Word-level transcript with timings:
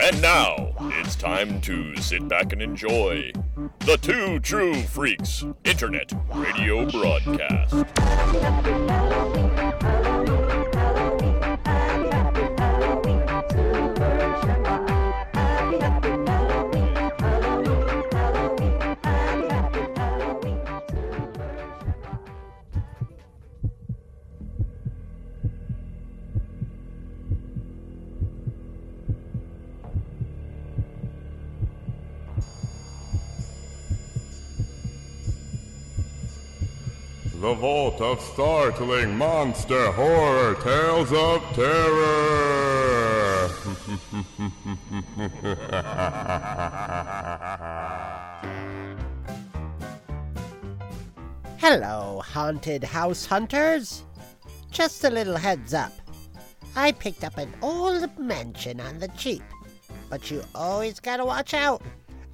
And 0.00 0.22
now, 0.22 0.74
it's 1.00 1.16
time 1.16 1.60
to 1.62 1.96
sit 1.96 2.28
back 2.28 2.52
and 2.52 2.62
enjoy 2.62 3.32
the 3.80 3.96
Two 4.00 4.38
True 4.38 4.80
Freaks 4.82 5.44
Internet 5.64 6.12
Radio 6.32 6.88
Broadcast. 6.88 7.74
The 37.50 37.56
Vault 37.56 38.00
of 38.00 38.20
Startling 38.20 39.18
Monster 39.18 39.90
Horror 39.90 40.54
Tales 40.62 41.12
of 41.12 41.42
Terror. 41.52 43.48
Hello, 51.58 52.22
haunted 52.24 52.84
house 52.84 53.26
hunters. 53.26 54.04
Just 54.70 55.02
a 55.02 55.10
little 55.10 55.36
heads 55.36 55.74
up. 55.74 55.92
I 56.76 56.92
picked 56.92 57.24
up 57.24 57.36
an 57.36 57.52
old 57.62 58.16
mansion 58.16 58.80
on 58.80 59.00
the 59.00 59.08
cheap, 59.18 59.42
but 60.08 60.30
you 60.30 60.44
always 60.54 61.00
gotta 61.00 61.24
watch 61.24 61.52
out. 61.52 61.82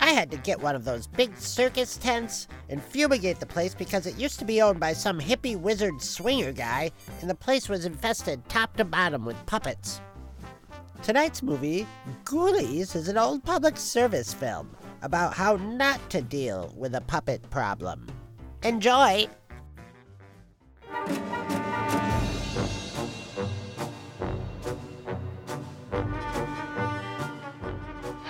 I 0.07 0.11
had 0.11 0.31
to 0.31 0.37
get 0.37 0.62
one 0.62 0.77
of 0.77 0.85
those 0.85 1.09
big 1.09 1.37
circus 1.37 1.97
tents 1.97 2.47
and 2.69 2.81
fumigate 2.81 3.41
the 3.41 3.47
place 3.47 3.75
because 3.75 4.07
it 4.07 4.17
used 4.17 4.39
to 4.39 4.45
be 4.45 4.62
owned 4.62 4.79
by 4.79 4.93
some 4.93 5.19
hippie 5.19 5.59
wizard 5.59 6.01
swinger 6.01 6.53
guy, 6.53 6.93
and 7.21 7.29
the 7.29 7.35
place 7.35 7.69
was 7.69 7.85
infested 7.85 8.49
top 8.49 8.77
to 8.77 8.84
bottom 8.84 9.25
with 9.25 9.47
puppets. 9.47 10.01
Tonight's 11.03 11.43
movie, 11.43 11.89
Ghoulies, 12.23 12.95
is 12.95 13.09
an 13.09 13.19
old 13.19 13.43
public 13.43 13.77
service 13.77 14.33
film 14.33 14.71
about 15.03 15.34
how 15.34 15.57
not 15.57 15.99
to 16.11 16.23
deal 16.23 16.73
with 16.77 16.95
a 16.95 17.01
puppet 17.01 17.43
problem. 17.51 18.07
Enjoy! 18.62 19.27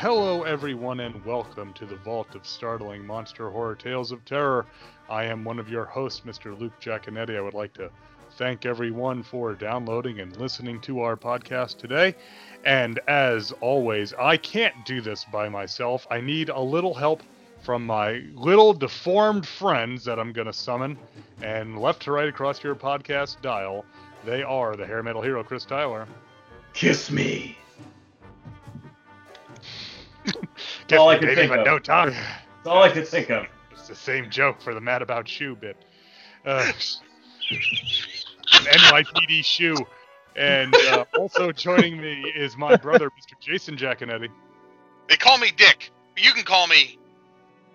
Hello, 0.07 0.45
everyone, 0.45 1.01
and 1.01 1.25
welcome 1.25 1.73
to 1.73 1.85
the 1.85 1.97
Vault 1.97 2.37
of 2.37 2.47
Startling 2.47 3.05
Monster 3.05 3.51
Horror 3.51 3.75
Tales 3.75 4.13
of 4.13 4.25
Terror. 4.25 4.65
I 5.11 5.25
am 5.25 5.43
one 5.43 5.59
of 5.59 5.69
your 5.69 5.85
hosts, 5.85 6.23
Mr. 6.25 6.57
Luke 6.57 6.75
Giaconetti. 6.81 7.37
I 7.37 7.41
would 7.41 7.55
like 7.55 7.73
to 7.73 7.91
thank 8.39 8.65
everyone 8.67 9.25
for 9.25 9.55
downloading 9.55 10.21
and 10.21 10.37
listening 10.37 10.81
to 10.83 11.01
our 11.01 11.17
podcast 11.17 11.79
today. 11.79 12.15
And 12.65 13.01
as 13.09 13.51
always, 13.61 14.15
I 14.15 14.37
can't 14.37 14.77
do 14.85 15.01
this 15.01 15.25
by 15.25 15.49
myself. 15.49 16.07
I 16.09 16.21
need 16.21 16.51
a 16.51 16.61
little 16.61 16.95
help 16.95 17.25
from 17.61 17.85
my 17.85 18.23
little 18.33 18.73
deformed 18.75 19.45
friends 19.45 20.05
that 20.05 20.21
I'm 20.21 20.33
going 20.33 20.47
to 20.47 20.53
summon. 20.53 20.97
And 21.43 21.81
left 21.81 22.03
to 22.03 22.13
right 22.13 22.29
across 22.29 22.63
your 22.63 22.77
podcast 22.77 23.41
dial, 23.43 23.85
they 24.25 24.45
are 24.45 24.77
the 24.77 24.87
hair 24.87 25.03
metal 25.03 25.23
hero, 25.23 25.43
Chris 25.43 25.65
Tyler. 25.65 26.07
Kiss 26.75 27.11
me. 27.11 27.59
Get 30.89 30.99
all 30.99 31.09
I 31.09 31.15
me, 31.15 31.19
can 31.21 31.29
baby, 31.29 31.41
think 31.43 31.51
but 31.51 31.61
of. 31.61 31.67
no 31.67 31.79
tongue. 31.79 32.11
That's 32.11 32.67
all 32.67 32.83
I 32.83 32.91
could 32.91 33.07
think 33.09 33.31
of. 33.31 33.47
It's 33.73 33.89
the 33.89 33.95
same 33.95 34.31
joke 34.31 34.61
for 34.61 34.75
the 34.75 34.81
Mad 34.81 35.03
About 35.03 35.29
Shoe 35.29 35.57
bit. 35.57 35.77
Uh, 36.45 36.71
an 37.51 38.65
NYPD 38.65 39.45
shoe. 39.45 39.77
And 40.37 40.75
uh, 40.91 41.05
also 41.19 41.51
joining 41.51 41.99
me 42.01 42.31
is 42.37 42.57
my 42.57 42.77
brother, 42.77 43.09
Mr. 43.11 43.41
Jason 43.41 43.77
Giaconetti. 43.77 44.29
They 45.09 45.17
call 45.17 45.39
me 45.39 45.51
Dick. 45.57 45.91
but 46.15 46.23
You 46.25 46.33
can 46.33 46.45
call 46.45 46.67
me 46.67 46.99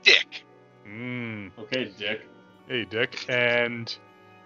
Dick. 0.04 0.44
Mm. 0.88 1.52
Okay, 1.58 1.92
Dick. 1.98 2.22
Hey, 2.68 2.86
Dick. 2.86 3.26
And 3.30 3.94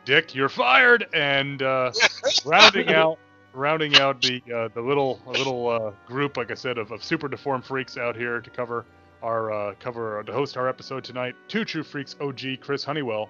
Dick, 0.05 0.33
you're 0.33 0.49
fired. 0.49 1.05
And 1.13 1.61
uh, 1.61 1.91
rounding 2.45 2.93
out, 2.93 3.19
rounding 3.55 3.95
out 3.97 4.21
the 4.21 4.41
uh, 4.53 4.67
the 4.73 4.81
little 4.81 5.19
little 5.25 5.67
uh, 5.69 5.91
group, 6.07 6.37
like 6.37 6.51
I 6.51 6.55
said, 6.55 6.77
of, 6.77 6.91
of 6.91 7.03
super 7.03 7.27
deformed 7.27 7.65
freaks 7.65 7.97
out 7.97 8.15
here 8.15 8.41
to 8.41 8.49
cover 8.49 8.85
our 9.23 9.51
uh, 9.51 9.73
cover 9.79 10.23
to 10.23 10.31
host 10.33 10.57
our 10.57 10.67
episode 10.69 11.03
tonight. 11.03 11.35
Two 11.47 11.65
true 11.65 11.83
freaks, 11.83 12.15
OG 12.21 12.41
Chris 12.61 12.83
Honeywell. 12.83 13.29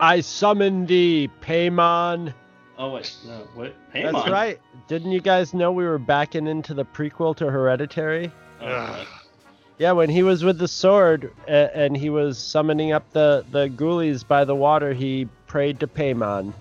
I 0.00 0.20
summon 0.20 0.86
the 0.86 1.28
Paimon. 1.42 2.32
Oh 2.78 2.94
wait, 2.94 3.14
no, 3.26 3.46
what? 3.54 3.74
Hey, 3.92 4.04
That's 4.04 4.28
right. 4.30 4.58
Didn't 4.88 5.12
you 5.12 5.20
guys 5.20 5.52
know 5.52 5.70
we 5.70 5.84
were 5.84 5.98
backing 5.98 6.46
into 6.46 6.72
the 6.72 6.84
prequel 6.84 7.36
to 7.36 7.50
Hereditary? 7.50 8.32
Oh, 8.62 9.06
Yeah, 9.78 9.92
when 9.92 10.08
he 10.08 10.22
was 10.22 10.42
with 10.44 10.58
the 10.58 10.68
sword 10.68 11.32
uh, 11.46 11.68
and 11.74 11.96
he 11.96 12.08
was 12.08 12.38
summoning 12.38 12.92
up 12.92 13.10
the 13.12 13.44
the 13.50 13.68
ghoulies 13.68 14.26
by 14.26 14.44
the 14.44 14.56
water, 14.56 14.94
he 14.94 15.28
prayed 15.46 15.80
to 15.80 15.86
Paimon. 15.86 16.54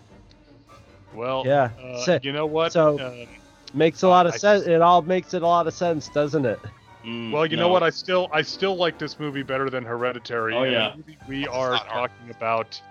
Well, 1.13 1.43
Yeah, 1.45 1.69
uh, 1.83 1.97
so- 1.99 2.19
you 2.21 2.31
know 2.31 2.45
what? 2.45 2.71
so- 2.73 2.99
Um, 2.99 3.27
Makes 3.73 4.01
a 4.01 4.07
lot 4.07 4.25
of 4.25 4.33
I- 4.33 4.37
sense. 4.37 4.65
It 4.65 4.81
all 4.81 5.03
makes 5.03 5.35
it 5.35 5.43
a 5.43 5.47
lot 5.47 5.67
of 5.67 5.73
sense, 5.75 6.09
doesn't 6.09 6.43
it? 6.45 6.59
Mm, 7.05 7.31
Well, 7.31 7.45
you 7.45 7.55
know 7.55 7.67
what? 7.69 7.83
I 7.83 7.91
still 7.91 8.27
I 8.33 8.41
still 8.41 8.75
like 8.75 8.97
this 8.97 9.19
movie 9.19 9.43
better 9.43 9.69
than 9.69 9.85
Hereditary. 9.85 10.55
Oh, 10.55 10.63
yeah. 10.63 10.89
The 10.89 10.97
movie 10.97 11.17
we 11.27 11.43
That's 11.45 11.55
are 11.55 11.77
talking 11.85 12.29
about 12.31 12.81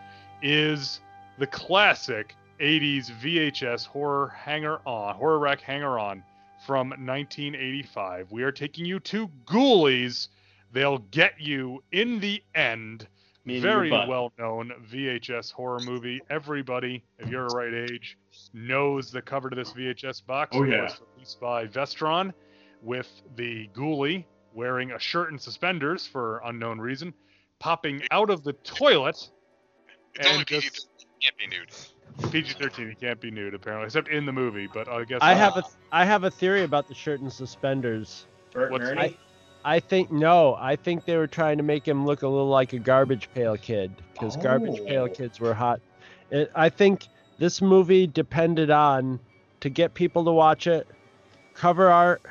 is 0.40 1.00
the 1.38 1.46
classic 1.48 2.36
80s 2.60 3.10
VHS 3.10 3.86
horror 3.86 4.28
hanger 4.28 4.78
on, 4.86 5.14
horror 5.16 5.38
rack 5.40 5.60
hanger 5.60 5.98
on 5.98 6.22
from 6.64 6.90
1985. 6.90 8.30
We 8.30 8.42
are 8.44 8.52
taking 8.52 8.84
you 8.84 9.00
to 9.00 9.28
Ghoulies. 9.46 10.28
They'll 10.72 10.98
get 10.98 11.40
you 11.40 11.82
in 11.92 12.20
the 12.20 12.42
end. 12.54 13.06
Me 13.48 13.60
Very 13.60 13.90
well 13.90 14.30
known 14.38 14.72
VHS 14.92 15.50
horror 15.52 15.80
movie. 15.80 16.20
Everybody, 16.28 17.02
if 17.18 17.30
you're 17.30 17.48
the 17.48 17.56
right 17.56 17.72
age, 17.90 18.18
knows 18.52 19.10
the 19.10 19.22
cover 19.22 19.48
to 19.48 19.56
this 19.56 19.72
VHS 19.72 20.20
box. 20.26 20.54
Oh, 20.54 20.64
It 20.64 20.68
yeah. 20.70 20.82
was 20.82 21.00
released 21.14 21.40
by 21.40 21.66
Vestron 21.66 22.34
with 22.82 23.10
the 23.36 23.68
ghoulie 23.74 24.26
wearing 24.52 24.92
a 24.92 24.98
shirt 24.98 25.30
and 25.30 25.40
suspenders 25.40 26.06
for 26.06 26.42
unknown 26.44 26.78
reason, 26.78 27.14
popping 27.58 28.02
out 28.10 28.28
of 28.28 28.44
the 28.44 28.52
toilet. 28.52 29.16
It's 30.14 30.26
and 30.26 30.26
only 30.26 30.44
PG. 30.44 30.60
just 30.68 30.88
Can't 31.22 31.36
be 31.38 31.46
nude. 31.46 32.30
PG-13. 32.30 32.88
He 32.90 32.94
can't 32.96 33.18
be 33.20 33.30
nude 33.30 33.54
apparently, 33.54 33.86
except 33.86 34.08
in 34.08 34.26
the 34.26 34.32
movie. 34.32 34.68
But 34.72 34.88
I 34.88 35.04
guess 35.04 35.20
I 35.22 35.32
uh, 35.32 35.36
have 35.36 35.56
a 35.56 35.62
I 35.90 36.04
have 36.04 36.24
a 36.24 36.30
theory 36.30 36.64
about 36.64 36.86
the 36.86 36.94
shirt 36.94 37.20
and 37.20 37.32
suspenders. 37.32 38.26
Bert 38.52 38.70
what's- 38.72 38.84
Ernie? 38.84 39.00
I 39.00 39.16
think 39.80 40.10
no, 40.10 40.56
I 40.58 40.76
think 40.76 41.04
they 41.04 41.16
were 41.16 41.26
trying 41.26 41.58
to 41.58 41.62
make 41.62 41.86
him 41.86 42.06
look 42.06 42.22
a 42.22 42.28
little 42.28 42.48
like 42.48 42.72
a 42.72 42.78
garbage 42.78 43.28
pail 43.34 43.56
kid 43.56 43.92
because 44.12 44.36
garbage 44.36 44.84
pail 44.86 45.04
Oh. 45.04 45.08
kids 45.08 45.40
were 45.40 45.54
hot. 45.54 45.80
It, 46.30 46.50
I 46.54 46.68
think 46.68 47.06
this 47.38 47.60
movie 47.62 48.06
depended 48.06 48.70
on 48.70 49.20
to 49.60 49.68
get 49.68 49.94
people 49.94 50.24
to 50.24 50.30
watch 50.32 50.66
it, 50.66 50.86
cover 51.54 51.88
art 51.90 52.22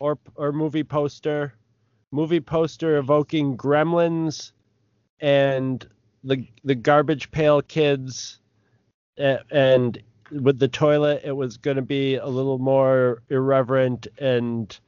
or 0.00 0.18
or 0.36 0.52
movie 0.52 0.84
poster, 0.84 1.54
movie 2.12 2.40
poster 2.40 2.98
evoking 2.98 3.56
gremlins 3.56 4.52
and 5.20 5.88
the 6.24 6.46
the 6.64 6.74
garbage 6.74 7.30
pail 7.30 7.62
kids 7.62 8.40
a- 9.18 9.40
and 9.50 10.02
with 10.30 10.58
the 10.58 10.68
toilet 10.68 11.22
it 11.24 11.32
was 11.32 11.56
going 11.56 11.76
to 11.76 11.82
be 11.82 12.16
a 12.16 12.26
little 12.26 12.58
more 12.58 13.22
irreverent 13.30 14.06
and 14.18 14.78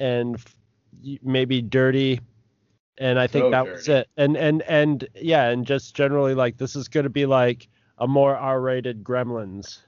and 0.00 0.42
maybe 1.22 1.62
dirty 1.62 2.20
and 2.98 3.18
i 3.18 3.26
think 3.26 3.44
So 3.44 3.50
that 3.50 3.66
was 3.66 3.88
it 3.88 4.08
and 4.16 4.36
and 4.36 4.62
and 4.62 5.06
yeah 5.14 5.48
and 5.48 5.66
just 5.66 5.94
generally 5.94 6.34
like 6.34 6.56
this 6.56 6.76
is 6.76 6.88
going 6.88 7.04
to 7.04 7.10
be 7.10 7.26
like 7.26 7.68
a 7.98 8.06
more 8.06 8.36
r-rated 8.36 9.02
gremlins 9.04 9.78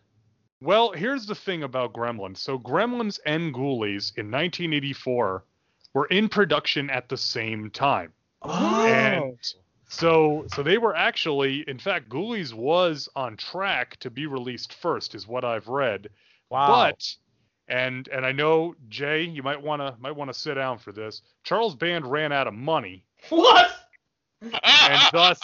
Well, 0.61 0.93
here's 0.93 1.27
the 1.27 1.35
thing 1.35 1.63
about 1.63 1.93
Gremlins. 1.93 2.39
So 2.39 2.59
Gremlins 2.59 3.19
and 3.27 3.53
Ghoulies 3.55 4.17
in 4.17 4.31
1984 4.31 5.45
were 5.95 6.07
in 6.07 6.29
production 6.29 6.89
at 6.91 7.09
the 7.09 7.17
same 7.17 7.71
time. 7.71 8.13
oh 8.43 8.85
And 8.87 9.39
so 9.89 10.47
so 10.49 10.63
they 10.63 10.79
were 10.79 10.97
actually 10.97 11.61
in 11.69 11.79
fact 11.79 12.09
Ghoulies 12.09 12.53
was 12.55 13.09
on 13.15 13.37
track 13.37 13.97
to 14.01 14.11
be 14.11 14.27
released 14.27 14.73
first 14.75 15.15
is 15.15 15.27
what 15.29 15.45
I've 15.45 15.69
read. 15.69 16.09
wow 16.51 16.67
But 16.67 17.17
and 17.69 18.09
and 18.09 18.25
I 18.25 18.33
know 18.33 18.75
Jay, 18.89 19.23
you 19.23 19.43
might 19.43 19.61
want 19.61 19.83
to 19.83 19.95
might 20.01 20.15
want 20.15 20.33
to 20.33 20.39
sit 20.39 20.55
down 20.55 20.79
for 20.79 20.93
this. 20.93 21.23
Charles 21.43 21.75
Band 21.75 22.11
ran 22.11 22.33
out 22.33 22.47
of 22.47 22.55
money. 22.55 23.05
What? 23.29 23.71
and 24.43 25.01
thus 25.13 25.41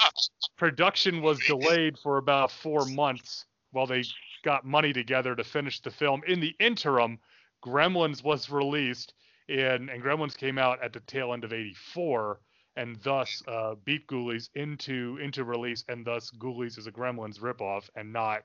production 0.56 1.22
was 1.22 1.38
delayed 1.46 1.98
for 1.98 2.19
about 2.19 2.50
four 2.50 2.84
months 2.86 3.46
while 3.72 3.86
they 3.86 4.04
got 4.44 4.64
money 4.64 4.92
together 4.92 5.34
to 5.34 5.44
finish 5.44 5.80
the 5.80 5.90
film. 5.90 6.22
In 6.26 6.40
the 6.40 6.54
interim, 6.60 7.19
Gremlins 7.64 8.22
was 8.22 8.50
released, 8.50 9.14
and, 9.48 9.88
and 9.88 10.02
Gremlins 10.02 10.36
came 10.36 10.58
out 10.58 10.82
at 10.82 10.92
the 10.92 11.00
tail 11.00 11.32
end 11.32 11.44
of 11.44 11.52
'84, 11.52 12.40
and 12.76 12.96
thus 13.02 13.42
uh, 13.48 13.74
beat 13.84 14.06
Ghoulies 14.06 14.48
into 14.54 15.19
into 15.20 15.44
release, 15.44 15.84
and 15.88 16.04
thus 16.04 16.30
Ghoulies 16.30 16.78
is 16.78 16.86
a 16.86 16.92
Gremlins 16.92 17.40
ripoff 17.40 17.88
and 17.96 18.12
not, 18.12 18.44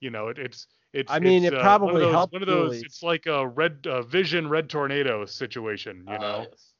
you 0.00 0.10
know, 0.10 0.28
it, 0.28 0.38
it's 0.38 0.66
it's. 0.92 1.10
I 1.12 1.18
mean, 1.18 1.44
it's, 1.44 1.52
it 1.52 1.58
uh, 1.58 1.62
probably 1.62 1.92
one 1.94 2.02
those, 2.02 2.12
helped 2.12 2.32
One 2.32 2.42
of 2.42 2.48
those. 2.48 2.76
Ghoulies. 2.76 2.84
It's 2.84 3.02
like 3.02 3.26
a 3.26 3.46
red 3.46 3.86
uh, 3.86 4.02
Vision 4.02 4.48
Red 4.48 4.68
Tornado 4.68 5.24
situation, 5.26 6.04
you 6.08 6.14
Ah, 6.14 6.18
know. 6.18 6.46
yes. 6.50 6.72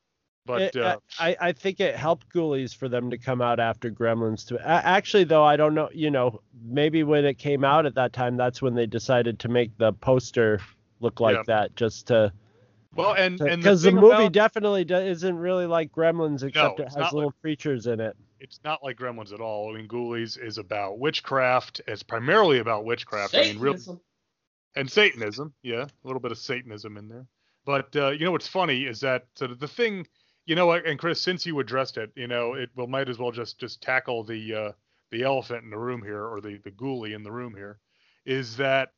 But 0.47 0.63
It- 0.63 0.77
uh, 0.77 0.97
I, 1.19 1.37
I 1.41 1.53
think 1.53 1.79
it 1.81 1.95
helped 1.95 2.33
Ghoulies 2.33 2.75
for 2.75 2.89
them 2.89 3.11
to 3.11 3.19
come 3.19 3.43
out 3.43 3.61
after 3.61 3.91
Gremlins. 3.91 4.47
To 4.49 4.59
actually, 4.67 5.25
though, 5.25 5.45
I 5.45 5.57
don't 5.57 5.75
know. 5.75 5.91
You 5.93 6.11
know, 6.11 6.41
maybe 6.65 7.03
when 7.05 7.25
it 7.27 7.37
came 7.39 7.65
out 7.65 7.85
at 7.85 7.95
that 7.97 8.13
time, 8.15 8.37
that's 8.39 8.63
when 8.63 8.75
they 8.75 8.87
decided 8.87 9.39
to 9.41 9.49
make 9.49 9.77
the 9.79 9.93
poster 9.93 10.61
look 11.01 11.21
like 11.21 11.37
Yeah. 11.37 11.43
that, 11.47 11.77
just 11.77 12.07
to 12.09 12.33
well, 12.95 13.13
and 13.13 13.39
and 13.43 13.61
because 13.63 13.83
the, 13.83 13.91
thing 13.91 14.01
movie 14.01 14.15
about- 14.15 14.33
definitely 14.33 14.83
isn't 14.89 15.37
really 15.37 15.67
like 15.67 15.93
Gremlins, 15.93 16.43
except 16.43 16.81
it 16.81 16.85
has 16.85 16.97
not 16.97 17.13
little 17.15 17.33
creatures 17.43 17.87
in 17.87 18.01
it. 18.01 18.17
It's 18.41 18.61
not 18.65 18.83
like 18.83 18.99
Gremlins 18.99 19.33
at 19.33 19.41
all. 19.41 19.73
I 19.73 19.77
mean, 19.77 19.89
Ghoulies 19.89 20.41
is 20.43 20.59
about 20.59 20.99
witchcraft. 20.99 21.81
It's 21.87 22.03
primarily 22.03 22.59
about 22.59 22.85
witchcraft. 22.85 23.35
I 23.35 23.43
mean, 23.43 23.59
real 23.59 23.75
Satanism. 23.75 24.01
and 24.77 24.91
Satanism. 24.91 25.55
Yeah, 25.63 25.85
a 25.85 26.07
little 26.07 26.21
bit 26.21 26.33
of 26.33 26.39
Satanism 26.39 26.97
in 26.97 27.09
there. 27.09 27.27
But 27.65 27.95
uh, 27.97 28.11
you 28.11 28.25
know 28.25 28.33
what's 28.33 28.49
funny 28.49 28.85
is 28.85 29.01
that 29.01 29.27
so 29.35 29.47
the 29.49 29.69
thing, 29.69 30.07
you 30.47 30.55
know, 30.55 30.73
and 30.73 30.99
Chris, 30.99 31.21
since 31.21 31.45
you 31.45 31.59
addressed 31.61 31.99
it, 31.99 32.11
you 32.15 32.27
know, 32.27 32.55
it 32.55 32.71
will 32.77 32.87
might 32.87 33.09
as 33.09 33.19
well 33.19 33.31
just 33.31 33.59
just 33.59 33.83
tackle 33.83 34.25
the 34.25 34.55
uh, 34.55 34.73
the 35.11 35.23
elephant 35.23 35.65
in 35.65 35.71
the 35.71 35.79
room 35.79 36.03
here, 36.03 36.25
or 36.25 36.41
the 36.41 36.59
the 36.65 36.71
ghoulie 36.71 37.15
in 37.15 37.23
the 37.23 37.33
room 37.33 37.55
here, 37.55 37.79
is 38.25 38.57
that 38.57 38.93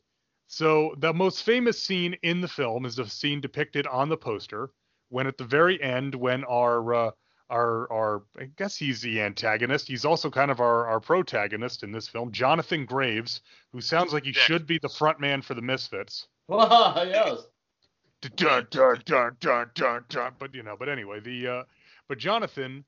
so 0.47 0.95
the 0.99 1.13
most 1.13 1.45
famous 1.45 1.83
scene 1.83 2.17
in 2.23 2.41
the 2.41 2.49
film 2.49 2.85
is 2.85 2.97
the 2.97 3.09
scene 3.09 3.41
depicted 3.41 3.87
on 3.87 4.09
the 4.09 4.17
poster 4.17 4.71
when 5.09 5.27
at 5.27 5.39
the 5.39 5.45
very 5.45 5.81
end 5.83 6.15
when 6.15 6.45
our 6.45 6.95
uh, 6.95 7.11
our 7.51 7.93
our 7.93 8.23
I 8.39 8.45
guess 8.57 8.77
he's 8.77 9.01
the 9.03 9.21
antagonist. 9.21 9.89
He's 9.89 10.05
also 10.05 10.31
kind 10.31 10.51
of 10.51 10.61
our 10.61 10.87
our 10.87 11.01
protagonist 11.01 11.83
in 11.83 11.93
this 11.93 12.09
film, 12.09 12.33
Jonathan 12.33 12.87
Graves, 12.87 13.43
who 13.73 13.81
sounds 13.81 14.13
like 14.13 14.25
he 14.25 14.33
Dick. 14.33 14.43
should 14.43 14.67
be 14.67 14.79
the 14.79 14.89
front 14.89 15.21
man 15.21 15.43
for 15.43 15.55
the 15.55 15.63
Misfits. 15.63 16.29
Yes. 16.49 17.47
Dun, 18.37 18.67
dun, 18.71 19.01
dun, 19.07 19.37
dun, 19.41 19.71
dun, 19.75 20.05
dun. 20.11 20.33
But 20.39 20.55
you 20.55 20.63
know, 20.63 20.77
but 20.79 20.91
anyway, 20.91 21.21
the 21.21 21.49
uh, 21.49 21.63
but 22.07 22.19
Jonathan, 22.19 22.85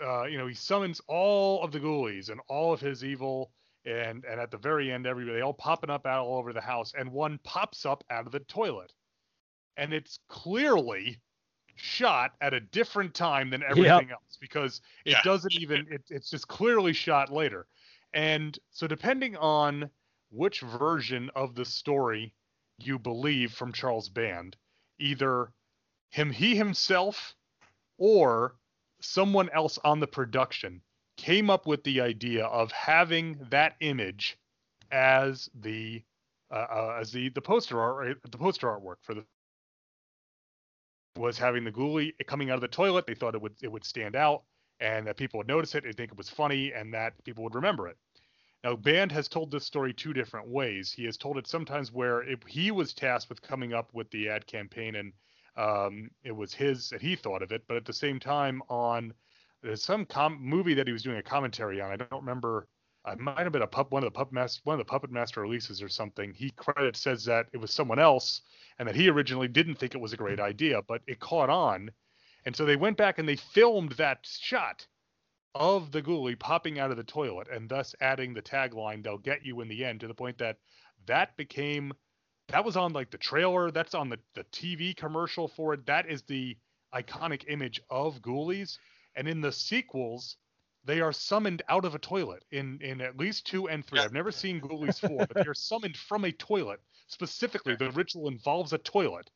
uh, 0.00 0.24
you 0.24 0.38
know, 0.38 0.46
he 0.46 0.54
summons 0.54 1.00
all 1.08 1.60
of 1.62 1.72
the 1.72 1.80
ghoulies 1.80 2.28
and 2.30 2.40
all 2.48 2.72
of 2.72 2.80
his 2.80 3.02
evil, 3.02 3.50
and 3.84 4.24
and 4.24 4.38
at 4.40 4.52
the 4.52 4.58
very 4.58 4.92
end, 4.92 5.06
everybody 5.08 5.40
all 5.40 5.54
popping 5.54 5.90
up 5.90 6.06
out 6.06 6.24
all 6.24 6.38
over 6.38 6.52
the 6.52 6.60
house, 6.60 6.92
and 6.96 7.10
one 7.10 7.40
pops 7.42 7.84
up 7.84 8.04
out 8.10 8.26
of 8.26 8.32
the 8.32 8.40
toilet, 8.40 8.92
and 9.76 9.92
it's 9.92 10.20
clearly 10.28 11.20
shot 11.76 12.32
at 12.40 12.54
a 12.54 12.60
different 12.60 13.14
time 13.14 13.50
than 13.50 13.62
everything 13.62 14.10
else 14.10 14.38
because 14.40 14.80
it 15.04 15.12
Yeah. 15.12 15.22
doesn't 15.22 15.52
even 15.54 15.86
it, 15.90 16.02
it's 16.08 16.30
just 16.30 16.46
clearly 16.48 16.92
shot 16.92 17.30
later 17.32 17.66
and 18.12 18.58
so 18.70 18.86
depending 18.86 19.36
on 19.36 19.90
which 20.30 20.60
version 20.60 21.30
of 21.34 21.54
the 21.54 21.64
story 21.64 22.32
you 22.78 22.98
believe 22.98 23.52
from 23.52 23.72
charles 23.72 24.08
band 24.08 24.56
either 24.98 25.52
him 26.10 26.30
he 26.30 26.56
himself 26.56 27.34
or 27.98 28.54
someone 29.00 29.48
else 29.50 29.78
on 29.84 30.00
the 30.00 30.06
production 30.06 30.80
came 31.16 31.50
up 31.50 31.66
with 31.66 31.82
the 31.84 32.00
idea 32.00 32.44
of 32.46 32.70
having 32.72 33.36
that 33.50 33.74
image 33.80 34.38
as 34.90 35.48
the 35.60 36.02
uh, 36.50 36.54
uh, 36.70 36.98
as 37.00 37.10
the 37.12 37.28
the 37.30 37.40
poster 37.40 37.80
art 37.80 38.18
the 38.30 38.38
poster 38.38 38.68
artwork 38.68 38.96
for 39.02 39.14
the 39.14 39.24
was 41.16 41.38
having 41.38 41.64
the 41.64 41.72
ghoulie 41.72 42.12
coming 42.26 42.50
out 42.50 42.56
of 42.56 42.60
the 42.60 42.68
toilet. 42.68 43.06
They 43.06 43.14
thought 43.14 43.34
it 43.34 43.42
would 43.42 43.54
it 43.62 43.70
would 43.70 43.84
stand 43.84 44.16
out 44.16 44.42
and 44.80 45.06
that 45.06 45.16
people 45.16 45.38
would 45.38 45.48
notice 45.48 45.74
it 45.74 45.84
and 45.84 45.96
think 45.96 46.10
it 46.10 46.18
was 46.18 46.28
funny 46.28 46.72
and 46.72 46.92
that 46.94 47.12
people 47.24 47.44
would 47.44 47.54
remember 47.54 47.86
it. 47.88 47.96
Now, 48.64 48.74
Band 48.74 49.12
has 49.12 49.28
told 49.28 49.50
this 49.50 49.64
story 49.64 49.92
two 49.92 50.12
different 50.14 50.48
ways. 50.48 50.90
He 50.90 51.04
has 51.04 51.16
told 51.16 51.36
it 51.36 51.46
sometimes 51.46 51.92
where 51.92 52.22
it, 52.22 52.42
he 52.48 52.70
was 52.70 52.94
tasked 52.94 53.28
with 53.28 53.42
coming 53.42 53.74
up 53.74 53.92
with 53.92 54.10
the 54.10 54.28
ad 54.28 54.46
campaign 54.46 54.96
and 54.96 55.12
um, 55.56 56.10
it 56.24 56.32
was 56.32 56.52
his 56.52 56.88
that 56.90 57.02
he 57.02 57.14
thought 57.14 57.42
of 57.42 57.52
it, 57.52 57.62
but 57.68 57.76
at 57.76 57.84
the 57.84 57.92
same 57.92 58.18
time 58.18 58.62
on 58.68 59.12
some 59.74 60.04
com- 60.04 60.40
movie 60.40 60.74
that 60.74 60.86
he 60.86 60.92
was 60.92 61.02
doing 61.02 61.18
a 61.18 61.22
commentary 61.22 61.80
on. 61.80 61.90
I 61.90 61.96
don't 61.96 62.20
remember. 62.20 62.66
It 63.06 63.18
might 63.18 63.40
have 63.40 63.52
been 63.52 63.62
a 63.62 63.66
pup, 63.66 63.90
one 63.90 64.02
of 64.02 64.06
the 64.06 64.16
puppet 64.16 64.32
master, 64.32 64.60
one 64.64 64.80
of 64.80 64.86
the 64.86 64.90
puppet 64.90 65.10
master 65.10 65.42
releases 65.42 65.82
or 65.82 65.88
something. 65.88 66.32
He 66.32 66.50
credit 66.50 66.96
says 66.96 67.24
that 67.26 67.46
it 67.52 67.58
was 67.58 67.70
someone 67.70 67.98
else 67.98 68.40
and 68.78 68.88
that 68.88 68.96
he 68.96 69.10
originally 69.10 69.48
didn't 69.48 69.76
think 69.76 69.94
it 69.94 70.00
was 70.00 70.14
a 70.14 70.16
great 70.16 70.40
idea, 70.40 70.80
but 70.82 71.02
it 71.06 71.20
caught 71.20 71.50
on. 71.50 71.90
And 72.46 72.56
so 72.56 72.64
they 72.64 72.76
went 72.76 72.96
back 72.96 73.18
and 73.18 73.28
they 73.28 73.36
filmed 73.36 73.92
that 73.92 74.20
shot 74.26 74.86
of 75.54 75.92
the 75.92 76.02
ghoulie 76.02 76.38
popping 76.38 76.78
out 76.78 76.90
of 76.90 76.96
the 76.96 77.04
toilet 77.04 77.48
and 77.48 77.68
thus 77.68 77.94
adding 78.00 78.34
the 78.34 78.42
tagline, 78.42 79.02
they'll 79.02 79.18
get 79.18 79.44
you 79.44 79.60
in 79.60 79.68
the 79.68 79.84
end, 79.84 80.00
to 80.00 80.08
the 80.08 80.14
point 80.14 80.38
that 80.38 80.58
that 81.06 81.36
became, 81.36 81.92
that 82.48 82.64
was 82.64 82.76
on 82.76 82.92
like 82.92 83.10
the 83.10 83.18
trailer, 83.18 83.70
that's 83.70 83.94
on 83.94 84.08
the, 84.08 84.18
the 84.34 84.44
TV 84.44 84.96
commercial 84.96 85.46
for 85.46 85.74
it. 85.74 85.86
That 85.86 86.08
is 86.08 86.22
the 86.22 86.56
iconic 86.94 87.44
image 87.48 87.80
of 87.90 88.20
ghoulies. 88.22 88.78
And 89.14 89.28
in 89.28 89.40
the 89.40 89.52
sequels, 89.52 90.36
they 90.84 91.00
are 91.00 91.12
summoned 91.12 91.62
out 91.68 91.84
of 91.84 91.94
a 91.94 91.98
toilet 91.98 92.44
in, 92.50 92.78
in 92.82 93.00
at 93.00 93.16
least 93.18 93.46
two 93.46 93.68
and 93.68 93.84
three. 93.84 94.00
I've 94.00 94.12
never 94.12 94.30
seen 94.32 94.60
ghoulies 94.60 95.00
four, 95.00 95.26
but 95.26 95.44
they're 95.44 95.54
summoned 95.54 95.96
from 95.96 96.24
a 96.24 96.32
toilet. 96.32 96.80
Specifically, 97.08 97.74
the 97.76 97.90
ritual 97.92 98.28
involves 98.28 98.72
a 98.72 98.78
toilet. 98.78 99.30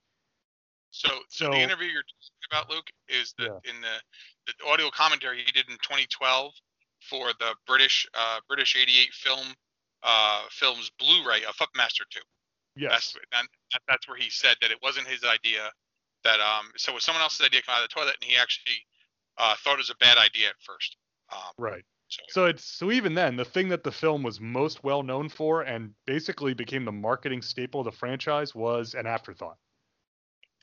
So, 0.90 1.08
so, 1.28 1.46
So- 1.46 1.50
the 1.50 1.58
interview 1.60 1.88
you're 1.88 2.02
talking 2.02 2.48
about, 2.50 2.70
Luke, 2.70 2.88
is 3.08 3.34
the 3.38 3.44
Yeah. 3.44 3.70
in 3.70 3.80
the 3.80 4.00
the 4.46 4.66
audio 4.66 4.90
commentary 4.90 5.44
he 5.44 5.52
did 5.52 5.68
in 5.68 5.76
2012 5.82 6.54
for 7.00 7.32
the 7.38 7.54
British 7.66 8.06
uh, 8.14 8.40
British 8.48 8.74
88 8.76 9.12
film 9.12 9.54
uh, 10.02 10.44
films 10.50 10.90
Blu-ray 10.98 11.44
of 11.44 11.54
Puppet 11.58 11.76
Master 11.76 12.04
2. 12.10 12.20
Yes. 12.76 13.14
That's 13.30 13.48
that's 13.86 14.08
where 14.08 14.16
he 14.16 14.30
said 14.30 14.56
that 14.62 14.70
it 14.70 14.78
wasn't 14.82 15.06
his 15.06 15.24
idea. 15.24 15.70
That 16.24 16.40
um, 16.40 16.72
so 16.76 16.92
it 16.92 16.94
was 16.94 17.04
someone 17.04 17.22
else's 17.22 17.44
idea 17.44 17.60
come 17.62 17.74
out 17.74 17.82
of 17.82 17.88
the 17.90 17.94
toilet, 17.94 18.16
and 18.20 18.30
he 18.30 18.36
actually 18.36 18.86
uh, 19.36 19.54
thought 19.62 19.74
it 19.74 19.78
was 19.78 19.90
a 19.90 19.96
bad 19.96 20.16
idea 20.18 20.48
at 20.48 20.54
first. 20.60 20.96
Um, 21.32 21.52
right. 21.58 21.84
so, 22.08 22.22
So 22.28 22.44
it's 22.46 22.64
so 22.64 22.90
even 22.90 23.14
then, 23.14 23.36
the 23.36 23.44
thing 23.44 23.68
that 23.68 23.84
the 23.84 23.92
film 23.92 24.22
was 24.22 24.40
most 24.40 24.82
well 24.84 25.02
known 25.02 25.28
for 25.28 25.62
and 25.62 25.94
basically 26.06 26.54
became 26.54 26.84
the 26.84 26.92
marketing 26.92 27.42
staple 27.42 27.80
of 27.80 27.84
the 27.84 27.92
franchise 27.92 28.54
was 28.54 28.94
an 28.94 29.06
afterthought. 29.06 29.58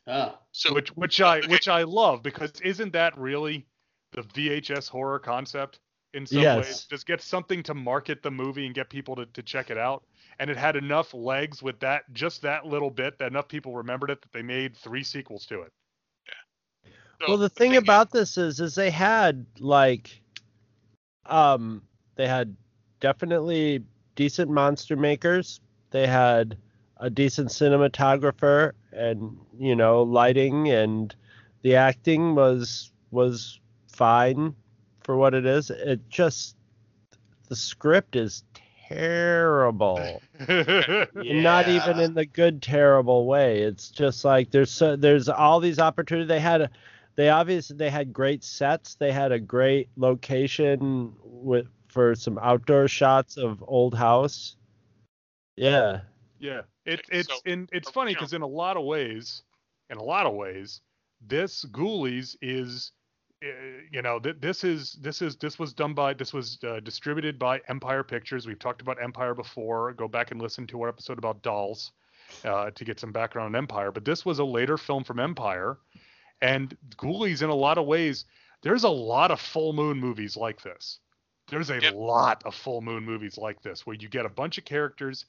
Ah, 0.08 0.40
so 0.52 0.74
which 0.74 0.90
which 0.96 1.22
I 1.22 1.40
okay. 1.40 1.48
which 1.48 1.68
I 1.68 1.84
love 1.84 2.22
because 2.24 2.52
isn't 2.62 2.94
that 2.94 3.18
really 3.18 3.66
the 4.12 4.22
VHS 4.22 4.88
horror 4.88 5.20
concept 5.20 5.80
in 6.14 6.26
some 6.28 6.42
Yes. 6.44 6.58
ways? 6.58 6.88
Just 6.90 7.08
get 7.08 7.22
something 7.22 7.64
to 7.64 7.74
market 7.74 8.22
the 8.22 8.32
movie 8.32 8.66
and 8.66 8.76
get 8.76 8.90
people 8.90 9.16
to, 9.16 9.26
to 9.26 9.42
check 9.44 9.70
it 9.72 9.78
out. 9.78 10.04
And 10.40 10.50
it 10.50 10.58
had 10.58 10.76
enough 10.76 11.14
legs 11.14 11.64
with 11.64 11.80
that 11.80 12.04
just 12.14 12.42
that 12.44 12.66
little 12.66 12.92
bit 12.92 13.18
that 13.20 13.28
enough 13.32 13.48
people 13.48 13.74
remembered 13.76 14.10
it 14.12 14.22
that 14.22 14.32
they 14.32 14.42
made 14.44 14.76
three 14.78 15.04
sequels 15.04 15.46
to 15.48 15.62
it. 15.62 15.72
so 17.22 17.26
well, 17.30 17.38
the 17.38 17.50
thing 17.50 17.72
is- 17.72 17.78
about 17.78 18.12
this 18.12 18.38
is, 18.38 18.60
is 18.60 18.76
they 18.76 18.92
had 18.92 19.46
like, 19.60 20.22
um, 21.26 21.82
they 22.16 22.28
had 22.28 22.56
definitely 23.00 23.84
decent 24.16 24.50
monster 24.50 24.96
makers. 24.96 25.60
They 25.92 26.08
had 26.08 26.58
a 26.98 27.10
decent 27.10 27.50
cinematographer, 27.50 28.72
and 28.92 29.38
you 29.58 29.76
know, 29.76 30.04
lighting 30.04 30.70
and 30.70 31.16
the 31.62 31.76
acting 31.76 32.36
was 32.36 32.92
was 33.12 33.60
fine 33.88 34.56
for 35.02 35.16
what 35.16 35.34
it 35.34 35.46
is. 35.46 35.70
It 35.70 36.10
just 36.10 36.56
the 37.48 37.56
script 37.56 38.16
is 38.16 38.44
terrible. 38.88 40.22
Not 40.48 41.68
even 41.68 42.00
in 42.00 42.14
the 42.14 42.26
good 42.26 42.62
terrible 42.62 43.26
way. 43.26 43.62
It's 43.62 43.90
just 43.90 44.26
like 44.26 44.52
there's 44.52 44.72
so, 44.72 44.96
there's 44.96 45.30
all 45.30 45.60
these 45.60 45.80
opportunities 45.80 46.28
they 46.28 46.40
had. 46.40 46.70
They 47.16 47.30
obviously 47.30 47.78
they 47.78 47.90
had 47.90 48.12
great 48.12 48.44
sets. 48.44 48.96
They 48.96 49.12
had 49.12 49.32
a 49.32 49.40
great 49.40 49.90
location 49.96 51.14
with 51.24 51.68
for 51.88 52.14
some 52.16 52.38
outdoor 52.40 52.88
shots 52.88 53.38
of 53.38 53.64
old 53.66 53.96
house. 53.96 54.58
Yeah. 55.56 56.02
Yeah, 56.40 56.62
it, 56.86 57.02
it's 57.10 57.30
so- 57.30 57.40
in 57.46 57.70
it's 57.72 57.90
funny 57.90 58.14
because 58.14 58.34
in 58.34 58.42
a 58.42 58.48
lot 58.48 58.76
of 58.78 58.84
ways, 58.84 59.44
in 59.90 59.98
a 59.98 60.04
lot 60.04 60.26
of 60.26 60.34
ways, 60.34 60.82
this 61.26 61.64
Ghoulies 61.72 62.36
is, 62.42 62.92
uh, 63.42 63.48
you 63.90 64.02
know, 64.02 64.20
th- 64.20 64.36
this 64.42 64.66
is 64.66 64.98
this 65.02 65.22
is 65.22 65.38
this 65.38 65.58
was 65.58 65.74
done 65.74 65.94
by 65.94 66.14
this 66.14 66.34
was 66.34 66.60
uh, 66.68 66.82
distributed 66.82 67.40
by 67.40 67.62
Empire 67.70 68.04
Pictures. 68.04 68.46
We've 68.46 68.60
talked 68.60 68.82
about 68.82 69.02
Empire 69.02 69.34
before. 69.34 69.94
Go 69.94 70.10
back 70.10 70.32
and 70.32 70.42
listen 70.42 70.68
to 70.68 70.82
our 70.82 70.90
episode 70.90 71.18
about 71.18 71.42
Dolls 71.42 71.94
uh, 72.44 72.72
to 72.72 72.84
get 72.84 73.00
some 73.00 73.14
background 73.14 73.56
on 73.56 73.58
Empire. 73.58 73.92
But 73.92 74.04
this 74.04 74.26
was 74.26 74.40
a 74.40 74.46
later 74.46 74.78
film 74.78 75.06
from 75.06 75.20
Empire, 75.22 75.78
and 76.42 76.76
Ghoulies 76.98 77.42
in 77.42 77.50
a 77.50 77.56
lot 77.56 77.78
of 77.78 77.86
ways. 77.86 78.26
there's 78.64 78.84
a 78.84 78.90
lot 78.90 79.32
of 79.32 79.40
full 79.40 79.74
moon 79.74 80.00
movies 80.00 80.36
like 80.36 80.62
this. 80.62 81.00
There's 81.50 81.70
a 81.70 81.80
Yep. 81.80 81.94
lot 81.94 82.42
of 82.46 82.56
full 82.56 82.82
moon 82.82 83.04
movies 83.06 83.38
like 83.38 83.62
this 83.62 83.86
where 83.86 83.96
you 83.96 84.10
get 84.10 84.26
a 84.26 84.30
bunch 84.30 84.58
of 84.58 84.66
characters 84.66 85.26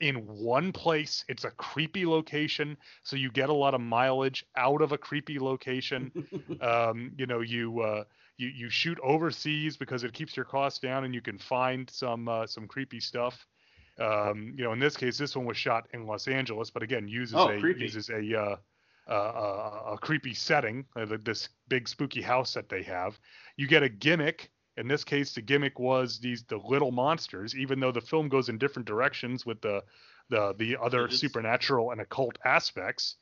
in 0.00 0.16
one 0.26 0.72
place. 0.72 1.24
It's 1.28 1.44
a 1.44 1.50
creepy 1.52 2.04
location, 2.06 2.76
so 3.04 3.16
you 3.16 3.30
get 3.30 3.48
a 3.48 3.54
lot 3.54 3.74
of 3.74 3.80
mileage 3.80 4.44
out 4.56 4.82
of 4.82 4.92
a 4.92 4.98
creepy 4.98 5.38
location. 5.38 6.10
um, 6.60 7.12
you 7.16 7.26
know, 7.26 7.40
you 7.40 7.80
uh, 7.80 8.04
you 8.38 8.48
you 8.48 8.70
shoot 8.70 8.98
overseas 9.02 9.76
because 9.76 10.02
it 10.02 10.12
keeps 10.12 10.36
your 10.36 10.46
costs 10.46 10.78
down, 10.80 11.04
and 11.04 11.14
you 11.14 11.20
can 11.20 11.38
find 11.38 11.88
some 11.90 12.28
uh, 12.28 12.46
some 12.46 12.66
creepy 12.66 12.98
stuff. 13.00 13.46
Um, 14.00 14.54
you 14.56 14.64
know, 14.64 14.72
in 14.72 14.78
this 14.80 14.96
case, 14.96 15.18
this 15.18 15.36
one 15.36 15.44
was 15.46 15.56
shot 15.56 15.86
in 15.92 16.06
Los 16.06 16.26
Angeles, 16.26 16.70
but 16.70 16.82
again, 16.82 17.06
uses 17.06 17.38
Oh, 17.38 17.48
a 17.48 17.60
creepy. 17.60 17.82
uses 17.82 18.08
a 18.08 18.34
uh, 18.40 18.42
uh, 18.42 18.56
a, 19.14 19.92
a 19.92 19.98
creepy 20.00 20.34
setting, 20.34 20.84
uh, 20.96 21.06
this 21.24 21.48
big 21.68 21.88
spooky 21.88 22.22
house 22.22 22.54
that 22.54 22.68
they 22.68 22.82
have. 22.82 23.18
You 23.56 23.66
get 23.66 23.82
a 23.82 23.88
gimmick. 23.88 24.50
In 24.76 24.88
this 24.88 25.04
case, 25.04 25.34
the 25.34 25.42
gimmick 25.42 25.78
was 25.78 26.20
these 26.20 26.44
the 26.44 26.56
little 26.56 26.92
monsters. 26.92 27.54
Even 27.56 27.80
though 27.80 27.92
the 27.92 28.00
film 28.00 28.28
goes 28.28 28.48
in 28.48 28.58
different 28.58 28.86
directions 28.86 29.44
with 29.44 29.60
the 29.60 29.82
the 30.30 30.54
the 30.58 30.76
other 30.80 31.10
supernatural 31.10 31.90
and 31.90 32.00
occult 32.00 32.38
aspects, 32.44 33.16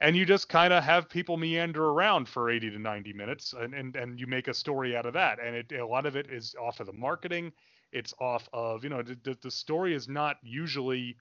and 0.00 0.16
you 0.16 0.24
just 0.24 0.48
kind 0.48 0.72
of 0.72 0.82
have 0.82 1.08
people 1.08 1.36
meander 1.36 1.84
around 1.84 2.28
for 2.28 2.50
80 2.50 2.70
to 2.70 2.78
90 2.78 3.12
minutes, 3.12 3.52
and 3.52 3.74
and 3.74 3.94
and 3.96 4.18
you 4.18 4.26
make 4.26 4.48
a 4.48 4.54
story 4.54 4.96
out 4.96 5.06
of 5.06 5.12
that. 5.12 5.38
And 5.40 5.54
it 5.54 5.72
a 5.72 5.86
lot 5.86 6.06
of 6.06 6.16
it 6.16 6.30
is 6.30 6.54
off 6.60 6.80
of 6.80 6.86
the 6.86 6.92
marketing. 6.92 7.52
It's 7.92 8.14
off 8.18 8.48
of 8.52 8.82
you 8.82 8.90
know 8.90 9.02
the 9.02 9.16
the, 9.22 9.38
the 9.42 9.50
story 9.50 9.94
is 9.94 10.08
not 10.08 10.38
usually 10.42 11.16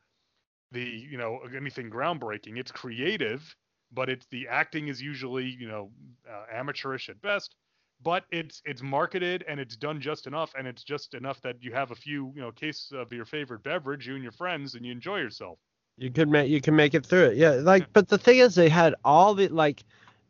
the 0.72 0.82
you 0.82 1.18
know 1.18 1.42
anything 1.56 1.90
groundbreaking. 1.90 2.58
It's 2.58 2.72
creative, 2.72 3.56
but 3.94 4.10
it's 4.10 4.26
the 4.32 4.48
acting 4.48 4.88
is 4.88 5.02
usually 5.02 5.46
you 5.46 5.68
know 5.68 5.92
uh, 6.30 6.46
amateurish 6.52 7.10
at 7.10 7.22
best. 7.22 7.56
But 8.02 8.26
it's 8.32 8.62
it's 8.66 8.82
marketed 8.82 9.46
and 9.48 9.60
it's 9.60 9.78
done 9.78 10.02
just 10.02 10.28
enough, 10.28 10.54
and 10.58 10.68
it's 10.68 10.84
just 10.84 11.14
enough 11.14 11.42
that 11.42 11.56
you 11.62 11.72
have 11.74 11.92
a 11.92 11.96
few 11.96 12.34
you 12.36 12.42
know 12.42 12.52
case 12.52 12.92
of 12.94 13.14
your 13.14 13.26
favorite 13.26 13.64
beverage, 13.64 14.08
you 14.08 14.16
and 14.16 14.24
your 14.24 14.34
friends, 14.34 14.76
and 14.76 14.86
you 14.86 14.92
enjoy 14.92 15.20
yourself. 15.20 15.60
You 15.98 16.12
can 16.12 16.30
make 16.30 16.50
you 16.50 16.60
can 16.60 16.76
make 16.76 16.96
it 16.96 17.06
through 17.06 17.26
it. 17.28 17.38
Yeah, 17.38 17.52
like 17.52 17.92
but 17.94 18.10
the 18.10 18.18
thing 18.18 18.40
is 18.40 18.56
they 18.56 18.70
had 18.70 18.96
all 19.06 19.36
the 19.36 19.48
like 19.48 19.84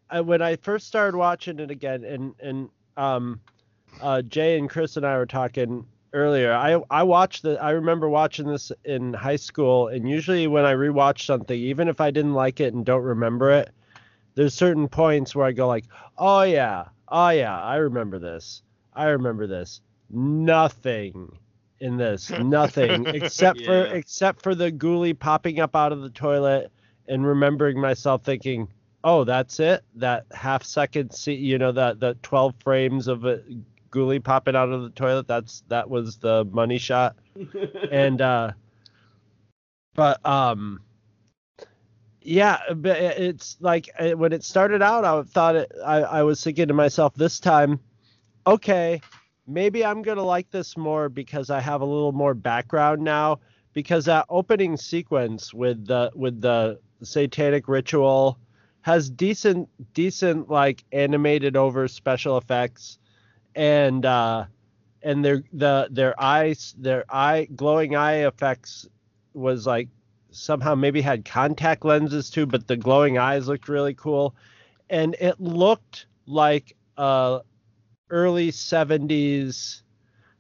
uh, 0.10 0.22
when 0.22 0.42
I 0.42 0.58
first 0.58 0.88
started 0.88 1.18
watching 1.18 1.60
it 1.60 1.72
again 1.72 2.04
and 2.04 2.36
and 2.40 2.70
um 2.98 3.40
uh 4.02 4.22
Jay 4.22 4.58
and 4.60 4.70
Chris 4.70 4.98
and 4.98 5.06
I 5.06 5.18
were 5.18 5.26
talking 5.26 5.86
earlier. 6.14 6.54
I 6.54 6.82
I 6.90 7.04
watched 7.04 7.44
the 7.44 7.62
I 7.62 7.72
remember 7.72 8.08
watching 8.08 8.48
this 8.48 8.72
in 8.86 9.14
high 9.14 9.36
school 9.36 9.88
and 9.88 10.10
usually 10.10 10.48
when 10.48 10.66
I 10.66 10.74
rewatch 10.74 11.26
something 11.26 11.60
even 11.60 11.88
if 11.88 12.00
I 12.00 12.12
didn't 12.12 12.34
like 12.34 12.60
it 12.60 12.74
and 12.74 12.86
don't 12.86 13.04
remember 13.04 13.52
it, 13.52 13.70
there's 14.36 14.54
certain 14.54 14.88
points 14.88 15.36
where 15.36 15.46
I 15.46 15.52
go 15.52 15.68
like, 15.68 15.86
"Oh 16.18 16.44
yeah. 16.44 16.86
Oh 17.10 17.30
yeah, 17.30 17.60
I 17.60 17.76
remember 17.78 18.20
this. 18.20 18.62
I 18.94 19.06
remember 19.10 19.48
this." 19.48 19.82
Nothing 20.10 21.38
in 21.80 21.98
this. 21.98 22.30
Nothing 22.40 23.06
except 23.08 23.62
for 23.64 23.86
except 23.86 24.42
for 24.42 24.56
the 24.56 24.72
ghoulie 24.72 25.18
popping 25.18 25.60
up 25.60 25.76
out 25.76 25.92
of 25.92 26.02
the 26.02 26.10
toilet 26.10 26.72
and 27.08 27.26
remembering 27.26 27.80
myself 27.80 28.24
thinking, 28.24 28.68
"Oh, 29.04 29.24
that's 29.24 29.60
it. 29.60 29.84
That 29.96 30.26
half 30.32 30.64
second 30.64 31.12
see, 31.14 31.34
you 31.34 31.58
know, 31.58 31.72
that 31.72 32.00
the 32.00 32.16
12 32.22 32.56
frames 32.64 33.08
of 33.08 33.26
a 33.26 33.42
ghoulie 33.94 34.24
popping 34.24 34.56
out 34.56 34.70
of 34.70 34.84
the 34.84 34.90
toilet. 34.90 35.28
That's 35.28 35.64
that 35.70 35.90
was 35.90 36.18
the 36.18 36.46
money 36.46 36.78
shot." 36.78 37.16
and 37.92 38.22
uh 38.22 38.52
but 39.96 40.26
um 40.26 40.82
yeah 42.22 42.60
but 42.76 42.98
it's 42.98 43.58
like 43.60 43.90
uh, 44.00 44.12
when 44.12 44.32
it 44.32 44.44
started 44.44 44.82
out 44.82 45.04
i 45.04 45.22
thought 45.24 45.56
it 45.56 45.72
i, 45.86 45.98
I 45.98 46.24
was 46.24 46.44
thinking 46.44 46.68
to 46.70 46.74
myself 46.74 47.14
this 47.16 47.40
time 47.40 47.80
okay 48.48 49.02
maybe 49.46 49.86
i'm 49.86 50.02
gonna 50.02 50.24
like 50.24 50.50
this 50.50 50.78
more 50.78 51.10
because 51.10 51.50
i 51.50 51.60
have 51.60 51.82
a 51.82 51.86
little 51.86 52.14
more 52.14 52.34
background 52.34 53.02
now 53.02 53.40
because 53.74 54.06
that 54.06 54.26
opening 54.30 54.78
sequence 54.78 55.54
with 55.54 55.86
the 55.86 56.12
with 56.16 56.40
the 56.40 56.80
satanic 57.02 57.68
ritual 57.68 58.40
has 58.82 59.10
decent 59.10 59.68
decent 59.94 60.50
like 60.50 60.84
animated 60.94 61.58
over 61.58 61.88
special 61.88 62.38
effects 62.38 63.00
and 63.56 64.06
uh 64.06 64.46
and 65.02 65.24
their 65.24 65.44
the 65.54 65.88
their 65.92 66.20
eyes 66.22 66.76
their 66.78 67.06
eye 67.10 67.48
glowing 67.56 67.96
eye 67.96 68.26
effects 68.26 68.88
was 69.34 69.66
like 69.68 69.90
somehow 70.32 70.74
maybe 70.76 71.02
had 71.02 71.26
contact 71.26 71.86
lenses 71.86 72.30
too 72.30 72.46
but 72.46 72.68
the 72.68 72.78
glowing 72.78 73.18
eyes 73.18 73.48
looked 73.48 73.68
really 73.70 73.94
cool. 73.94 74.36
And 74.90 75.16
it 75.20 75.40
looked 75.40 76.08
like 76.26 76.76
a 76.98 77.42
early 78.10 78.52
70s 78.52 79.82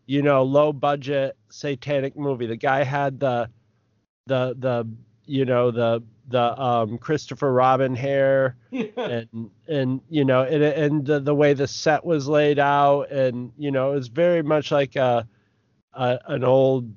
you 0.05 0.22
know 0.22 0.43
low 0.43 0.74
budget 0.74 1.36
satanic 1.50 2.15
movie. 2.15 2.46
The 2.46 2.58
guy 2.58 2.84
had 2.84 3.20
the 3.20 3.50
the 4.27 4.55
the 4.58 4.88
you 5.25 5.46
know 5.46 5.72
the 5.72 6.03
the 6.29 6.61
um 6.61 6.97
christopher 6.97 7.51
robin 7.51 7.93
hair 7.95 8.55
and 8.71 9.49
and 9.67 10.01
you 10.09 10.23
know 10.23 10.43
and 10.43 10.63
and 10.63 11.05
the, 11.05 11.19
the 11.19 11.35
way 11.35 11.53
the 11.53 11.67
set 11.67 12.05
was 12.05 12.27
laid 12.27 12.59
out 12.59 13.11
and 13.11 13.51
you 13.57 13.71
know 13.71 13.91
it 13.91 13.95
was 13.95 14.07
very 14.07 14.41
much 14.41 14.71
like 14.71 14.95
a, 14.95 15.27
a 15.93 16.19
an 16.27 16.43
old 16.43 16.89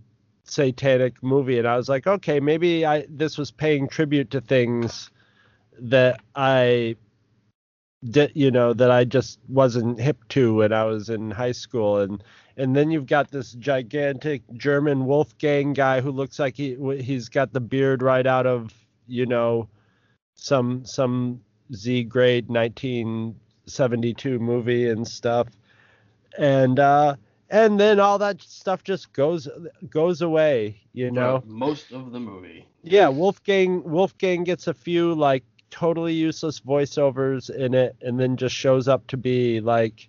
satanic 0.47 1.23
movie. 1.23 1.59
And 1.59 1.67
I 1.67 1.77
was 1.77 1.89
like 1.89 2.07
okay 2.07 2.41
maybe 2.41 2.87
I 2.87 3.07
this 3.09 3.37
was 3.37 3.51
paying 3.51 3.89
tribute 3.89 4.31
to 4.31 4.41
things 4.41 5.11
that 5.79 6.21
I 6.35 6.97
did 8.05 8.33
you 8.35 8.51
know 8.51 8.73
that 8.73 8.91
I 8.91 9.05
just 9.05 9.39
wasn't 9.49 10.01
hip 10.01 10.19
to 10.31 10.55
when 10.55 10.73
I 10.73 10.85
was 10.85 11.09
in 11.09 11.31
high 11.31 11.53
school. 11.53 11.99
And 11.99 12.23
and 12.57 12.75
then 12.75 12.91
you've 12.91 13.07
got 13.07 13.31
this 13.31 13.53
gigantic 13.53 14.43
German 14.55 15.07
Wolfgang 15.07 15.73
guy 15.73 16.01
who 16.01 16.11
looks 16.11 16.39
like 16.39 16.57
he 16.57 16.77
he's 17.01 17.29
got 17.29 17.53
the 17.53 17.61
beard 17.61 18.03
right 18.03 18.27
out 18.27 18.47
of 18.47 18.73
you 19.07 19.27
know 19.27 19.69
some 20.35 20.85
some 20.85 21.41
Z 21.75 22.05
grade 22.05 22.49
1972 22.49 24.39
movie 24.39 24.89
and 24.89 25.07
stuff. 25.07 25.49
And 26.39 26.79
uh 26.79 27.17
and 27.51 27.79
then 27.79 28.01
all 28.01 28.19
that 28.19 28.43
stuff 28.43 28.83
just 28.85 29.13
goes 29.13 29.49
goes 29.91 30.23
away 30.23 30.81
you 30.93 31.11
know? 31.11 31.41
For 31.41 31.47
most 31.47 31.93
of 31.93 32.13
the 32.13 32.21
movie. 32.21 32.67
yeah 32.83 33.09
wolfgang 33.09 33.83
wolfgang 33.85 34.45
gets 34.45 34.67
a 34.67 34.75
few 34.75 35.15
like 35.15 35.45
totally 35.71 36.15
useless 36.15 36.61
voiceovers 36.61 37.51
in 37.51 37.75
it 37.75 37.97
and 38.01 38.19
then 38.19 38.37
just 38.37 38.55
shows 38.55 38.89
up 38.89 39.07
to 39.09 39.17
be 39.17 39.61
like 39.61 40.09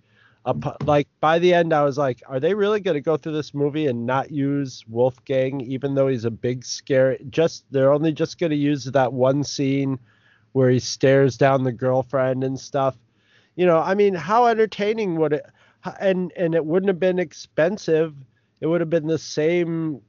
like 0.85 1.07
by 1.19 1.39
the 1.39 1.53
end 1.53 1.73
i 1.73 1.83
was 1.83 1.97
like 1.97 2.21
are 2.27 2.39
they 2.39 2.53
really 2.53 2.79
going 2.79 2.95
to 2.95 3.01
go 3.01 3.17
through 3.17 3.33
this 3.33 3.53
movie 3.53 3.87
and 3.87 4.05
not 4.05 4.31
use 4.31 4.85
wolfgang 4.87 5.59
even 5.61 5.93
though 5.93 6.07
he's 6.07 6.25
a 6.25 6.31
big 6.31 6.63
scare 6.63 7.17
just 7.29 7.65
they're 7.71 7.91
only 7.91 8.11
just 8.13 8.39
going 8.39 8.49
to 8.49 8.55
use 8.55 8.85
that 8.85 9.11
one 9.11 9.43
scene 9.43 9.99
where 10.53 10.69
he 10.69 10.79
stares 10.79 11.37
down 11.37 11.63
the 11.63 11.71
girlfriend 11.71 12.43
and 12.43 12.59
stuff. 12.59 12.95
You 13.55 13.65
know 13.65 13.79
i 13.79 13.93
mean 13.93 14.13
how 14.13 14.45
entertaining 14.47 15.17
would 15.17 15.33
it 15.33 15.45
and 15.99 16.31
and 16.35 16.55
it 16.55 16.65
wouldn't 16.65 16.87
have 16.87 16.99
been 16.99 17.19
expensive. 17.19 18.15
It 18.61 18.67
would 18.67 18.81
have 18.81 18.89
been 18.89 19.07
the 19.07 19.17
same 19.17 20.01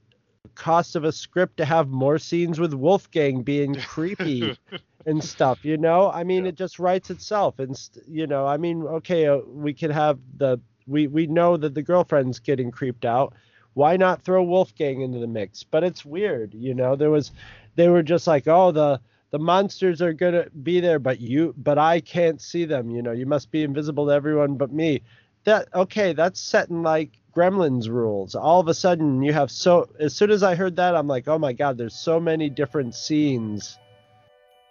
cost 0.54 0.96
of 0.96 1.04
a 1.04 1.12
script 1.12 1.56
to 1.58 1.64
have 1.64 1.88
more 1.88 2.18
scenes 2.18 2.58
with 2.58 2.72
wolfgang 2.72 3.42
being 3.42 3.74
creepy 3.74 4.56
and 5.08 5.24
stuff 5.24 5.64
you 5.64 5.78
know? 5.78 6.10
I 6.10 6.24
mean 6.24 6.44
Yeah. 6.44 6.50
it 6.50 6.56
just 6.56 6.78
writes 6.78 7.10
itself 7.10 7.58
and 7.58 7.74
you 8.06 8.26
know 8.26 8.46
i 8.46 8.56
mean 8.58 8.82
okay 8.84 9.26
uh, 9.26 9.38
we 9.46 9.74
could 9.74 9.90
have 9.92 10.18
the 10.36 10.60
we 10.86 11.06
we 11.08 11.26
know 11.26 11.56
that 11.56 11.74
the 11.74 11.82
girlfriend's 11.82 12.40
getting 12.40 12.70
creeped 12.70 13.04
out. 13.04 13.34
Why 13.74 13.96
not 13.96 14.22
throw 14.22 14.42
wolfgang 14.44 15.02
into 15.02 15.18
the 15.20 15.26
mix? 15.28 15.64
But 15.64 15.84
it's 15.84 16.04
weird 16.04 16.54
you 16.54 16.74
know? 16.74 16.96
There 16.96 17.10
was 17.10 17.32
they 17.76 17.88
were 17.88 18.02
just 18.02 18.26
like 18.26 18.46
oh 18.48 18.72
the 18.72 19.00
the 19.30 19.38
monsters 19.38 20.02
are 20.02 20.14
gonna 20.14 20.46
be 20.62 20.80
there 20.80 20.98
but 20.98 21.20
you 21.20 21.54
but 21.58 21.78
i 21.78 22.00
can't 22.00 22.40
see 22.40 22.64
them 22.66 22.90
you 22.90 23.02
know? 23.02 23.12
You 23.12 23.26
must 23.26 23.50
be 23.50 23.62
invisible 23.64 24.06
to 24.06 24.12
everyone 24.12 24.56
but 24.56 24.72
me. 24.72 25.02
That 25.44 25.68
okay 25.74 26.12
that's 26.12 26.40
setting 26.40 26.82
like 26.82 27.20
gremlins 27.36 27.88
rules. 27.88 28.34
All 28.34 28.60
of 28.60 28.68
a 28.68 28.74
sudden 28.74 29.22
you 29.22 29.32
have 29.32 29.50
so 29.50 29.88
as 30.00 30.14
soon 30.14 30.30
as 30.30 30.42
i 30.42 30.54
heard 30.54 30.76
that 30.76 30.96
i'm 30.96 31.08
like 31.08 31.28
oh 31.28 31.38
my 31.38 31.52
god 31.52 31.78
there's 31.78 31.94
so 31.94 32.20
many 32.20 32.50
different 32.50 32.94
scenes 32.94 33.78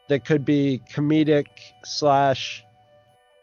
that 0.10 0.26
could 0.26 0.46
be 0.46 0.82
comedic 0.92 1.48
slash 1.84 2.64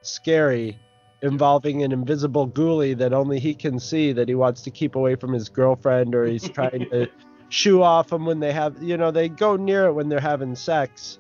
scary 0.02 0.78
involving 1.23 1.83
an 1.83 1.92
invisible 1.92 2.47
ghoulie 2.47 2.97
that 2.97 3.12
only 3.12 3.38
he 3.38 3.54
can 3.54 3.78
see 3.78 4.12
that 4.12 4.28
he 4.28 4.35
wants 4.35 4.61
to 4.62 4.71
keep 4.71 4.94
away 4.94 5.14
from 5.14 5.33
his 5.33 5.49
girlfriend 5.49 6.14
or 6.14 6.25
he's 6.25 6.49
trying 6.50 6.88
to 6.90 7.09
shoo 7.49 7.83
off 7.83 8.09
them 8.09 8.26
when 8.26 8.40
they 8.40 8.52
have 8.52 8.80
you 8.83 8.97
know 8.97 9.11
they 9.11 9.28
go 9.28 9.56
near 9.56 9.87
it 9.87 9.92
when 9.92 10.09
they're 10.09 10.21
having 10.21 10.54
sex 10.54 11.18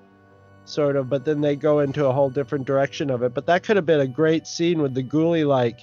sort 0.66 0.96
of 0.96 1.08
but 1.08 1.24
then 1.24 1.40
they 1.40 1.56
go 1.56 1.80
into 1.80 2.06
a 2.06 2.12
whole 2.12 2.30
different 2.30 2.66
direction 2.66 3.10
of 3.10 3.22
it 3.22 3.32
but 3.32 3.46
that 3.46 3.62
could 3.62 3.76
have 3.76 3.86
been 3.86 4.00
a 4.00 4.06
great 4.06 4.46
scene 4.46 4.80
with 4.80 4.94
the 4.94 5.02
ghoulie 5.02 5.46
like 5.46 5.80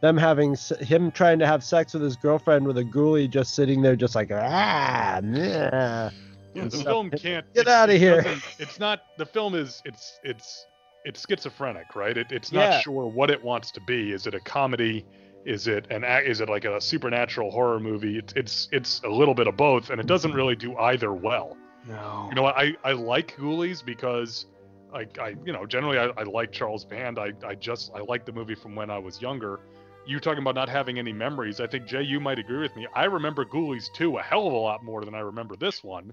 them 0.00 0.16
having 0.16 0.56
him 0.80 1.10
trying 1.10 1.38
to 1.38 1.46
have 1.46 1.62
sex 1.62 1.94
with 1.94 2.02
his 2.02 2.16
girlfriend 2.16 2.66
with 2.66 2.76
a 2.76 2.84
ghoulie 2.84 3.30
just 3.30 3.54
sitting 3.54 3.80
there 3.80 3.96
just 3.96 4.14
like 4.14 4.30
ah 4.32 5.20
nah. 5.22 6.10
Yeah, 6.54 6.64
the 6.64 6.70
stuff. 6.70 6.84
film 6.84 7.10
can't 7.10 7.52
Get 7.54 7.68
out 7.68 7.90
of 7.90 7.96
here. 7.96 8.24
It's 8.58 8.78
not 8.78 9.00
the 9.18 9.26
film 9.26 9.54
is 9.54 9.82
it's 9.84 10.18
it's 10.22 10.66
it's 11.04 11.24
schizophrenic, 11.28 11.94
right? 11.96 12.16
It, 12.16 12.30
it's 12.30 12.52
Yeah. 12.52 12.70
not 12.70 12.82
sure 12.82 13.06
what 13.06 13.30
it 13.30 13.42
wants 13.42 13.70
to 13.72 13.80
be. 13.80 14.12
Is 14.12 14.26
it 14.26 14.34
a 14.34 14.40
comedy? 14.40 15.04
Is 15.44 15.66
it 15.66 15.86
an 15.90 16.04
is 16.04 16.40
it 16.40 16.48
like 16.48 16.64
a 16.64 16.80
supernatural 16.80 17.50
horror 17.50 17.80
movie? 17.80 18.18
It's 18.18 18.32
it's 18.34 18.68
it's 18.72 19.00
a 19.04 19.08
little 19.08 19.34
bit 19.34 19.46
of 19.46 19.56
both, 19.56 19.90
and 19.90 20.00
it 20.00 20.06
doesn't 20.06 20.32
really 20.32 20.54
do 20.56 20.76
either 20.76 21.12
well. 21.12 21.56
No. 21.86 22.26
You 22.28 22.36
know, 22.36 22.46
I 22.46 22.74
I 22.84 22.92
like 22.92 23.36
Ghoulies 23.36 23.84
because 23.84 24.46
I 24.94 25.06
I 25.20 25.34
you 25.44 25.52
know 25.52 25.66
generally 25.66 25.98
I, 25.98 26.06
I 26.16 26.22
like 26.22 26.52
Charles 26.52 26.84
Band. 26.84 27.18
I 27.18 27.32
I 27.44 27.54
just 27.56 27.90
I 27.94 28.00
like 28.00 28.24
the 28.24 28.32
movie 28.32 28.54
from 28.54 28.74
when 28.76 28.88
I 28.90 28.98
was 28.98 29.20
younger. 29.20 29.60
You 30.06 30.18
talking 30.20 30.42
about 30.42 30.54
not 30.56 30.68
having 30.68 30.98
any 30.98 31.12
memories? 31.12 31.60
I 31.60 31.66
think 31.68 31.86
Jay, 31.86 32.02
you 32.02 32.18
might 32.20 32.38
agree 32.38 32.58
with 32.58 32.74
me. 32.76 32.86
I 32.94 33.04
remember 33.04 33.44
Ghoulies 33.44 33.86
2 33.94 34.18
a 34.18 34.22
hell 34.22 34.46
of 34.48 34.52
a 34.52 34.56
lot 34.56 34.82
more 34.84 35.04
than 35.04 35.14
I 35.14 35.20
remember 35.20 35.54
this 35.56 35.82
one, 35.84 36.12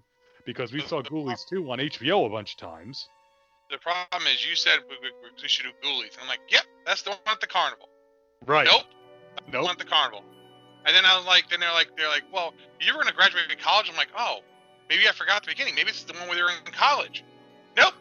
because 0.54 0.74
we 0.74 0.82
saw 0.82 1.02
Ghoulies 1.02 1.48
2 1.48 1.72
on 1.72 1.78
HBO 1.78 2.26
a 2.26 2.30
bunch 2.30 2.54
of 2.54 2.58
times. 2.58 3.08
The 3.70 3.78
problem 3.78 4.24
is, 4.34 4.44
you 4.48 4.56
said 4.56 4.80
we, 4.90 4.96
we, 5.02 5.12
we 5.42 5.48
should 5.48 5.66
do 5.66 5.88
Ghoulies. 5.88 6.14
And 6.14 6.22
I'm 6.24 6.28
like, 6.28 6.40
yep, 6.50 6.64
that's 6.88 7.04
the 7.04 7.12
one 7.12 7.20
at 7.28 7.40
the 7.40 7.46
carnival. 7.48 7.88
Right. 8.48 8.66
Nope, 8.66 8.84
that's 9.36 9.46
the 9.46 9.52
Nope. 9.54 9.64
one 9.66 9.72
at 9.74 9.78
the 9.78 9.86
carnival. 9.86 10.24
And 10.86 10.96
then 10.96 11.06
I 11.06 11.16
was 11.18 11.26
like, 11.28 11.50
then 11.52 11.60
they're 11.60 11.72
like, 11.72 11.96
they're 11.96 12.10
like, 12.10 12.24
well, 12.34 12.54
you 12.82 12.94
were 12.94 13.04
gonna 13.04 13.16
graduate 13.16 13.46
college. 13.62 13.88
I'm 13.90 13.96
like, 13.96 14.10
oh, 14.18 14.40
maybe 14.90 15.08
I 15.08 15.12
forgot 15.12 15.44
the 15.44 15.50
beginning. 15.52 15.76
Maybe 15.76 15.92
this 15.92 16.00
is 16.00 16.06
the 16.06 16.14
one 16.14 16.28
where 16.28 16.36
they 16.36 16.42
were 16.42 16.50
in 16.50 16.74
college. 16.74 17.24
Nope, 17.78 17.94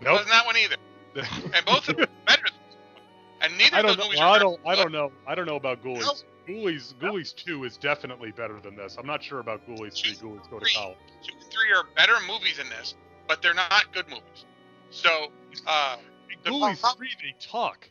it 0.00 0.04
Nope. 0.04 0.12
wasn't 0.12 0.30
that 0.30 0.46
one 0.46 0.56
either. 0.56 0.76
And 1.54 1.66
both 1.66 1.88
of 1.88 1.96
them 1.96 2.04
are 2.04 2.26
better. 2.26 2.42
Than 2.44 2.52
this 2.54 2.76
one. 2.76 3.02
And 3.42 3.58
neither 3.58 3.76
I 3.76 3.80
of 3.80 3.86
don't 3.86 3.96
those 3.96 3.98
know. 3.98 4.04
movies 4.04 4.18
Well, 4.20 4.28
are 4.28 4.36
I 4.36 4.38
don't. 4.38 4.60
I 4.66 4.74
don't 4.76 4.92
know. 4.92 5.12
I 5.26 5.34
don't 5.34 5.46
know 5.46 5.56
about 5.56 5.82
Ghoulies. 5.82 6.02
Nope. 6.02 6.16
Ghoulies. 6.48 6.94
Ghoulies 6.94 7.34
2 7.36 7.64
is 7.64 7.76
definitely 7.76 8.30
better 8.32 8.58
than 8.60 8.74
this. 8.76 8.96
I'm 8.98 9.06
not 9.06 9.22
sure 9.22 9.40
about 9.40 9.66
Ghoulies 9.68 10.00
3. 10.02 10.14
Ghoulies 10.14 10.50
go 10.50 10.58
to 10.58 10.64
Three. 10.64 10.74
college. 10.74 10.96
two 11.22 11.34
and 11.34 11.42
three 11.44 11.72
are 11.76 11.84
better 11.96 12.14
movies 12.26 12.56
than 12.56 12.68
this, 12.70 12.94
but 13.26 13.42
they're 13.42 13.54
not 13.54 13.70
good 13.92 14.08
movies. 14.08 14.44
So, 14.90 15.28
uh, 15.66 15.96
the 16.44 16.50
Ghoulies 16.50 16.80
prob- 16.80 16.96
3 16.96 17.08
they 17.22 17.34
talk, 17.46 17.88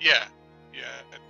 yeah, 0.00 0.26
yeah, 0.74 0.82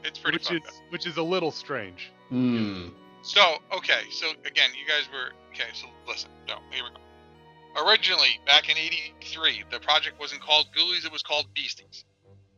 it's 0.03 0.19
pretty 0.19 0.37
which 0.37 0.51
is 0.51 0.61
up. 0.67 0.75
which 0.91 1.07
is 1.07 1.17
a 1.19 1.23
little 1.23 1.51
strange. 1.53 2.11
Hmm. 2.31 2.89
So, 3.23 3.59
okay, 3.77 4.01
so 4.11 4.31
again, 4.45 4.71
you 4.79 4.87
guys 4.87 5.09
were 5.13 5.33
okay. 5.53 5.69
So 5.75 5.87
listen, 6.09 6.31
no, 6.49 6.57
here 6.71 6.83
we 6.85 6.91
go. 6.91 7.87
Originally, 7.89 8.41
back 8.47 8.69
in 8.71 8.77
'83, 8.77 9.65
the 9.71 9.81
project 9.81 10.19
wasn't 10.19 10.41
called 10.43 10.67
Ghoulies; 10.77 11.05
it 11.05 11.13
was 11.13 11.23
called 11.23 11.47
Beasties. 11.55 12.05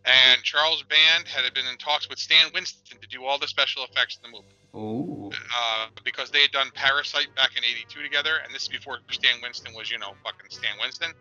And 0.06 0.40
Charles 0.44 0.84
Band 0.84 1.26
had 1.26 1.52
been 1.52 1.66
in 1.66 1.76
talks 1.78 2.08
with 2.08 2.18
Stan 2.20 2.52
Winston 2.54 2.98
to 3.00 3.08
do 3.08 3.24
all 3.24 3.38
the 3.38 3.48
special 3.48 3.82
effects 3.84 4.18
in 4.22 4.30
the 4.30 4.36
movie. 4.38 4.54
Ooh. 4.76 5.30
uh, 5.32 5.88
because 6.04 6.30
they 6.30 6.42
had 6.42 6.52
done 6.52 6.70
Parasite 6.74 7.34
back 7.34 7.56
in 7.56 7.64
'82 7.64 8.02
together, 8.02 8.38
and 8.44 8.54
this 8.54 8.62
is 8.62 8.68
before 8.68 8.98
Stan 9.10 9.40
Winston 9.42 9.74
was, 9.74 9.90
you 9.90 9.98
know, 9.98 10.12
fucking 10.22 10.50
Stan 10.50 10.76
Winston. 10.80 11.12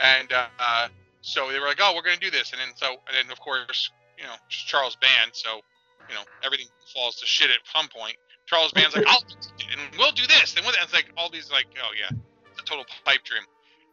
And 0.00 0.32
uh, 0.32 0.46
uh, 0.58 0.88
so 1.20 1.52
they 1.52 1.60
were 1.60 1.66
like, 1.66 1.78
"Oh, 1.80 1.92
we're 1.94 2.02
gonna 2.02 2.16
do 2.16 2.30
this," 2.30 2.52
and 2.52 2.60
then 2.60 2.74
so, 2.74 2.90
and 3.06 3.14
then 3.14 3.30
of 3.30 3.38
course, 3.38 3.90
you 4.18 4.24
know, 4.24 4.34
Charles 4.48 4.96
Band, 4.96 5.30
so 5.32 5.60
you 6.08 6.14
know, 6.14 6.24
everything 6.42 6.66
falls 6.92 7.16
to 7.16 7.26
shit 7.26 7.50
at 7.50 7.58
some 7.72 7.88
point. 7.88 8.16
Charles 8.46 8.72
Band's 8.72 8.96
like, 8.96 9.06
"I'll 9.08 9.20
do 9.20 9.36
and 9.70 9.80
we'll 9.98 10.12
do 10.12 10.26
this," 10.26 10.56
and 10.56 10.66
with 10.66 10.74
it's 10.82 10.92
like 10.92 11.10
all 11.16 11.30
these 11.30 11.50
like, 11.50 11.66
"Oh 11.82 11.92
yeah, 11.98 12.16
it's 12.50 12.60
a 12.60 12.64
total 12.64 12.84
pipe 13.04 13.22
dream." 13.24 13.44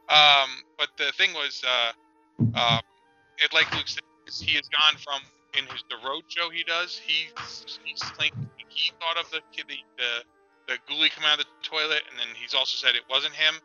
Um, 0.10 0.50
but 0.78 0.90
the 0.98 1.12
thing 1.18 1.34
was, 1.34 1.62
uh, 1.64 1.92
uh, 2.56 2.82
it 3.38 3.54
like 3.54 3.72
Luke 3.76 3.88
said, 3.88 4.02
he 4.38 4.56
has 4.56 4.68
gone 4.70 5.00
from 5.02 5.22
in 5.58 5.66
his 5.66 5.84
the 5.90 5.98
road 6.06 6.22
show 6.28 6.50
he 6.50 6.64
does, 6.64 7.00
he 7.02 7.26
he's 7.84 8.12
he 8.70 8.92
thought 9.00 9.18
of 9.18 9.30
the 9.32 9.42
kid, 9.52 9.66
the, 9.68 9.78
the 9.98 10.24
the 10.68 10.78
ghoulie 10.86 11.10
coming 11.10 11.30
out 11.30 11.40
of 11.40 11.46
the 11.46 11.68
toilet, 11.68 12.04
and 12.12 12.20
then 12.20 12.28
he's 12.36 12.54
also 12.54 12.78
said 12.78 12.96
it 12.96 13.02
wasn't 13.10 13.34
him. 13.34 13.56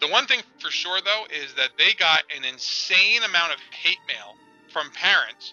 The 0.00 0.08
one 0.08 0.26
thing 0.26 0.40
for 0.58 0.70
sure 0.70 1.00
though 1.04 1.24
is 1.30 1.52
that 1.54 1.70
they 1.76 1.92
got 1.98 2.22
an 2.34 2.44
insane 2.44 3.22
amount 3.24 3.52
of 3.52 3.58
hate 3.82 4.00
mail 4.08 4.34
from 4.72 4.90
parents 4.92 5.52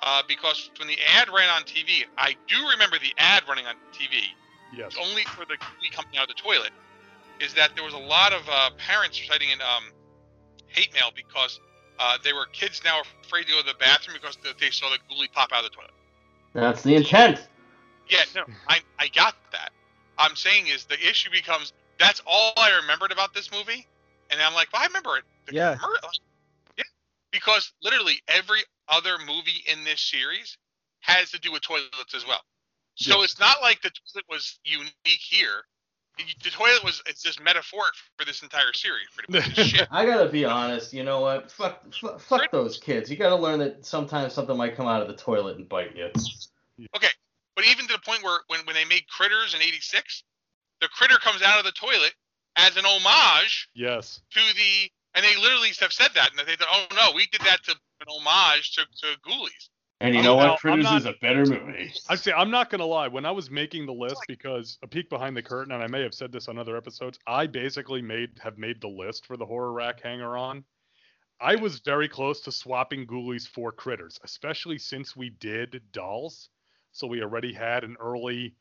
uh, 0.00 0.22
because 0.28 0.70
when 0.78 0.88
the 0.88 0.98
ad 1.16 1.28
ran 1.28 1.48
on 1.50 1.62
TV, 1.62 2.04
I 2.16 2.36
do 2.48 2.56
remember 2.72 2.96
the 2.98 3.12
ad 3.18 3.42
running 3.48 3.66
on 3.66 3.74
TV 3.92 4.32
Yes. 4.76 4.94
only 5.00 5.22
for 5.34 5.44
the 5.46 5.54
ghoulie 5.54 5.92
coming 5.92 6.18
out 6.18 6.28
of 6.28 6.36
the 6.36 6.42
toilet. 6.42 6.70
Is 7.40 7.54
that 7.54 7.70
there 7.74 7.84
was 7.84 7.94
a 7.94 7.98
lot 7.98 8.32
of 8.32 8.42
uh, 8.48 8.70
parents 8.78 9.20
citing 9.28 9.50
in 9.50 9.60
um, 9.60 9.84
hate 10.68 10.92
mail 10.94 11.10
because 11.14 11.58
uh, 11.98 12.18
they 12.22 12.32
were 12.32 12.46
kids 12.46 12.82
now 12.84 13.00
afraid 13.24 13.44
to 13.46 13.52
go 13.52 13.60
to 13.60 13.66
the 13.66 13.74
bathroom 13.74 14.16
because 14.20 14.36
they- 14.42 14.52
they 14.54 14.70
saw 14.70 14.90
the 14.90 14.98
ghoulie 15.10 15.32
pop 15.32 15.52
out 15.52 15.64
of 15.64 15.70
the 15.70 15.76
toilet. 15.76 15.92
That's 16.54 16.82
the 16.82 16.96
intent. 16.96 17.46
Yeah, 18.08 18.24
no, 18.34 18.44
I 18.68 18.80
I 18.98 19.08
got 19.08 19.36
that. 19.52 19.72
I'm 20.18 20.36
saying 20.36 20.68
is 20.68 20.84
the 20.86 20.98
issue 20.98 21.30
becomes 21.30 21.72
that's 21.98 22.22
all 22.26 22.52
I 22.56 22.76
remembered 22.76 23.12
about 23.12 23.34
this 23.34 23.50
movie, 23.52 23.86
and 24.30 24.40
I'm 24.40 24.54
like, 24.54 24.72
well, 24.72 24.82
I 24.82 24.86
remember 24.86 25.16
it. 25.18 25.24
The 25.46 25.54
Yeah. 25.54 25.76
commer- 25.76 26.02
like, 26.02 26.12
yeah, 26.76 26.84
because 27.32 27.72
literally 27.82 28.22
every 28.28 28.64
other 28.88 29.18
movie 29.18 29.64
in 29.66 29.84
this 29.84 30.00
series 30.00 30.56
has 31.00 31.30
to 31.32 31.38
do 31.38 31.52
with 31.52 31.62
toilets 31.62 32.14
as 32.14 32.26
well. 32.26 32.44
So 32.96 33.20
Yes. 33.20 33.32
it's 33.32 33.40
not 33.40 33.60
like 33.62 33.82
the 33.82 33.90
toilet 33.90 34.26
was 34.28 34.58
unique 34.64 34.92
here. 35.04 35.66
The 36.42 36.50
toilet 36.50 36.82
was 36.84 37.02
it's 37.06 37.22
just 37.22 37.40
metaphoric 37.40 37.94
for 38.16 38.24
this 38.24 38.42
entire 38.42 38.72
series, 38.72 39.06
pretty 39.14 39.32
much. 39.32 39.68
Shit. 39.68 39.88
I 39.90 40.04
gotta 40.04 40.28
be 40.28 40.44
honest. 40.44 40.92
You 40.92 41.04
know 41.04 41.20
what? 41.20 41.50
Fuck, 41.50 41.92
fuck, 41.94 42.20
fuck 42.20 42.50
those 42.50 42.76
kids. 42.78 43.10
You 43.10 43.16
gotta 43.16 43.36
learn 43.36 43.58
that 43.60 43.86
sometimes 43.86 44.32
something 44.32 44.56
might 44.56 44.76
come 44.76 44.86
out 44.86 45.00
of 45.00 45.08
the 45.08 45.14
toilet 45.14 45.56
and 45.56 45.68
bite 45.68 45.96
you. 45.96 46.10
Okay, 46.96 47.08
but 47.54 47.66
even 47.66 47.86
to 47.86 47.92
the 47.92 47.98
point 48.00 48.22
where 48.22 48.40
when, 48.48 48.60
when 48.66 48.74
they 48.74 48.84
made 48.84 49.06
Critters 49.08 49.54
in 49.54 49.62
'86, 49.62 50.24
the 50.80 50.88
critter 50.88 51.18
comes 51.18 51.42
out 51.42 51.58
of 51.58 51.64
the 51.64 51.72
toilet 51.72 52.14
as 52.56 52.76
an 52.76 52.84
homage 52.84 53.68
Yes. 53.74 54.20
to 54.30 54.40
the, 54.40 54.90
and 55.14 55.24
they 55.24 55.36
literally 55.40 55.70
have 55.80 55.92
said 55.92 56.10
that, 56.14 56.30
and 56.30 56.46
they 56.46 56.56
thought, 56.56 56.68
oh 56.70 56.86
no, 56.94 57.12
we 57.14 57.26
did 57.26 57.40
that 57.42 57.62
to 57.64 57.72
an 57.72 58.06
homage 58.08 58.72
to, 58.74 58.82
to 58.82 59.18
Ghoulies. 59.20 59.68
And 60.00 60.14
you 60.14 60.20
I'm 60.20 60.24
know 60.26 60.36
not- 60.36 60.50
what? 60.50 60.60
Critters 60.60 60.84
not- 60.84 60.98
is 61.00 61.06
a 61.06 61.14
better 61.20 61.44
movie. 61.44 61.92
I'd 62.08 62.20
say 62.20 62.32
I'm 62.32 62.50
not 62.50 62.70
gonna 62.70 62.86
lie. 62.86 63.08
When 63.08 63.26
I 63.26 63.32
was 63.32 63.50
making 63.50 63.86
the 63.86 63.92
list, 63.92 64.22
because 64.28 64.78
a 64.82 64.86
peek 64.86 65.08
behind 65.10 65.36
the 65.36 65.42
curtain, 65.42 65.72
and 65.72 65.82
I 65.82 65.88
may 65.88 66.02
have 66.02 66.14
said 66.14 66.30
this 66.30 66.46
on 66.48 66.56
other 66.58 66.76
episodes, 66.76 67.18
I 67.26 67.46
basically 67.48 68.00
made 68.00 68.38
have 68.40 68.58
made 68.58 68.80
the 68.80 68.88
list 68.88 69.26
for 69.26 69.36
the 69.36 69.44
horror 69.46 69.72
rack 69.72 70.00
hanger 70.00 70.36
on. 70.36 70.64
I 71.40 71.56
was 71.56 71.80
very 71.80 72.08
close 72.08 72.40
to 72.42 72.52
swapping 72.52 73.06
Ghoulies 73.06 73.46
for 73.48 73.72
Critters, 73.72 74.18
especially 74.24 74.78
since 74.78 75.16
we 75.16 75.30
did 75.30 75.82
Dolls. 75.92 76.50
So 76.92 77.06
we 77.06 77.22
already 77.22 77.52
had 77.52 77.84
an 77.84 77.96
early 78.00 78.54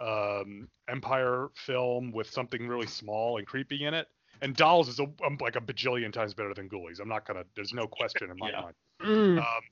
um, 0.00 0.68
Empire 0.88 1.48
film 1.54 2.10
with 2.10 2.28
something 2.28 2.66
really 2.66 2.88
small 2.88 3.38
and 3.38 3.46
creepy 3.46 3.84
in 3.84 3.94
it. 3.94 4.08
And 4.42 4.56
Dolls 4.56 4.88
is 4.88 4.98
a, 4.98 5.04
um, 5.24 5.38
like 5.40 5.54
a 5.54 5.60
bajillion 5.60 6.12
times 6.12 6.34
better 6.34 6.52
than 6.54 6.68
Ghoulies. 6.68 6.98
I'm 7.00 7.08
not 7.08 7.24
gonna. 7.26 7.44
There's 7.54 7.72
no 7.72 7.86
question 7.86 8.30
in 8.30 8.36
my 8.38 8.50
Yeah. 8.50 8.60
mind 8.60 8.74
Mm. 9.00 9.38
um, 9.38 9.62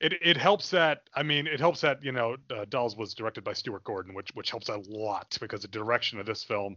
it 0.00 0.14
it 0.22 0.36
helps 0.36 0.70
that 0.70 1.02
I 1.14 1.22
mean 1.22 1.46
it 1.46 1.60
helps 1.60 1.80
that 1.82 2.02
you 2.02 2.12
know 2.12 2.36
uh, 2.50 2.64
Dolls 2.68 2.96
was 2.96 3.14
directed 3.14 3.44
by 3.44 3.52
Stuart 3.52 3.84
Gordon, 3.84 4.14
which 4.14 4.30
which 4.34 4.50
helps 4.50 4.68
a 4.68 4.80
lot 4.88 5.36
because 5.40 5.62
the 5.62 5.68
direction 5.68 6.18
of 6.18 6.26
this 6.26 6.42
film, 6.42 6.76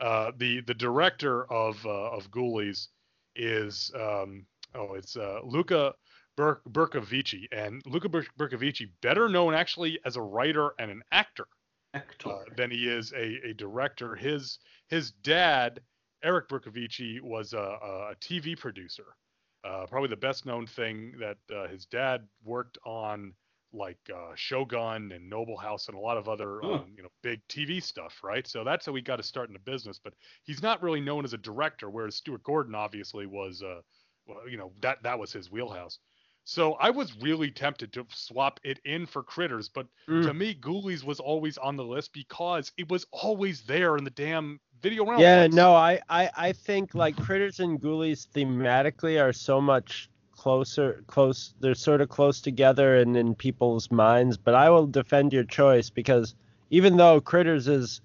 uh, 0.00 0.32
the 0.36 0.60
the 0.62 0.74
director 0.74 1.50
of 1.52 1.84
uh, 1.84 2.10
of 2.10 2.30
Ghoulies 2.30 2.88
is 3.36 3.90
um, 3.94 4.46
oh 4.74 4.94
it's 4.94 5.16
uh, 5.16 5.40
Luca 5.44 5.94
Ber- 6.36 6.62
Bercovici 6.68 7.46
and 7.52 7.82
Luca 7.86 8.08
Ber- 8.08 8.26
Bercovici 8.38 8.88
better 9.02 9.28
known 9.28 9.54
actually 9.54 9.98
as 10.04 10.16
a 10.16 10.22
writer 10.22 10.70
and 10.78 10.90
an 10.90 11.02
actor 11.12 11.46
Actor. 11.92 12.28
uh, 12.30 12.44
than 12.56 12.70
he 12.70 12.88
is 12.88 13.12
a, 13.12 13.50
a 13.50 13.54
director. 13.54 14.14
His 14.14 14.58
his 14.88 15.12
dad, 15.12 15.80
Eric 16.22 16.48
Bercovici, 16.48 17.20
was 17.20 17.52
a, 17.52 17.58
a 17.58 18.14
TV 18.20 18.58
producer. 18.58 19.16
Uh, 19.64 19.86
probably 19.86 20.10
the 20.10 20.16
best 20.16 20.44
known 20.46 20.66
thing 20.66 21.14
that 21.18 21.38
uh, 21.54 21.66
his 21.68 21.86
dad 21.86 22.28
worked 22.42 22.78
on, 22.84 23.34
like 23.72 23.98
uh, 24.14 24.32
Shogun 24.36 25.10
and 25.12 25.28
Noble 25.28 25.56
House 25.56 25.88
and 25.88 25.96
a 25.96 26.00
lot 26.00 26.16
of 26.18 26.28
other 26.28 26.62
Huh. 26.62 26.82
um, 26.82 26.94
you 26.96 27.02
know 27.02 27.08
big 27.22 27.40
TV 27.48 27.80
stuff, 27.80 28.20
right? 28.22 28.46
So 28.46 28.62
that's 28.64 28.86
how 28.86 28.94
he 28.94 29.02
got 29.02 29.16
to 29.16 29.22
start 29.22 29.48
in 29.48 29.54
the 29.54 29.58
business. 29.60 29.98
But 29.98 30.14
he's 30.44 30.62
not 30.62 30.82
really 30.82 31.00
known 31.00 31.24
as 31.24 31.32
a 31.32 31.38
director, 31.38 31.90
whereas 31.90 32.16
Stuart 32.16 32.42
Gordon 32.44 32.74
obviously 32.74 33.26
was, 33.26 33.62
uh, 33.62 33.80
well, 34.26 34.48
you 34.48 34.58
know, 34.58 34.72
that 34.82 35.02
that 35.02 35.18
was 35.18 35.32
his 35.32 35.50
wheelhouse. 35.50 35.98
So 36.44 36.74
I 36.74 36.90
was 36.90 37.16
really 37.16 37.50
tempted 37.50 37.92
to 37.94 38.06
swap 38.10 38.60
it 38.64 38.78
in 38.84 39.06
for 39.06 39.22
Critters, 39.22 39.68
but 39.68 39.88
Mm. 40.08 40.22
to 40.24 40.34
me, 40.34 40.54
Ghoulies 40.54 41.02
was 41.04 41.18
always 41.20 41.56
on 41.58 41.76
the 41.76 41.84
list 41.84 42.12
because 42.12 42.70
it 42.76 42.90
was 42.90 43.06
always 43.12 43.62
there 43.62 43.96
in 43.96 44.04
the 44.04 44.10
damn 44.10 44.60
video 44.84 45.04
rental. 45.04 45.22
Yeah, 45.22 45.46
no, 45.46 45.74
I, 45.74 45.98
I, 46.10 46.30
I 46.36 46.52
think 46.52 46.94
like 46.94 47.16
Critters 47.16 47.58
and 47.58 47.80
Ghoulies 47.80 48.28
thematically 48.34 49.20
are 49.20 49.32
so 49.32 49.60
much 49.60 50.10
closer, 50.32 51.02
close. 51.06 51.54
They're 51.60 51.74
sort 51.74 52.02
of 52.02 52.10
close 52.10 52.42
together 52.42 52.98
and 52.98 53.16
in 53.16 53.34
people's 53.34 53.90
minds. 53.90 54.36
But 54.36 54.54
I 54.54 54.68
will 54.68 54.86
defend 54.86 55.32
your 55.32 55.44
choice 55.44 55.88
because 55.88 56.34
even 56.70 56.98
though 56.98 57.18
Critters 57.20 57.66
is 57.66 58.02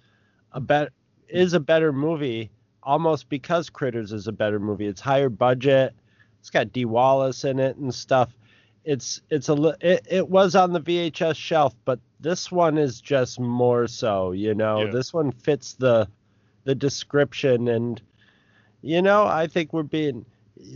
a 0.54 0.62
bet 0.62 0.90
is 1.28 1.54
a 1.54 1.60
better 1.60 1.92
movie, 1.92 2.50
almost 2.82 3.28
because 3.28 3.70
Critters 3.70 4.14
is 4.14 4.28
a 4.28 4.32
better 4.32 4.60
movie, 4.60 4.88
it's 4.88 5.02
higher 5.02 5.30
budget. 5.30 5.94
It's 6.40 6.50
got 6.50 6.72
Dee 6.72 6.86
Wallace 6.86 7.44
in 7.44 7.60
it 7.60 7.76
and 7.76 7.94
stuff. 7.94 8.34
It's 8.86 9.22
it's 9.30 9.50
a 9.50 9.76
it, 9.82 10.08
it 10.10 10.30
was 10.30 10.56
on 10.56 10.72
the 10.72 10.80
VHS 10.80 11.36
shelf, 11.36 11.76
but 11.84 12.00
this 12.22 12.50
one 12.50 12.78
is 12.78 13.02
just 13.02 13.38
more 13.38 13.86
so. 13.88 14.32
You 14.32 14.56
know, 14.56 14.86
Yeah. 14.86 14.92
this 14.92 15.14
one 15.14 15.34
fits 15.34 15.74
the 15.74 16.08
the 16.64 16.76
description 16.76 17.68
and 17.70 18.02
you 18.82 19.02
know 19.02 19.26
i 19.26 19.48
think 19.48 19.74
we're 19.74 19.84
being 19.84 20.26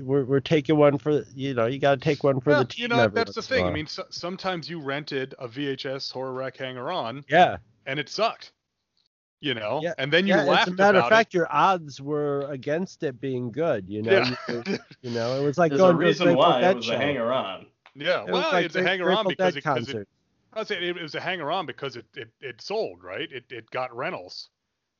we're 0.01 0.23
we're 0.23 0.39
taking 0.39 0.77
one 0.77 0.97
for 0.97 1.23
you 1.35 1.53
know 1.53 1.65
you 1.65 1.77
got 1.79 1.95
to 1.95 2.01
take 2.01 2.23
one 2.23 2.39
for 2.39 2.51
Well, 2.51 2.59
the 2.59 2.65
team. 2.65 2.83
you 2.83 2.87
know 2.87 3.07
that's 3.09 3.33
the 3.33 3.39
once 3.39 3.51
in 3.51 3.57
thing. 3.57 3.67
I 3.67 3.71
mean, 3.71 3.87
so, 3.87 4.05
sometimes 4.09 4.69
you 4.69 4.79
rented 4.79 5.35
a 5.39 5.47
VHS 5.47 6.11
horror 6.11 6.31
rack 6.33 6.55
hanger 6.57 6.89
on 6.91 7.25
yeah, 7.27 7.57
and 7.85 7.99
it 7.99 8.07
sucked. 8.09 8.53
You 9.41 9.53
know, 9.55 9.81
Yeah, 9.83 9.93
and 9.97 10.09
then 10.11 10.25
you 10.25 10.35
yeah. 10.35 10.43
laughed 10.45 10.67
As 10.69 10.73
a 10.73 10.77
matter 10.77 10.99
about 10.99 11.11
of 11.11 11.17
fact, 11.17 11.33
your 11.33 11.47
odds 11.53 11.99
were 11.99 12.47
against 12.49 13.03
it 13.03 13.19
being 13.19 13.51
good. 13.51 13.89
You 13.89 14.01
know, 14.03 14.11
Yeah. 14.13 14.35
you, 14.47 14.63
you 15.01 15.11
know, 15.11 15.37
it 15.37 15.43
was 15.43 15.57
like 15.57 15.71
There's 15.71 15.81
going 15.81 15.95
a 15.95 15.99
to 15.99 16.05
a 16.05 16.07
reason 16.07 16.25
Grateful 16.27 16.43
why 16.49 16.61
it 16.61 16.75
was 16.77 16.85
show. 16.85 16.93
a 16.93 16.97
hanger 16.97 17.33
on. 17.33 17.65
Yeah, 17.93 18.23
It 18.23 18.31
well, 18.31 18.53
like 18.53 18.65
it's 18.65 18.75
a 18.77 18.83
hanger 18.83 19.11
on 19.11 19.27
because 19.27 19.53
Dead 19.53 19.57
it, 19.57 19.63
'cause 19.65 19.89
it, 19.89 19.91
concert. 19.91 20.07
I 20.53 20.59
was 20.59 20.67
saying 20.69 20.83
it 20.83 21.01
was 21.01 21.15
a 21.15 21.19
hanger 21.19 21.51
on 21.51 21.65
because 21.65 21.97
it, 21.97 22.05
it, 22.15 22.29
it 22.39 22.61
sold, 22.61 23.03
right? 23.03 23.29
It, 23.29 23.43
it 23.51 23.69
got 23.71 23.93
rentals, 23.93 24.49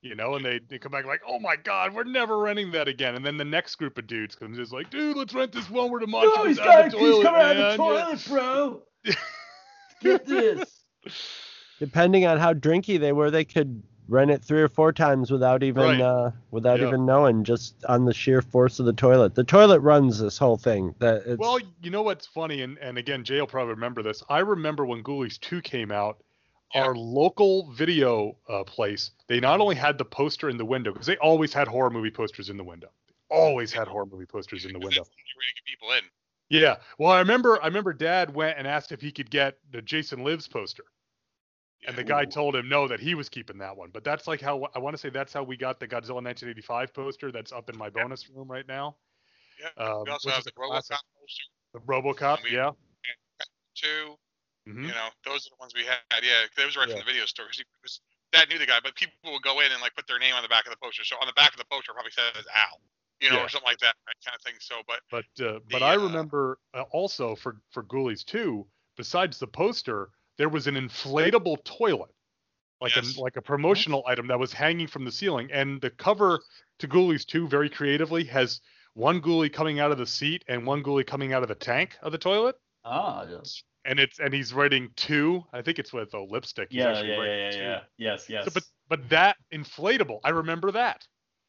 you 0.04 0.14
know, 0.14 0.34
and 0.34 0.44
they, 0.44 0.60
they 0.68 0.78
come 0.78 0.92
back 0.92 1.06
like, 1.06 1.22
oh 1.26 1.40
my 1.40 1.56
God, 1.56 1.94
we're 1.94 2.04
never 2.04 2.38
renting 2.38 2.70
that 2.72 2.88
again. 2.88 3.14
And 3.14 3.24
then 3.24 3.36
the 3.38 3.44
next 3.44 3.76
group 3.76 3.96
of 3.98 4.06
dudes 4.06 4.34
comes 4.34 4.58
just 4.58 4.72
like, 4.72 4.90
dude, 4.90 5.16
let's 5.16 5.32
rent 5.34 5.52
this 5.52 5.68
one 5.70 5.90
where 5.90 6.00
the 6.00 6.06
monster 6.06 6.36
No, 6.36 6.42
was 6.42 6.56
he's 6.56 6.58
got 6.64 6.86
of 6.86 6.92
the 6.92 6.98
he's 6.98 7.08
toilet, 7.08 7.24
coming 7.24 7.40
out 7.42 7.56
of 7.56 7.56
the 7.56 7.62
man." 7.64 7.76
toilet, 7.78 8.24
bro. 8.28 8.82
Get 10.00 10.26
this. 10.26 10.80
Depending 11.78 12.26
on 12.26 12.38
how 12.38 12.52
drinky 12.52 13.00
they 13.00 13.12
were, 13.12 13.30
they 13.30 13.44
could 13.44 13.82
rent 14.06 14.30
it 14.30 14.44
three 14.44 14.60
or 14.60 14.68
four 14.68 14.92
times 14.92 15.30
without 15.30 15.62
even 15.62 15.82
Right. 15.82 16.00
uh, 16.00 16.30
without 16.50 16.78
Yeah. 16.80 16.88
even 16.88 17.06
knowing, 17.06 17.42
just 17.42 17.82
on 17.86 18.04
the 18.04 18.12
sheer 18.12 18.42
force 18.42 18.78
of 18.78 18.84
the 18.86 18.92
toilet. 18.92 19.34
The 19.34 19.44
toilet 19.44 19.80
runs 19.80 20.18
this 20.18 20.36
whole 20.36 20.58
thing. 20.58 20.94
That 20.98 21.22
it's, 21.24 21.38
Well, 21.38 21.58
you 21.82 21.90
know 21.90 22.02
what's 22.02 22.26
funny, 22.26 22.60
and, 22.60 22.76
and 22.78 22.98
again, 22.98 23.24
Jay 23.24 23.40
will 23.40 23.46
probably 23.46 23.72
remember 23.74 24.02
this. 24.02 24.22
I 24.28 24.40
remember 24.40 24.84
when 24.84 25.02
Ghoulies 25.02 25.40
2 25.40 25.62
came 25.62 25.90
out, 25.90 26.18
Yeah. 26.18 26.24
Our 26.74 26.94
local 26.94 27.70
video 27.72 28.36
uh, 28.48 28.64
place, 28.64 29.12
they 29.28 29.40
not 29.40 29.60
only 29.60 29.76
had 29.76 29.98
the 29.98 30.04
poster 30.04 30.48
in 30.50 30.56
the 30.56 30.64
window, 30.64 30.92
because 30.92 31.06
they 31.06 31.16
always 31.18 31.52
had 31.52 31.68
horror 31.68 31.90
movie 31.90 32.10
posters 32.10 32.50
in 32.50 32.56
the 32.56 32.64
window. 32.64 32.90
Always 33.30 33.72
had 33.72 33.88
horror 33.88 34.06
movie 34.06 34.26
posters 34.26 34.64
in 34.64 34.72
the 34.72 34.78
window. 34.78 35.00
that's 35.00 35.08
the 35.08 35.14
only 35.14 35.38
way 35.38 35.44
to 35.48 35.54
get 35.54 35.64
people 35.64 35.92
in. 35.92 36.04
Yeah. 36.50 36.76
Well, 36.98 37.10
I 37.10 37.18
remember 37.20 37.60
I 37.62 37.66
remember 37.66 37.92
Dad 37.92 38.34
went 38.34 38.58
and 38.58 38.66
asked 38.66 38.92
if 38.92 39.00
he 39.00 39.10
could 39.10 39.30
get 39.30 39.58
the 39.72 39.80
Jason 39.82 40.22
Lives 40.22 40.46
poster. 40.46 40.84
And 41.86 41.96
the 41.96 42.04
guy 42.04 42.24
told 42.24 42.56
him 42.56 42.66
no, 42.68 42.88
that 42.88 42.98
he 42.98 43.14
was 43.14 43.28
keeping 43.28 43.58
that 43.58 43.76
one. 43.76 43.90
But 43.92 44.04
that's 44.04 44.26
like 44.26 44.40
how 44.40 44.68
I 44.74 44.78
want 44.78 44.94
to 44.94 44.98
say 44.98 45.10
that's 45.10 45.32
how 45.34 45.42
we 45.42 45.56
got 45.56 45.80
the 45.80 45.86
Godzilla 45.86 46.22
1985 46.22 46.94
poster 46.94 47.30
that's 47.32 47.52
up 47.52 47.68
in 47.68 47.76
my 47.76 47.90
bonus 47.90 48.28
room 48.30 48.50
right 48.50 48.66
now. 48.66 48.96
Yeah. 49.60 49.84
Um, 49.84 50.04
We 50.04 50.10
also 50.10 50.30
have 50.30 50.44
the. 50.44 50.52
RoboCop 50.52 50.80
poster 50.88 51.44
The 51.74 51.80
RoboCop, 51.80 52.42
We- 52.44 52.52
yeah. 52.56 52.70
too. 53.74 54.16
Hmm 54.66 54.88
You 54.88 54.94
know, 54.94 55.08
those 55.24 55.46
are 55.46 55.50
the 55.50 55.56
ones 55.60 55.74
we 55.74 55.84
had. 55.84 56.00
Yeah, 56.22 56.46
'cause 56.48 56.58
it 56.58 56.66
was 56.66 56.76
right 56.76 56.88
Yeah. 56.88 56.94
from 56.96 57.00
the 57.00 57.10
video 57.12 57.26
store. 57.26 57.46
'cause 57.46 57.58
he 57.58 57.64
was, 57.82 58.00
Dad 58.32 58.48
knew 58.48 58.58
the 58.58 58.66
guy, 58.66 58.80
but 58.80 58.94
people 58.96 59.32
would 59.32 59.42
go 59.42 59.60
in 59.60 59.70
and 59.72 59.80
like 59.80 59.94
put 59.94 60.06
their 60.06 60.18
name 60.18 60.34
on 60.34 60.42
the 60.42 60.48
back 60.48 60.66
of 60.66 60.70
the 60.72 60.78
poster. 60.78 61.04
So 61.04 61.16
on 61.20 61.26
the 61.26 61.32
back 61.34 61.52
of 61.52 61.58
the 61.58 61.64
poster, 61.66 61.92
it 61.92 61.94
probably 61.94 62.12
says 62.12 62.46
Al, 62.54 62.80
you 63.20 63.28
know, 63.28 63.36
Yeah. 63.36 63.40
or 63.40 63.48
something 63.48 63.66
like 63.66 63.78
that, 63.78 63.94
right, 64.06 64.16
kind 64.24 64.34
of 64.36 64.42
thing. 64.42 64.54
So, 64.60 64.82
but 64.86 65.00
But 65.10 65.24
uh, 65.40 65.60
but 65.70 65.82
I 65.82 65.94
uh, 65.94 65.98
remember 65.98 66.58
uh, 66.74 66.82
also 66.90 67.34
for 67.36 67.60
for 67.70 67.82
Ghoulies 67.84 68.24
too. 68.24 68.68
besides 68.96 69.38
the 69.38 69.46
poster, 69.46 70.10
there 70.36 70.48
was 70.48 70.66
an 70.66 70.74
inflatable 70.76 71.64
toilet. 71.64 72.14
Like 72.80 72.96
Yes. 72.96 73.16
a 73.16 73.20
like 73.20 73.36
a 73.36 73.42
promotional 73.42 74.04
item 74.06 74.26
that 74.28 74.38
was 74.38 74.52
hanging 74.52 74.88
from 74.88 75.04
the 75.04 75.12
ceiling. 75.12 75.50
And 75.52 75.80
the 75.80 75.90
cover 75.90 76.40
to 76.80 76.88
Ghoulies 76.88 77.26
too 77.26 77.48
very 77.48 77.70
creatively 77.70 78.24
has 78.24 78.60
one 78.94 79.20
ghoulie 79.22 79.52
coming 79.52 79.80
out 79.80 79.92
of 79.92 79.98
the 79.98 80.06
seat 80.06 80.44
and 80.48 80.66
one 80.66 80.82
ghoulie 80.82 81.06
coming 81.06 81.32
out 81.32 81.42
of 81.42 81.48
the 81.48 81.54
tank 81.56 81.96
of 82.02 82.12
the 82.12 82.18
toilet. 82.18 82.56
Ah, 82.84 83.24
yes. 83.28 83.64
And 83.86 84.00
it's 84.00 84.18
and 84.18 84.32
he's 84.32 84.54
writing 84.54 84.90
two. 84.96 85.44
I 85.52 85.60
think 85.62 85.78
it's 85.78 85.92
with 85.92 86.14
a 86.14 86.20
lipstick. 86.20 86.68
He's 86.70 86.78
Yeah, 86.78 86.88
actually 86.90 87.10
yeah, 87.10 87.16
writing 87.18 87.34
yeah, 87.38 87.44
yeah, 87.44 87.50
two. 87.50 87.62
yeah. 87.62 87.80
Yes, 87.98 88.30
yes. 88.30 88.44
So, 88.46 88.50
but 88.54 88.64
but 88.88 89.08
that 89.10 89.36
inflatable, 89.52 90.20
I 90.24 90.30
remember 90.30 90.70
that 90.72 91.06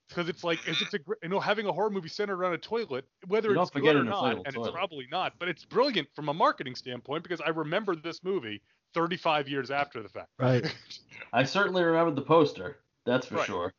because 0.10 0.28
it's 0.28 0.44
like 0.44 0.60
if 0.68 0.82
it's 0.82 0.94
a 0.94 1.00
gr- 1.00 1.14
you 1.24 1.30
know 1.30 1.40
having 1.40 1.66
a 1.66 1.72
horror 1.72 1.90
movie 1.90 2.10
centered 2.10 2.36
around 2.36 2.54
a 2.54 2.58
toilet, 2.58 3.06
whether 3.28 3.52
You 3.52 3.62
it's 3.62 3.72
forget 3.72 3.94
good 3.94 3.96
or 3.96 4.00
an 4.02 4.08
not, 4.08 4.36
and 4.36 4.46
toilet. 4.54 4.68
it's 4.68 4.76
probably 4.76 5.08
not, 5.10 5.34
but 5.40 5.48
it's 5.48 5.64
brilliant 5.64 6.10
from 6.14 6.28
a 6.30 6.34
marketing 6.34 6.76
standpoint 6.76 7.24
because 7.24 7.40
I 7.42 7.50
remember 7.50 7.96
this 7.96 8.22
movie 8.24 8.62
35 8.94 9.48
years 9.48 9.72
after 9.72 10.04
the 10.04 10.10
fact. 10.10 10.30
Right. 10.38 10.76
I 11.34 11.44
certainly 11.46 11.84
remembered 11.84 12.16
the 12.16 12.22
poster. 12.22 12.78
That's 13.06 13.28
for 13.28 13.36
Right. 13.36 13.46
sure. 13.46 13.74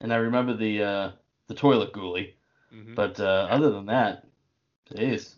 And 0.00 0.12
I 0.12 0.16
remember 0.16 0.54
the 0.56 0.82
uh, 0.82 1.10
the 1.48 1.54
toilet 1.54 1.92
ghoulie. 1.92 2.32
Mhm. 2.74 2.94
But 2.94 3.20
uh, 3.20 3.46
other 3.50 3.70
than 3.70 3.86
that, 3.86 4.24
jeez. 4.90 5.34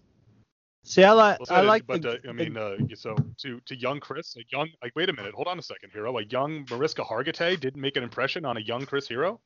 See, 0.89 1.05
I 1.05 1.13
like 1.13 1.39
Well, 1.39 1.47
so 1.47 1.55
I 1.55 1.61
like 1.61 1.87
but 1.87 2.01
the, 2.01 2.13
uh, 2.13 2.31
I 2.31 2.33
mean, 2.33 2.57
uh, 2.57 2.77
so 2.95 3.15
to 3.43 3.61
to 3.67 3.77
young 3.77 4.01
Chris, 4.01 4.35
a 4.39 4.41
young 4.49 4.71
like 4.83 4.97
wait 4.97 5.11
a 5.11 5.13
minute, 5.13 5.35
hold 5.35 5.47
on 5.47 5.59
a 5.59 5.63
second, 5.63 5.91
hero. 5.93 6.17
A 6.17 6.25
young 6.25 6.67
Mariska 6.71 7.03
Hargitay 7.03 7.61
didn't 7.61 7.83
make 7.83 7.99
an 7.99 8.03
impression 8.03 8.47
on 8.47 8.57
a 8.57 8.61
young 8.61 8.87
Chris 8.87 9.07
Hero. 9.07 9.39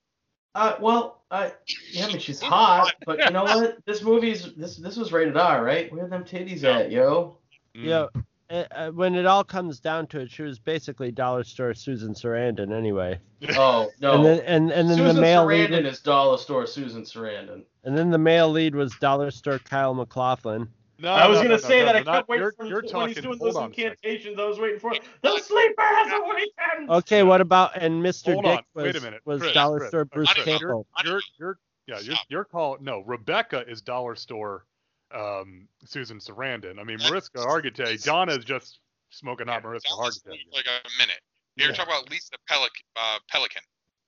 Uh, 0.54 0.76
well, 0.80 1.24
I 1.32 1.52
yeah, 1.90 2.04
I 2.04 2.08
mean 2.08 2.20
she's 2.20 2.40
hot, 2.54 2.94
but 3.04 3.18
you 3.18 3.30
know 3.30 3.42
what? 3.42 3.78
This 3.86 4.02
movie's 4.04 4.54
this 4.54 4.76
this 4.76 4.96
was 4.96 5.10
rated 5.10 5.36
R, 5.36 5.64
right? 5.64 5.92
Where 5.92 6.04
are 6.04 6.08
them 6.08 6.22
titties 6.22 6.62
at, 6.62 6.92
yo? 6.92 7.38
Mm. 7.74 7.84
yeah. 7.86 8.06
uh, 8.48 8.64
uh, 8.70 8.90
when 8.92 9.16
it 9.16 9.26
all 9.26 9.42
comes 9.42 9.80
down 9.80 10.06
to 10.08 10.20
it, 10.20 10.30
she 10.30 10.42
was 10.42 10.60
basically 10.60 11.10
dollar 11.10 11.42
store 11.42 11.74
Susan 11.74 12.14
Sarandon 12.14 12.72
anyway. 12.72 13.18
Oh 13.56 13.90
no. 14.00 14.14
And 14.14 14.24
then 14.24 14.38
and, 14.46 14.70
and 14.70 14.88
then 14.88 14.96
Susan 14.96 15.16
the 15.16 15.20
male 15.20 15.44
lead 15.44 15.70
Sarandon 15.70 15.84
was, 15.86 15.94
is 15.94 16.00
dollar 16.02 16.38
store 16.38 16.66
Susan 16.68 17.02
Sarandon. 17.02 17.64
and 17.82 17.98
then 17.98 18.10
the 18.10 18.18
male 18.18 18.48
lead 18.48 18.76
was 18.76 18.94
dollar 19.00 19.32
store 19.32 19.58
Kyle 19.58 19.94
MacLachlan. 19.94 20.68
No, 21.02 21.10
I 21.12 21.26
was 21.26 21.38
no, 21.38 21.42
gonna 21.42 21.54
no, 21.54 21.60
say 21.60 21.80
no, 21.80 21.86
that 21.86 21.92
no, 21.92 21.98
I 21.98 22.02
not- 22.02 22.12
can't 22.14 22.28
wait 22.28 22.38
you're, 22.38 22.52
for 22.52 22.62
him 22.64 22.70
you're 22.70 22.82
when 22.92 23.08
he's 23.08 23.20
doing 23.20 23.38
those 23.38 23.56
on 23.56 23.70
a 23.70 23.74
second. 23.74 23.84
incantations. 24.02 24.38
I 24.38 24.44
was 24.46 24.58
waiting 24.60 24.78
for 24.78 24.92
the 25.22 25.38
sleeper 25.40 25.82
has 25.82 26.12
awakened. 26.12 26.90
Okay, 26.90 27.22
what 27.24 27.40
about 27.40 27.76
and 27.76 28.02
Mr. 28.02 28.32
Hold 28.34 28.44
Dick 28.44 28.58
on, 28.58 28.64
was 28.74 28.84
wait 28.84 28.96
a 28.96 29.00
minute, 29.00 29.20
was 29.24 29.40
Chris, 29.42 29.52
dollar 29.52 29.78
Chris, 29.80 29.88
store 29.90 30.04
Bruce 30.04 30.28
Honey, 30.28 30.50
you're- 30.50 30.58
Campbell. 30.60 30.86
You're 31.04 31.20
you're 31.38 31.58
yeah, 31.88 31.98
you're 32.00 32.14
Stop. 32.14 32.26
you're 32.28 32.44
call 32.44 32.78
no, 32.80 33.00
Rebecca 33.00 33.64
is 33.68 33.82
dollar 33.82 34.14
store 34.14 34.64
um 35.12 35.66
Susan 35.84 36.18
Sarandon. 36.20 36.78
I 36.78 36.84
mean 36.84 36.98
Mariska 36.98 37.40
Hargitay, 37.40 38.02
Donna 38.04 38.32
is 38.34 38.44
just 38.44 38.78
smoking 39.10 39.48
hot 39.48 39.64
Mariska 39.64 39.90
that 39.90 39.98
Hargitay. 40.04 40.38
like 40.54 40.66
a 40.66 40.88
minute. 40.98 41.20
You're 41.56 41.68
Yeah. 41.70 41.74
talking 41.74 41.92
about 41.92 42.10
Lisa 42.10 42.30
Pelic- 42.48 42.68
uh, 42.96 43.18
Pelikan. 43.30 43.60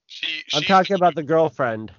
She, 0.07 0.43
I'm 0.55 0.63
she- 0.63 0.69
talking 0.69 0.95
about 0.97 1.15
the 1.17 1.23
girlfriend. 1.25 1.93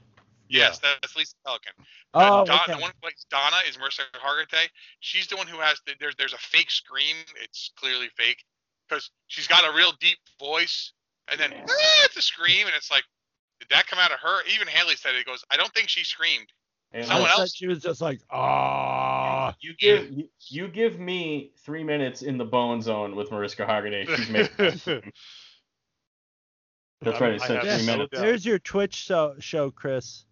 Yes, 0.48 0.80
that's 0.80 1.16
Lisa 1.16 1.36
Pelikan. 1.46 1.74
Oh, 2.14 2.46
Don, 2.46 2.60
okay. 2.62 2.74
The 2.74 2.80
one 2.80 2.92
who 2.92 3.00
plays 3.02 3.26
Donna 3.30 3.58
is 3.68 3.78
Marissa 3.78 4.02
Hargitay. 4.16 4.68
She's 5.00 5.28
the 5.28 5.36
one 5.36 5.48
who 5.48 5.58
has 5.60 5.80
the, 5.86 5.94
there's 6.00 6.16
there's 6.18 6.34
a 6.34 6.38
fake 6.38 6.70
scream. 6.70 7.16
It's 7.44 7.72
clearly 7.78 8.10
fake 8.16 8.44
because 8.88 9.10
she's 9.28 9.48
got 9.48 9.64
a 9.66 9.76
real 9.76 9.92
deep 10.00 10.18
voice, 10.40 10.94
and 11.32 11.40
then 11.40 11.52
"Ah," 11.54 12.02
it's 12.06 12.16
a 12.18 12.22
scream, 12.22 12.68
and 12.68 12.76
it's 12.76 12.92
like, 12.92 13.04
did 13.60 13.70
that 13.70 13.88
come 13.88 14.00
out 14.00 14.12
of 14.12 14.20
her? 14.20 14.42
Even 14.54 14.68
Haley 14.68 14.96
said 14.96 15.16
it. 15.16 15.20
He 15.20 15.24
goes, 15.24 15.44
I 15.50 15.58
don't 15.58 15.74
think 15.74 15.90
she 15.90 16.04
screamed. 16.04 16.48
And 16.92 17.06
Someone 17.08 17.30
else- 17.30 17.54
she 17.54 17.68
was 17.68 17.80
just 17.82 18.00
like, 18.00 18.22
ah. 18.30 19.56
You 19.60 19.74
give 19.80 20.12
you, 20.12 20.30
you 20.50 20.68
give 20.68 21.00
me 21.00 21.52
three 21.66 21.84
minutes 21.84 22.22
in 22.22 22.38
the 22.38 22.46
bone 22.46 22.82
zone 22.82 23.16
with 23.16 23.32
Mariska 23.32 23.66
Hargitay. 23.66 24.08
She's 24.16 24.30
making. 24.30 25.12
That's 27.02 27.20
right. 27.20 27.34
It 27.34 27.42
said 27.42 27.62
three 27.62 27.86
minutes. 27.86 28.14
There's 28.20 28.46
your 28.46 28.60
Twitch 28.60 28.96
show, 28.96 29.36
show, 29.40 29.72
Chris. 29.72 30.26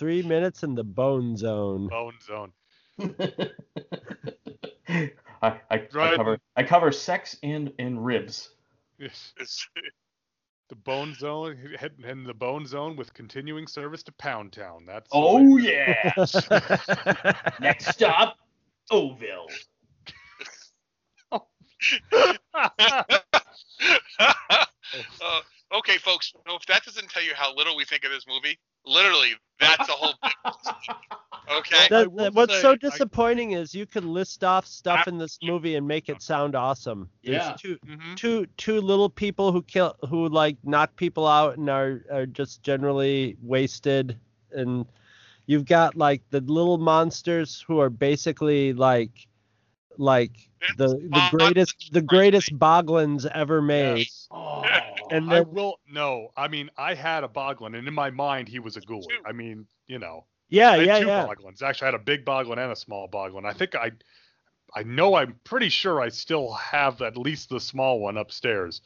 Three 0.00 0.22
minutes 0.22 0.62
in 0.62 0.74
the 0.74 0.82
bone 0.82 1.36
zone. 1.36 1.88
Bone 1.88 2.14
zone. 2.22 2.52
I, 4.88 5.12
I, 5.42 5.60
I 5.70 5.76
cover 6.16 6.38
I 6.56 6.62
cover 6.62 6.90
sex 6.90 7.36
and 7.42 7.70
and 7.78 8.02
ribs. 8.02 8.48
Yes. 8.98 9.34
The 10.70 10.76
bone 10.76 11.12
zone 11.12 11.76
and 12.02 12.24
the 12.24 12.32
bone 12.32 12.64
zone 12.64 12.96
with 12.96 13.12
continuing 13.12 13.66
service 13.66 14.02
to 14.04 14.12
Pound 14.12 14.54
Town. 14.54 14.86
That's 14.86 15.10
Oh 15.12 15.58
yeah. 15.58 16.14
Next 17.60 17.88
stop, 17.88 18.38
Oville. 18.90 19.48
uh, 21.30 21.40
okay, 25.72 25.98
folks. 25.98 26.32
So 26.48 26.56
if 26.56 26.66
that 26.66 26.84
doesn't 26.84 27.08
tell 27.10 27.22
you 27.22 27.32
how 27.34 27.54
little 27.54 27.76
we 27.76 27.84
think 27.84 28.04
of 28.04 28.10
this 28.10 28.24
movie, 28.28 28.58
literally, 28.86 29.32
that's 29.58 29.88
a 29.88 29.92
whole. 29.92 30.14
okay. 31.58 31.76
I 31.76 31.88
That- 31.88 32.16
that- 32.16 32.34
what's 32.34 32.54
say, 32.54 32.60
so 32.62 32.72
I- 32.72 32.76
disappointing 32.76 33.52
is 33.52 33.74
you 33.74 33.86
could 33.86 34.04
list 34.04 34.44
off 34.44 34.66
stuff 34.66 35.06
in 35.08 35.18
this 35.18 35.38
movie 35.42 35.76
and 35.76 35.86
make 35.86 36.08
it 36.08 36.22
sound 36.22 36.54
awesome. 36.54 37.08
There's 37.22 37.36
Yeah. 37.44 37.56
two 37.58 37.78
Mhm. 37.86 38.16
two 38.16 38.46
two 38.56 38.80
little 38.80 39.08
people 39.10 39.52
who 39.52 39.62
kill 39.62 39.96
who 40.08 40.28
like 40.28 40.56
knock 40.64 40.96
people 40.96 41.26
out 41.26 41.56
and 41.58 41.68
are 41.68 42.04
are 42.10 42.26
just 42.26 42.62
generally 42.62 43.36
wasted 43.42 44.18
and 44.52 44.86
you've 45.46 45.64
got 45.66 45.96
like 45.96 46.22
the 46.30 46.40
little 46.40 46.78
monsters 46.78 47.60
who 47.66 47.78
are 47.80 47.90
basically 47.90 48.72
like 48.72 49.26
like 49.98 50.48
the 50.76 50.88
the 50.88 51.28
greatest 51.30 51.90
the 51.92 52.00
greatest 52.02 52.48
Christ's 52.48 52.62
boglins 52.62 53.26
ever 53.34 53.60
made. 53.60 53.98
Yes. 53.98 54.28
Oh. 54.30 54.62
And 55.10 55.32
I 55.32 55.40
will 55.40 55.80
no. 55.88 56.28
I 56.36 56.48
mean, 56.48 56.70
I 56.76 56.94
had 56.94 57.24
a 57.24 57.28
boglin, 57.28 57.76
and 57.76 57.86
in 57.88 57.94
my 57.94 58.10
mind, 58.10 58.48
he 58.48 58.58
was 58.58 58.76
a 58.76 58.80
ghoulie. 58.80 59.06
I 59.24 59.32
mean, 59.32 59.66
you 59.86 59.98
know, 59.98 60.24
yeah, 60.48 60.70
I 60.70 60.76
had 60.78 60.86
yeah, 60.86 60.98
two 61.00 61.06
yeah. 61.06 61.26
boglins. 61.26 61.62
Actually, 61.62 61.86
I 61.86 61.90
had 61.92 62.00
a 62.00 62.04
big 62.04 62.24
boglin 62.24 62.58
and 62.58 62.72
a 62.72 62.76
small 62.76 63.08
boglin. 63.08 63.44
I 63.44 63.52
think 63.52 63.74
I, 63.74 63.92
I 64.74 64.82
know 64.84 65.14
I'm 65.14 65.38
pretty 65.44 65.68
sure 65.68 66.00
I 66.00 66.08
still 66.10 66.52
have 66.54 67.02
at 67.02 67.16
least 67.16 67.48
the 67.50 67.60
small 67.60 68.00
one 68.00 68.16
upstairs. 68.16 68.80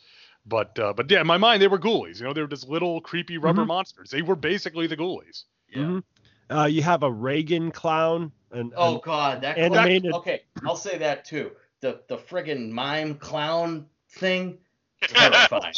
But 0.47 0.79
uh, 0.79 0.93
but 0.93 1.11
yeah, 1.11 1.21
in 1.21 1.27
my 1.27 1.39
mind, 1.39 1.63
they 1.63 1.69
were 1.69 1.79
ghoulies. 1.79 2.19
You 2.21 2.25
know, 2.27 2.33
they 2.35 2.43
were 2.43 2.47
just 2.49 2.69
little 2.69 3.01
creepy 3.01 3.39
rubber 3.39 3.63
Mhm. 3.65 3.69
monsters. 3.69 4.11
They 4.11 4.23
were 4.23 4.37
basically 4.37 4.87
the 4.87 4.97
ghoulies. 4.97 5.45
Yeah. 5.69 5.83
Mhm. 5.83 6.03
Uh, 6.51 6.65
you 6.67 6.83
have 6.83 7.03
a 7.03 7.11
Reagan 7.11 7.71
clown. 7.71 8.31
And, 8.51 8.73
Oh 8.77 8.99
God, 8.99 9.41
that 9.41 9.57
Animated- 9.59 10.13
Okay, 10.13 10.43
I'll 10.65 10.77
say 10.77 10.99
that 10.99 11.25
too. 11.25 11.53
The 11.81 12.03
the 12.09 12.17
friggin' 12.19 12.71
mime 12.71 13.15
clown 13.17 13.87
thing, 14.11 14.59
terrifying. 15.03 15.75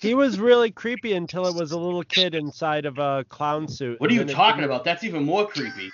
He 0.00 0.14
was 0.14 0.38
really 0.38 0.70
creepy 0.70 1.14
until 1.14 1.46
it 1.46 1.54
was 1.54 1.72
a 1.72 1.78
little 1.78 2.02
kid 2.02 2.34
inside 2.34 2.86
of 2.86 2.98
a 2.98 3.24
clown 3.28 3.68
suit. 3.68 4.00
What 4.00 4.10
are 4.10 4.14
you 4.14 4.24
talking 4.24 4.64
about? 4.64 4.84
That's 4.84 5.04
even 5.04 5.24
more 5.24 5.46
creepy. 5.46 5.90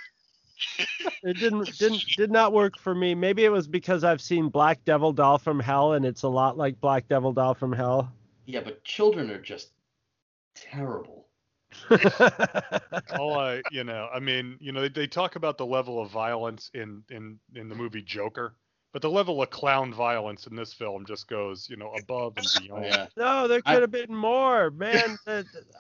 It 1.23 1.39
didn't 1.39 1.79
didn't 1.79 2.05
did 2.17 2.31
not 2.31 2.53
work 2.53 2.79
for 2.79 2.95
me. 2.95 3.15
Maybe 3.15 3.45
it 3.45 3.51
was 3.51 3.67
because 3.67 4.05
I've 4.05 4.21
seen 4.21 4.49
Black 4.49 4.85
Devil 4.85 5.13
Doll 5.13 5.39
from 5.39 5.61
Hell, 5.61 5.95
and 5.95 6.05
it's 6.05 6.23
a 6.23 6.29
lot 6.29 6.57
like 6.57 6.81
Black 6.81 7.09
Devil 7.09 7.33
Doll 7.33 7.55
from 7.55 7.73
Hell. 7.73 8.13
Yeah, 8.47 8.61
but 8.61 8.85
children 8.85 9.31
are 9.31 9.41
just 9.41 9.71
terrible. 10.55 11.27
all 13.19 13.39
I, 13.39 13.63
you 13.71 13.85
know, 13.85 14.09
I 14.13 14.19
mean, 14.19 14.57
you 14.61 14.73
know, 14.73 14.83
they, 14.83 14.89
they 14.89 15.07
talk 15.07 15.37
about 15.37 15.57
the 15.57 15.67
level 15.67 16.01
of 16.01 16.11
violence 16.11 16.71
in 16.75 17.03
in 17.11 17.39
in 17.55 17.69
the 17.69 17.75
movie 17.75 18.03
Joker, 18.03 18.55
but 18.93 19.03
the 19.03 19.11
level 19.11 19.41
of 19.43 19.51
clown 19.51 19.93
violence 19.93 20.47
in 20.47 20.57
this 20.57 20.73
film 20.73 21.07
just 21.07 21.29
goes, 21.29 21.69
you 21.71 21.77
know, 21.77 21.93
above 21.93 22.35
and 22.37 22.47
beyond. 22.61 22.85
yeah. 22.85 23.07
no, 23.17 23.47
there 23.47 23.63
could 23.63 23.83
have 23.83 23.91
been 23.91 24.15
more, 24.15 24.71
man. 24.71 25.19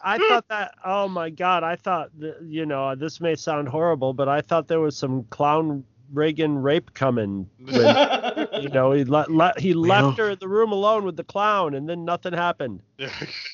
I 0.05 0.18
thought 0.29 0.49
that. 0.49 0.75
Oh 0.85 1.09
my 1.09 1.31
God, 1.31 1.64
I 1.64 1.77
thought 1.77 2.11
you 2.42 2.66
know 2.66 2.94
this 2.94 3.20
may 3.20 3.35
sound 3.35 3.68
horrible, 3.68 4.12
but 4.12 4.29
I 4.29 4.40
thought 4.40 4.68
there 4.68 4.81
was 4.81 4.96
some 4.96 5.25
clown 5.25 5.85
Reagan 6.12 6.59
rape 6.59 6.94
coming. 6.94 7.49
When, 7.59 8.49
you 8.62 8.68
know, 8.68 8.92
he 8.92 9.05
let, 9.05 9.31
let 9.31 9.59
he 9.59 9.75
left 9.75 10.18
her 10.18 10.31
in 10.31 10.38
the 10.40 10.49
room 10.49 10.73
alone 10.73 11.05
with 11.05 11.16
the 11.16 11.25
clown, 11.25 11.75
and 11.75 11.88
then 11.88 12.05
nothing 12.05 12.33
happened. 12.33 12.83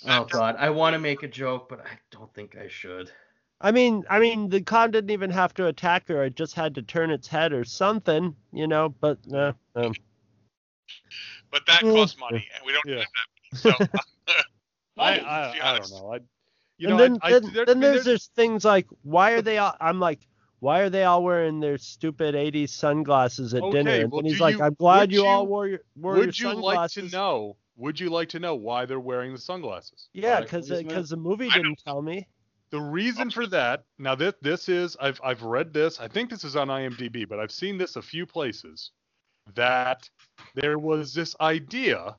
oh 0.06 0.24
God, 0.24 0.56
I 0.58 0.70
want 0.70 0.94
to 0.94 0.98
make 0.98 1.22
a 1.22 1.28
joke, 1.28 1.68
but 1.68 1.80
I 1.80 1.98
don't 2.10 2.32
think 2.34 2.56
I 2.56 2.68
should. 2.68 3.10
I 3.60 3.72
mean, 3.72 4.04
I 4.10 4.18
mean, 4.18 4.48
the 4.50 4.60
con 4.60 4.90
didn't 4.90 5.10
even 5.10 5.30
have 5.30 5.54
to 5.54 5.66
attack 5.66 6.08
her; 6.08 6.24
it 6.24 6.36
just 6.36 6.54
had 6.54 6.74
to 6.74 6.82
turn 6.82 7.10
its 7.10 7.26
head 7.26 7.52
or 7.52 7.64
something, 7.64 8.36
you 8.52 8.66
know. 8.66 8.90
But 8.90 9.18
uh, 9.32 9.52
um, 9.74 9.94
But 11.50 11.64
that 11.66 11.82
Yeah. 11.82 11.92
costs 11.92 12.18
money, 12.18 12.46
and 12.54 12.66
we 12.66 12.72
don't 12.72 12.84
Yeah. 12.86 12.98
have 12.98 13.06
that. 13.14 13.58
So 13.58 14.34
I, 14.98 15.18
I, 15.20 15.58
I 15.62 15.78
don't 15.78 15.90
know. 15.90 16.12
I, 16.12 16.20
you 16.78 16.88
and 16.88 16.90
know, 16.90 16.96
then 16.98 17.18
I, 17.22 17.28
I, 17.28 17.32
then, 17.32 17.52
there- 17.54 17.64
then 17.66 17.78
I 17.78 17.80
mean, 17.80 17.92
there's 17.92 18.04
just 18.04 18.34
things 18.34 18.64
like 18.64 18.86
why 19.02 19.32
are 19.32 19.42
they 19.42 19.56
all? 19.56 19.74
I'm 19.80 20.00
like, 20.00 20.20
why 20.60 20.80
are 20.80 20.90
they 20.90 21.04
all 21.04 21.22
wearing 21.24 21.60
their 21.60 21.78
stupid 21.78 22.34
'80s 22.34 22.68
sunglasses 22.70 23.54
at 23.54 23.62
dinner? 23.70 23.92
And 23.92 24.12
well, 24.12 24.22
he's 24.22 24.38
like, 24.38 24.58
you- 24.58 24.64
I'm 24.64 24.74
glad 24.74 25.00
would 25.08 25.12
you, 25.12 25.24
all 25.26 25.46
wore 25.46 25.66
your 25.66 25.80
wore 25.96 26.16
your 26.22 26.30
sunglasses. 26.32 26.44
would 26.44 26.58
you 26.58 26.62
like 26.62 26.74
sunglasses. 26.90 27.10
to 27.10 27.16
know? 27.16 27.56
Would 27.78 28.00
you 28.00 28.10
like 28.10 28.28
to 28.30 28.38
know 28.38 28.54
why 28.54 28.84
they're 28.84 29.00
wearing 29.00 29.32
the 29.32 29.40
sunglasses? 29.40 30.08
Yeah, 30.12 30.36
Product 30.36 30.50
because 30.50 30.66
placement? 30.66 30.88
because 30.88 31.08
the 31.10 31.16
movie 31.16 31.48
didn't 31.50 31.78
tell 31.82 32.02
me. 32.02 32.26
The 32.70 32.80
reason 32.80 33.30
for 33.30 33.46
that, 33.48 33.84
now 33.98 34.14
this 34.14 34.34
this 34.42 34.68
is 34.68 34.96
I've 35.00 35.20
I've 35.22 35.42
read 35.42 35.72
this. 35.72 36.00
I 36.00 36.08
think 36.08 36.30
this 36.30 36.44
is 36.44 36.56
on 36.56 36.68
IMDb, 36.68 37.28
but 37.28 37.38
I've 37.38 37.52
seen 37.52 37.78
this 37.78 37.96
a 37.96 38.02
few 38.02 38.26
places 38.26 38.90
that 39.54 40.08
there 40.54 40.78
was 40.78 41.14
this 41.14 41.36
idea 41.40 42.16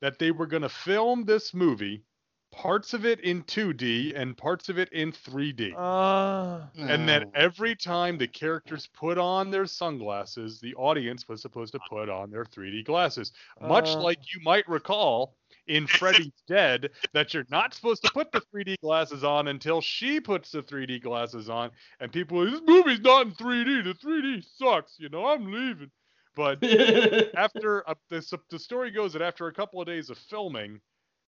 that 0.00 0.18
they 0.18 0.30
were 0.30 0.46
going 0.46 0.62
to 0.62 0.68
film 0.68 1.24
this 1.24 1.52
movie, 1.52 2.04
parts 2.52 2.94
of 2.94 3.04
it 3.04 3.18
in 3.20 3.42
2D 3.42 4.12
and 4.16 4.36
parts 4.36 4.68
of 4.68 4.78
it 4.78 4.88
in 4.92 5.10
3D. 5.10 5.74
Uh, 5.76 6.60
and 6.78 7.08
then 7.08 7.24
every 7.34 7.74
time 7.74 8.16
the 8.16 8.28
characters 8.28 8.88
put 8.94 9.18
on 9.18 9.50
their 9.50 9.66
sunglasses, 9.66 10.60
the 10.60 10.74
audience 10.76 11.26
was 11.28 11.42
supposed 11.42 11.72
to 11.72 11.80
put 11.90 12.08
on 12.08 12.30
their 12.30 12.44
3D 12.44 12.84
glasses. 12.84 13.32
Much 13.60 13.88
Uh. 13.88 14.00
like 14.00 14.20
you 14.32 14.40
might 14.44 14.68
recall 14.68 15.34
in 15.68 15.86
Freddy's 15.86 16.32
Dead, 16.48 16.90
that 17.12 17.32
you're 17.34 17.46
not 17.50 17.74
supposed 17.74 18.02
to 18.04 18.10
put 18.12 18.32
the 18.32 18.42
3D 18.54 18.80
glasses 18.80 19.24
on 19.24 19.48
until 19.48 19.80
she 19.80 20.20
puts 20.20 20.50
the 20.50 20.62
3D 20.62 21.02
glasses 21.02 21.48
on. 21.48 21.70
And 22.00 22.12
people 22.12 22.40
are 22.40 22.44
like, 22.44 22.54
this 22.54 22.62
movie's 22.66 23.00
not 23.00 23.26
in 23.26 23.32
3D. 23.32 23.84
The 23.84 23.94
3D 23.94 24.44
sucks. 24.56 24.96
You 24.98 25.08
know, 25.08 25.26
I'm 25.26 25.50
leaving. 25.52 25.90
But 26.34 26.62
after 27.36 27.88
uh, 27.88 27.94
the, 28.10 28.38
the 28.50 28.58
story 28.58 28.90
goes 28.90 29.12
that 29.12 29.22
after 29.22 29.46
a 29.48 29.52
couple 29.52 29.80
of 29.80 29.86
days 29.86 30.10
of 30.10 30.18
filming, 30.18 30.80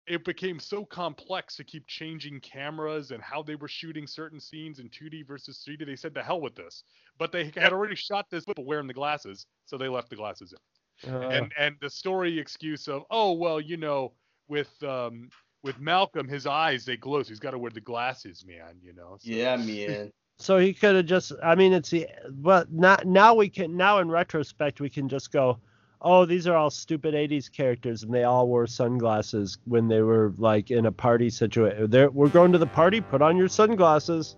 it 0.06 0.24
became 0.24 0.58
so 0.58 0.84
complex 0.84 1.56
to 1.56 1.64
keep 1.64 1.86
changing 1.86 2.40
cameras 2.40 3.10
and 3.10 3.22
how 3.22 3.42
they 3.42 3.54
were 3.54 3.68
shooting 3.68 4.06
certain 4.06 4.40
scenes 4.40 4.78
in 4.78 4.88
2D 4.90 5.26
versus 5.26 5.64
3D. 5.66 5.86
They 5.86 5.96
said, 5.96 6.14
"To 6.14 6.22
hell 6.22 6.40
with 6.40 6.54
this," 6.54 6.84
but 7.18 7.32
they 7.32 7.52
had 7.56 7.72
already 7.72 7.94
shot 7.94 8.28
this 8.30 8.44
with 8.46 8.58
wearing 8.58 8.86
the 8.86 8.94
glasses, 8.94 9.46
so 9.64 9.78
they 9.78 9.88
left 9.88 10.10
the 10.10 10.16
glasses 10.16 10.52
in. 10.52 11.12
uh, 11.12 11.28
and 11.28 11.52
and 11.58 11.76
the 11.80 11.90
story 11.90 12.38
excuse 12.38 12.86
of, 12.88 13.04
"Oh 13.10 13.32
well, 13.32 13.60
you 13.60 13.76
know, 13.76 14.12
with 14.48 14.82
um 14.82 15.28
with 15.62 15.78
Malcolm, 15.80 16.28
his 16.28 16.46
eyes 16.46 16.84
they 16.84 16.96
glow, 16.96 17.22
so 17.22 17.28
he's 17.30 17.40
got 17.40 17.52
to 17.52 17.58
wear 17.58 17.70
the 17.70 17.80
glasses, 17.80 18.44
man. 18.46 18.76
You 18.82 18.92
know." 18.92 19.16
So- 19.20 19.30
yeah, 19.30 19.56
man. 19.56 20.12
so 20.38 20.58
he 20.58 20.72
could 20.74 20.96
have 20.96 21.06
just. 21.06 21.32
I 21.42 21.54
mean, 21.54 21.72
it's 21.72 21.90
the. 21.90 22.06
But 22.30 22.72
not 22.72 23.06
now 23.06 23.34
we 23.34 23.48
can. 23.48 23.76
Now 23.76 23.98
in 23.98 24.10
retrospect, 24.10 24.80
we 24.80 24.90
can 24.90 25.08
just 25.08 25.32
go. 25.32 25.58
Oh, 26.06 26.26
these 26.26 26.46
are 26.46 26.54
all 26.54 26.70
stupid 26.70 27.14
'80s 27.14 27.50
characters, 27.50 28.02
and 28.02 28.12
they 28.12 28.24
all 28.24 28.46
wore 28.46 28.66
sunglasses 28.66 29.56
when 29.64 29.88
they 29.88 30.02
were 30.02 30.34
like 30.36 30.70
in 30.70 30.84
a 30.86 30.92
party 30.92 31.30
situation. 31.30 31.90
They're, 31.90 32.10
we're 32.10 32.28
going 32.28 32.52
to 32.52 32.58
the 32.58 32.66
party. 32.66 33.00
Put 33.00 33.22
on 33.22 33.36
your 33.38 33.48
sunglasses. 33.48 34.36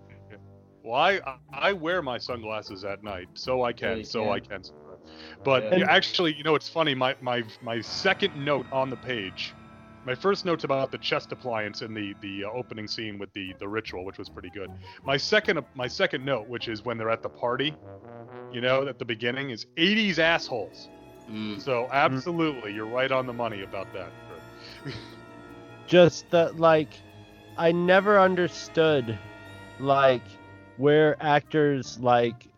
Well, 0.84 0.94
I 0.94 1.20
I 1.52 1.72
wear 1.72 2.02
my 2.02 2.18
sunglasses 2.18 2.84
at 2.84 3.02
night, 3.02 3.26
so 3.34 3.64
I 3.64 3.72
can, 3.72 3.98
you 3.98 4.04
so 4.04 4.22
can. 4.22 4.32
I 4.32 4.38
can. 4.38 4.62
But 5.42 5.64
Yeah. 5.64 5.76
yeah, 5.78 5.86
actually, 5.90 6.34
you 6.34 6.44
know, 6.44 6.54
it's 6.54 6.68
funny. 6.68 6.94
My 6.94 7.16
my 7.20 7.42
my 7.62 7.80
second 7.80 8.36
note 8.44 8.66
on 8.70 8.88
the 8.90 8.96
page, 8.96 9.52
my 10.06 10.14
first 10.14 10.44
note's 10.44 10.64
about 10.64 10.92
the 10.92 10.98
chest 10.98 11.32
appliance 11.32 11.82
in 11.82 11.92
the 11.92 12.14
the 12.22 12.44
uh, 12.44 12.50
opening 12.50 12.86
scene 12.86 13.18
with 13.18 13.32
the 13.32 13.52
the 13.58 13.68
ritual, 13.68 14.04
which 14.04 14.18
was 14.18 14.28
pretty 14.28 14.50
good. 14.50 14.70
My 15.04 15.16
second 15.16 15.60
my 15.74 15.88
second 15.88 16.24
note, 16.24 16.48
which 16.48 16.68
is 16.68 16.84
when 16.84 16.96
they're 16.96 17.10
at 17.10 17.22
the 17.22 17.28
party, 17.28 17.74
you 18.52 18.60
know, 18.60 18.86
at 18.86 18.98
the 18.98 19.04
beginning, 19.04 19.50
is 19.50 19.66
80s 19.76 20.18
assholes. 20.18 20.88
Mm. 21.28 21.60
So 21.60 21.88
absolutely, 21.92 22.72
you're 22.72 22.86
right 22.86 23.10
on 23.10 23.26
the 23.26 23.32
money 23.32 23.62
about 23.62 23.92
that. 23.92 24.12
just 25.86 26.28
that 26.30 26.56
like 26.58 26.88
i 27.56 27.70
never 27.70 28.18
understood 28.18 29.16
like 29.78 30.22
where 30.78 31.16
actors 31.20 31.98
like 32.00 32.48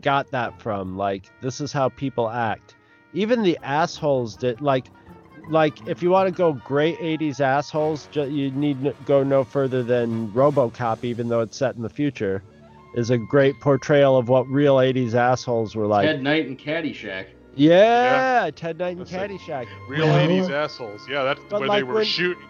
got 0.00 0.30
that 0.30 0.60
from 0.60 0.96
like 0.96 1.30
this 1.40 1.60
is 1.60 1.72
how 1.72 1.88
people 1.90 2.28
act 2.28 2.74
even 3.12 3.42
the 3.42 3.58
assholes 3.62 4.36
that 4.36 4.60
like 4.60 4.88
like 5.50 5.86
if 5.88 6.02
you 6.02 6.10
want 6.10 6.28
to 6.28 6.34
go 6.36 6.52
great 6.52 6.98
80s 6.98 7.40
assholes 7.40 8.06
ju- 8.08 8.28
you 8.28 8.50
need 8.50 8.82
to 8.84 8.94
go 9.04 9.22
no 9.22 9.44
further 9.44 9.82
than 9.82 10.28
robocop 10.32 11.04
even 11.04 11.28
though 11.28 11.40
it's 11.40 11.56
set 11.56 11.74
in 11.76 11.82
the 11.82 11.88
future 11.88 12.42
is 12.94 13.10
a 13.10 13.18
great 13.18 13.58
portrayal 13.60 14.16
of 14.16 14.28
what 14.28 14.46
real 14.48 14.76
80s 14.76 15.14
assholes 15.14 15.74
were 15.76 15.86
like 15.86 16.06
Ted 16.06 16.22
Knight 16.22 16.46
and 16.46 16.58
Caddyshack. 16.58 17.26
yeah, 17.54 18.50
ted 18.54 18.78
knight 18.78 18.96
and 18.96 19.00
That's 19.06 19.12
it. 19.12 19.16
caddyshack 19.30 19.66
Real 19.88 20.06
Well, 20.06 20.28
80s 20.28 20.50
assholes. 20.50 21.06
Yeah, 21.08 21.22
that's 21.24 21.40
But, 21.48 21.60
where 21.60 21.68
like, 21.68 21.78
they 21.80 21.82
were 21.84 21.94
when- 21.94 22.04
shooting. 22.04 22.42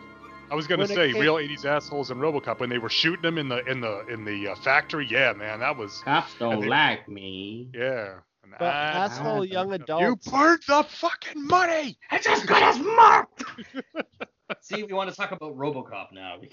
I 0.50 0.54
was 0.54 0.66
gonna 0.66 0.86
say 0.86 1.12
came- 1.12 1.20
real 1.20 1.34
80s 1.36 1.66
assholes 1.66 2.10
in 2.10 2.16
RoboCop 2.18 2.58
when 2.60 2.70
they 2.70 2.78
were 2.78 2.88
shooting 2.88 3.20
them 3.22 3.36
in 3.36 3.48
the 3.50 3.62
in 3.70 3.80
the 3.82 4.06
in 4.06 4.24
the 4.24 4.48
uh, 4.48 4.54
factory. 4.54 5.06
Yeah, 5.10 5.34
man, 5.34 5.60
that 5.60 5.76
was 5.76 6.00
Cops 6.04 6.34
don't 6.38 6.60
they- 6.60 6.68
like 6.68 7.06
me. 7.08 7.68
yeah. 7.74 8.14
And 8.52 8.58
but 8.58 8.66
I- 8.74 9.04
asshole 9.04 9.44
young 9.44 9.72
adult 9.72 10.02
You 10.02 10.16
burned 10.30 10.62
the 10.66 10.82
fucking 10.84 11.46
money. 11.46 11.98
I 12.10 12.18
just 12.18 12.46
got 12.46 12.74
his 12.74 12.84
mark. 12.84 13.28
See, 14.62 14.82
we 14.82 14.92
want 14.92 15.10
to 15.10 15.16
talk 15.16 15.32
about 15.32 15.56
RoboCop 15.56 16.12
now. 16.12 16.38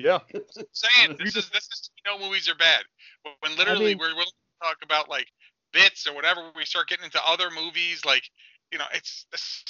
Yeah. 0.00 0.20
saying 0.72 1.16
this 1.18 1.34
is 1.34 1.50
this 1.50 1.64
is 1.72 1.90
you 1.96 2.08
know 2.08 2.24
movies 2.24 2.48
are 2.48 2.54
bad. 2.54 2.84
When- 3.24 3.34
When 3.40 3.58
literally 3.58 3.86
mean- 3.86 3.98
we're 3.98 4.10
willing 4.14 4.26
to 4.26 4.64
talk 4.68 4.76
about 4.84 5.08
like 5.08 5.26
bits 5.72 6.06
or 6.06 6.14
whatever, 6.14 6.52
we 6.54 6.64
start 6.66 6.86
getting 6.88 7.04
into 7.06 7.20
other 7.26 7.50
movies 7.50 8.04
like 8.04 8.22
you 8.70 8.78
know 8.78 8.84
it's 8.94 9.26
it's, 9.32 9.64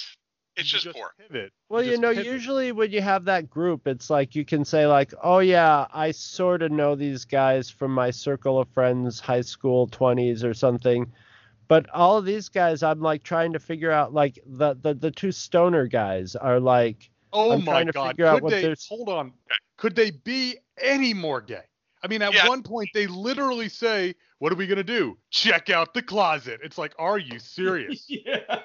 it's 0.57 0.71
You 0.75 0.81
just 0.81 0.95
poor. 0.95 1.13
Pivot. 1.19 1.51
Well, 1.71 1.83
you 1.83 1.93
just 1.93 2.03
know, 2.03 2.11
pivot. 2.11 2.27
usually 2.27 2.73
when 2.73 2.91
you 2.91 3.01
have 3.01 3.25
that 3.25 3.49
group, 3.49 3.87
it's 3.87 4.11
like 4.11 4.35
you 4.35 4.45
can 4.45 4.67
say 4.67 4.87
like, 4.87 5.15
"Oh 5.23 5.39
yeah, 5.39 5.87
I 5.95 6.11
sort 6.11 6.61
of 6.61 6.73
know 6.73 6.95
these 6.95 7.25
guys 7.25 7.71
from 7.71 7.93
my 7.95 8.11
circle 8.11 8.59
of 8.61 8.69
friends, 8.75 9.21
high 9.21 9.41
school 9.41 9.89
20s 9.89 10.45
or 10.45 10.53
something." 10.53 11.11
But 11.69 11.89
all 11.91 12.17
of 12.17 12.25
these 12.25 12.49
guys, 12.49 12.83
I'm 12.83 13.01
like 13.01 13.23
trying 13.23 13.53
to 13.53 13.59
figure 13.59 13.91
out 13.91 14.13
like 14.15 14.39
the 14.47 14.75
the, 14.75 14.95
the 14.95 15.11
two 15.11 15.33
stoner 15.33 15.87
guys 15.87 16.35
are 16.35 16.59
like, 16.61 17.11
Oh 17.33 17.53
I'm 17.53 17.65
my 17.65 17.73
trying 17.73 17.87
to 17.87 17.93
god. 17.93 18.09
figure 18.09 18.31
Could 18.33 18.43
what 18.43 18.51
they 18.51 18.63
there's- 18.63 18.87
hold 18.89 19.09
on? 19.09 19.33
Could 19.77 19.95
they 19.95 20.11
be 20.11 20.57
any 20.81 21.13
more 21.15 21.41
gay? 21.41 21.63
I 22.03 22.09
mean, 22.09 22.23
at 22.23 22.33
Yeah. 22.33 22.49
one 22.49 22.63
point 22.63 22.89
they 22.95 23.07
literally 23.07 23.69
say, 23.69 24.15
"What 24.39 24.53
are 24.53 24.57
we 24.57 24.67
gonna 24.67 24.83
do? 24.85 25.19
Check 25.31 25.69
out 25.69 25.95
the 25.95 26.03
closet." 26.03 26.61
It's 26.63 26.79
like, 26.79 26.95
are 26.99 27.19
you 27.19 27.39
serious? 27.39 28.07
yeah. 28.09 28.61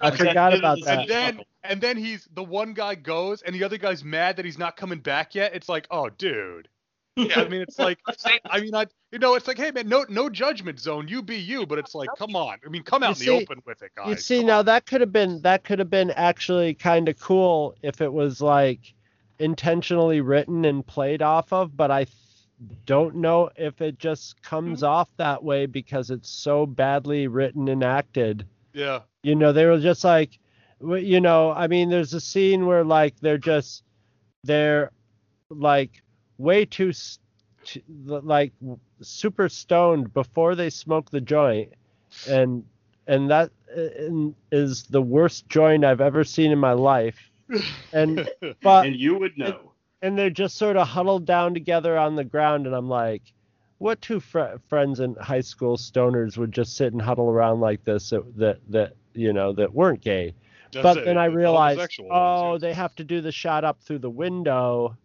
I 0.00 0.10
forgot 0.10 0.54
about 0.54 0.78
that. 0.84 1.00
and 1.00 1.08
then 1.10 1.40
and 1.64 1.80
then 1.80 1.96
he's 1.96 2.28
the 2.32 2.44
one 2.44 2.72
guy 2.74 2.94
goes 2.94 3.42
and 3.42 3.54
the 3.54 3.64
other 3.64 3.76
guy's 3.76 4.02
mad 4.04 4.36
that 4.36 4.44
he's 4.44 4.58
not 4.58 4.76
coming 4.76 4.98
back 5.00 5.34
yet. 5.34 5.54
It's 5.54 5.68
like, 5.68 5.86
oh 5.90 6.08
dude. 6.10 6.68
Yeah. 7.18 7.40
I 7.40 7.48
mean, 7.48 7.62
it's 7.62 7.78
like, 7.80 7.98
I 8.48 8.60
mean, 8.60 8.74
I, 8.74 8.86
you 9.10 9.18
know, 9.18 9.34
it's 9.34 9.46
like, 9.48 9.58
hey 9.58 9.70
man, 9.70 9.88
no, 9.88 10.04
no 10.08 10.30
judgment 10.30 10.78
zone. 10.80 11.08
You 11.08 11.22
be 11.22 11.36
you, 11.36 11.66
but 11.66 11.78
it's 11.78 11.94
like, 11.94 12.08
come 12.16 12.36
on. 12.36 12.58
I 12.64 12.68
mean, 12.68 12.82
come 12.82 13.02
out 13.02 13.08
You 13.08 13.10
in 13.10 13.16
see- 13.16 13.24
the 13.26 13.42
open 13.42 13.62
with 13.66 13.82
it, 13.82 13.92
guys. 13.96 14.08
you 14.08 14.16
see 14.16 14.38
Come 14.38 14.46
now 14.46 14.58
on. 14.60 14.66
that 14.66 14.86
could 14.86 15.00
have 15.00 15.12
been 15.12 15.42
that 15.42 15.64
could 15.64 15.78
have 15.78 15.90
been 15.90 16.10
actually 16.12 16.74
kind 16.74 17.08
of 17.08 17.18
cool 17.18 17.74
if 17.82 18.00
it 18.00 18.12
was 18.12 18.40
like 18.40 18.94
intentionally 19.38 20.20
written 20.20 20.64
and 20.64 20.86
played 20.86 21.22
off 21.22 21.52
of, 21.52 21.76
but 21.76 21.90
I 21.90 22.04
th- 22.04 22.16
don't 22.86 23.16
know 23.16 23.50
if 23.56 23.80
it 23.80 23.98
just 23.98 24.40
comes 24.42 24.78
mm-hmm. 24.78 24.92
off 24.92 25.08
that 25.16 25.42
way 25.42 25.66
because 25.66 26.10
it's 26.10 26.28
so 26.28 26.66
badly 26.66 27.28
written 27.28 27.68
and 27.68 27.84
acted. 27.84 28.46
Yeah. 28.72 29.00
You 29.22 29.34
know, 29.34 29.52
they 29.52 29.66
were 29.66 29.78
just 29.78 30.04
like, 30.04 30.38
you 30.80 31.20
know, 31.20 31.52
I 31.52 31.66
mean, 31.66 31.88
there's 31.88 32.14
a 32.14 32.20
scene 32.20 32.66
where 32.66 32.84
like 32.84 33.18
they're 33.20 33.38
just 33.38 33.84
they're 34.44 34.92
like 35.50 36.02
way 36.38 36.64
too 36.64 36.90
s- 36.90 37.18
t- 37.64 37.82
like 38.06 38.52
super 39.02 39.48
stoned 39.48 40.12
before 40.14 40.54
they 40.54 40.70
smoke 40.70 41.10
the 41.10 41.20
joint, 41.20 41.72
and 42.28 42.64
and 43.06 43.30
that 43.30 43.50
uh, 43.76 44.30
is 44.52 44.84
the 44.84 45.02
worst 45.02 45.48
joint 45.48 45.84
I've 45.84 46.00
ever 46.00 46.24
seen 46.24 46.50
in 46.52 46.58
my 46.58 46.72
life. 46.72 47.30
And 47.92 48.28
but 48.62 48.86
and 48.86 48.96
you 48.96 49.18
would 49.18 49.36
know. 49.36 49.72
and 50.02 50.16
they're 50.18 50.30
just 50.30 50.56
sort 50.56 50.76
of 50.76 50.86
huddled 50.86 51.24
down 51.24 51.54
together 51.54 51.96
on 51.98 52.14
the 52.14 52.24
ground 52.24 52.66
and 52.66 52.74
i'm 52.74 52.88
like 52.88 53.22
what 53.78 54.00
two 54.02 54.20
fr- 54.20 54.58
friends 54.68 55.00
in 55.00 55.14
high 55.14 55.40
school 55.40 55.76
stoners 55.76 56.36
would 56.36 56.52
just 56.52 56.76
sit 56.76 56.92
and 56.92 57.00
huddle 57.00 57.30
around 57.30 57.60
like 57.60 57.84
this 57.84 58.10
that 58.10 58.36
that, 58.36 58.58
that 58.68 58.92
you 59.14 59.32
know 59.32 59.52
that 59.52 59.72
weren't 59.72 60.00
gay? 60.00 60.34
That's 60.72 60.82
but 60.82 60.96
it, 60.98 61.04
then 61.06 61.16
i 61.16 61.26
it's 61.26 61.34
realized 61.34 62.00
oh 62.10 62.50
ones, 62.50 62.60
they 62.60 62.74
have 62.74 62.94
to 62.96 63.04
do 63.04 63.20
the 63.20 63.32
shot 63.32 63.64
up 63.64 63.80
through 63.80 64.00
the 64.00 64.10
window 64.10 64.96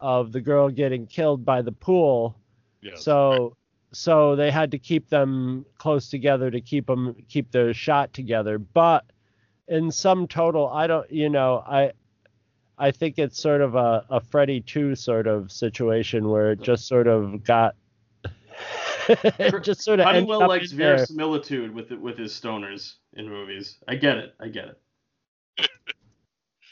of 0.00 0.32
the 0.32 0.40
girl 0.40 0.68
getting 0.68 1.06
killed 1.06 1.44
by 1.44 1.62
the 1.62 1.72
pool 1.72 2.36
yes. 2.82 3.02
So 3.02 3.56
so 3.92 4.36
they 4.36 4.50
had 4.50 4.70
to 4.72 4.78
keep 4.78 5.08
them 5.08 5.64
close 5.78 6.10
together 6.10 6.50
to 6.50 6.60
keep 6.60 6.86
them 6.86 7.16
keep 7.28 7.50
their 7.50 7.72
shot 7.72 8.12
together 8.12 8.58
but 8.58 9.04
in 9.68 9.90
some 9.90 10.26
total 10.26 10.68
i 10.68 10.86
don't 10.86 11.10
you 11.10 11.30
know 11.30 11.62
i 11.66 11.90
i 12.78 12.90
think 12.90 13.18
it's 13.18 13.40
sort 13.40 13.60
of 13.62 13.74
a, 13.74 14.04
a 14.10 14.20
freddy 14.20 14.60
2 14.60 14.94
sort 14.96 15.26
of 15.26 15.50
situation 15.50 16.28
where 16.28 16.52
it 16.52 16.60
just 16.60 16.86
sort 16.86 17.06
of 17.06 17.42
got 17.44 17.74
it 19.08 19.62
just 19.62 19.82
sort 19.82 20.00
of 20.00 20.06
Honeywell 20.06 20.42
up 20.42 20.48
likes 20.48 20.72
verisimilitude 20.72 21.72
with 21.72 21.90
with 21.92 22.18
his 22.18 22.32
stoners 22.32 22.94
in 23.12 23.28
movies. 23.28 23.78
I 23.86 23.96
get 23.96 24.18
it. 24.18 24.34
I 24.40 24.48
get 24.48 24.76
it. 25.58 25.70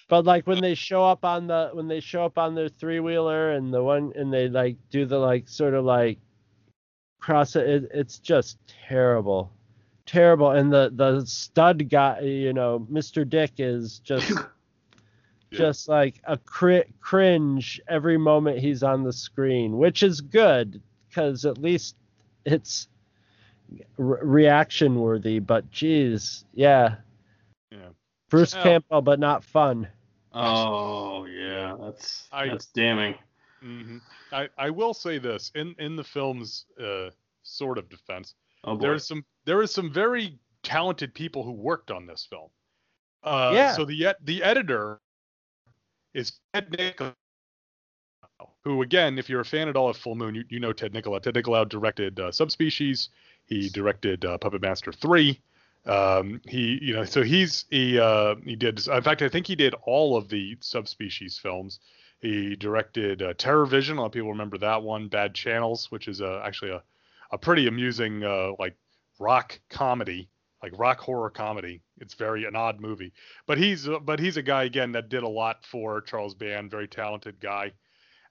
But 0.08 0.24
like 0.24 0.46
when 0.46 0.60
they 0.60 0.74
show 0.74 1.04
up 1.04 1.24
on 1.24 1.46
the 1.46 1.70
when 1.72 1.88
they 1.88 2.00
show 2.00 2.24
up 2.24 2.38
on 2.38 2.54
their 2.54 2.68
three 2.68 3.00
wheeler 3.00 3.52
and 3.52 3.72
the 3.72 3.82
one 3.82 4.12
and 4.16 4.32
they 4.32 4.48
like 4.48 4.76
do 4.90 5.06
the 5.06 5.18
like 5.18 5.48
sort 5.48 5.74
of 5.74 5.84
like 5.84 6.18
cross 7.20 7.56
it, 7.56 7.66
it 7.68 7.90
it's 7.94 8.18
just 8.18 8.58
terrible. 8.88 9.50
Terrible. 10.06 10.50
And 10.50 10.70
the 10.72 10.90
the 10.94 11.24
stud 11.24 11.88
guy 11.88 12.20
you 12.20 12.52
know 12.52 12.86
mr 12.90 13.28
dick 13.28 13.52
is 13.58 14.00
just 14.00 14.32
just 15.50 15.88
like 15.88 16.20
a 16.24 16.36
cri- 16.36 16.92
cringe 17.00 17.80
every 17.88 18.18
moment 18.18 18.58
he's 18.58 18.82
on 18.82 19.04
the 19.04 19.12
screen 19.12 19.78
which 19.78 20.02
is 20.02 20.20
good 20.20 20.82
because 21.08 21.44
at 21.44 21.58
least 21.58 21.94
it's 22.44 22.88
re- 23.96 24.18
reaction 24.22 24.96
worthy 25.00 25.38
but 25.38 25.70
geez 25.70 26.44
yeah. 26.54 26.96
Yeah. 27.70 27.88
bruce 28.28 28.54
Well- 28.54 28.64
campbell 28.64 29.00
but 29.00 29.18
not 29.20 29.44
fun 29.44 29.88
Oh 30.34 31.24
yeah, 31.26 31.76
that's 31.80 32.28
I- 32.32 32.48
that's 32.48 32.66
damning. 32.66 33.14
hmm 33.60 33.98
I, 34.32 34.48
I 34.58 34.70
will 34.70 34.92
say 34.94 35.18
this 35.18 35.50
in 35.54 35.74
in 35.78 35.96
the 35.96 36.04
film's 36.04 36.66
uh, 36.80 37.10
sort 37.42 37.78
of 37.78 37.88
defense, 37.88 38.34
Oh 38.64 38.74
boy. 38.76 38.82
there's 38.82 39.06
some 39.06 39.24
there 39.44 39.62
is 39.62 39.72
some 39.72 39.92
very 39.92 40.38
talented 40.62 41.14
people 41.14 41.42
who 41.44 41.52
worked 41.52 41.90
on 41.90 42.06
this 42.06 42.26
film. 42.28 42.48
Uh, 43.22 43.52
Yeah. 43.54 43.72
So 43.74 43.84
the 43.84 44.14
the 44.24 44.42
editor 44.42 45.00
is 46.14 46.32
Ted 46.52 46.70
Nicolau, 46.70 47.14
who 48.62 48.82
again, 48.82 49.18
if 49.18 49.28
you're 49.28 49.40
a 49.40 49.44
fan 49.44 49.68
at 49.68 49.76
all 49.76 49.88
of 49.88 49.96
Full 49.96 50.14
Moon, 50.14 50.34
you, 50.34 50.44
you 50.48 50.60
know 50.60 50.72
Ted 50.72 50.92
Nicolau. 50.92 51.20
Ted 51.22 51.34
Nicolau 51.34 51.68
directed 51.68 52.18
uh, 52.20 52.32
Subspecies. 52.32 53.10
He 53.46 53.68
directed 53.68 54.24
uh, 54.24 54.38
Puppet 54.38 54.62
Master 54.62 54.92
three. 54.92 55.40
Um, 55.86 56.40
he, 56.46 56.78
you 56.80 56.94
know, 56.94 57.04
so 57.04 57.22
he's 57.22 57.66
he 57.70 57.98
uh, 57.98 58.36
he 58.44 58.56
did. 58.56 58.86
In 58.86 59.02
fact, 59.02 59.22
I 59.22 59.28
think 59.28 59.46
he 59.46 59.54
did 59.54 59.74
all 59.84 60.16
of 60.16 60.28
the 60.28 60.56
Subspecies 60.60 61.38
films. 61.38 61.80
He 62.20 62.56
directed 62.56 63.20
uh, 63.20 63.34
Terror 63.36 63.66
Vision. 63.66 63.98
A 63.98 64.00
lot 64.00 64.06
of 64.06 64.12
people 64.12 64.30
remember 64.30 64.56
that 64.58 64.82
one. 64.82 65.08
Bad 65.08 65.34
Channels, 65.34 65.90
which 65.90 66.08
is 66.08 66.20
uh, 66.22 66.42
actually 66.44 66.70
a 66.70 66.82
a 67.30 67.38
pretty 67.38 67.66
amusing 67.66 68.22
uh, 68.22 68.52
like 68.58 68.76
rock 69.18 69.58
comedy, 69.68 70.28
like 70.62 70.72
rock 70.78 71.00
horror 71.00 71.30
comedy. 71.30 71.82
It's 72.00 72.14
very 72.14 72.44
an 72.44 72.56
odd 72.56 72.80
movie, 72.80 73.12
but 73.46 73.58
he's 73.58 73.88
uh, 73.88 73.98
but 73.98 74.20
he's 74.20 74.36
a 74.36 74.42
guy 74.42 74.64
again 74.64 74.92
that 74.92 75.08
did 75.08 75.22
a 75.22 75.28
lot 75.28 75.64
for 75.64 76.00
Charles 76.00 76.34
Band, 76.34 76.70
very 76.70 76.88
talented 76.88 77.40
guy. 77.40 77.72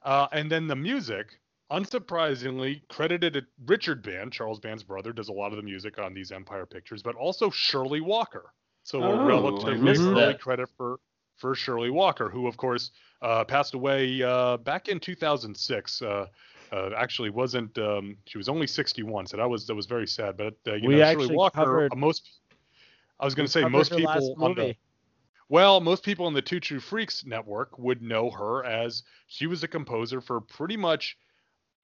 Uh, 0.01 0.27
and 0.31 0.51
then 0.51 0.67
the 0.67 0.75
music, 0.75 1.39
unsurprisingly, 1.73 2.81
credited 2.87 3.45
Richard 3.65 4.03
Band, 4.03 4.31
Charles 4.31 4.59
Band's 4.59 4.83
brother, 4.83 5.11
does 5.11 5.29
a 5.29 5.33
lot 5.33 5.51
of 5.51 5.57
the 5.57 5.63
music 5.63 5.97
on 5.97 6.13
these 6.13 6.31
Empire 6.31 6.65
pictures, 6.65 7.01
but 7.01 7.15
also 7.15 7.49
Shirley 7.49 7.99
Walker. 7.99 8.53
So 8.83 9.01
Oh, 9.01 9.13
a 9.13 9.25
relatively 9.25 9.95
early 9.97 10.35
credit 10.35 10.69
for 10.77 10.99
for 11.37 11.55
Shirley 11.55 11.89
Walker, 11.89 12.29
who 12.29 12.47
of 12.47 12.57
course 12.57 12.91
uh, 13.21 13.43
passed 13.43 13.73
away 13.73 14.21
uh, 14.21 14.57
back 14.57 14.87
in 14.87 14.99
2006. 14.99 16.01
Uh, 16.01 16.27
uh, 16.71 16.89
actually, 16.97 17.29
wasn't 17.29 17.77
um, 17.77 18.17
she 18.25 18.37
was 18.37 18.49
only 18.49 18.67
61, 18.67 19.27
so 19.27 19.37
that 19.37 19.49
was 19.49 19.65
that 19.67 19.75
was 19.75 19.85
very 19.85 20.07
sad. 20.07 20.37
But 20.37 20.55
uh, 20.67 20.75
you 20.75 20.87
We 20.87 20.95
know, 20.95 21.11
Shirley 21.11 21.35
Walker, 21.35 21.55
covered- 21.55 21.93
uh, 21.93 21.95
most 21.95 22.39
I 23.19 23.25
was 23.25 23.35
going 23.35 23.45
to 23.45 23.51
say 23.51 23.63
most 23.65 23.95
people 23.95 24.35
on 24.39 24.53
the 24.55 24.75
well, 25.49 25.79
most 25.81 26.03
people 26.03 26.25
on 26.25 26.33
the 26.33 26.41
Two 26.41 26.59
True 26.59 26.79
Freaks 26.79 27.25
network 27.25 27.77
would 27.77 28.01
know 28.01 28.29
her 28.31 28.65
as 28.65 29.03
she 29.27 29.45
was 29.47 29.63
a 29.63 29.67
composer 29.67 30.19
for 30.19 30.41
pretty 30.41 30.77
much 30.77 31.17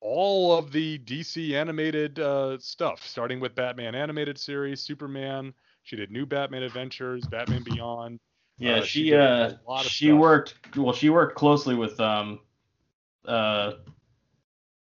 all 0.01 0.57
of 0.57 0.71
the 0.71 0.97
DC 0.99 1.53
animated 1.53 2.19
uh, 2.19 2.57
stuff, 2.59 3.05
starting 3.05 3.39
with 3.39 3.55
Batman 3.55 3.95
animated 3.95 4.37
series, 4.37 4.81
Superman. 4.81 5.53
She 5.83 5.95
did 5.95 6.11
New 6.11 6.25
Batman 6.25 6.63
Adventures, 6.63 7.25
Batman 7.27 7.63
Beyond. 7.63 8.19
Yeah, 8.57 8.77
Uh, 8.77 8.81
she 8.81 9.05
she 9.05 9.15
uh 9.15 9.49
a 9.49 9.59
lot 9.67 9.85
of 9.85 9.91
she 9.91 10.07
stuff. 10.07 10.19
worked 10.19 10.55
well. 10.77 10.93
She 10.93 11.09
worked 11.09 11.35
closely 11.35 11.75
with 11.75 11.99
um 11.99 12.39
uh 13.25 13.73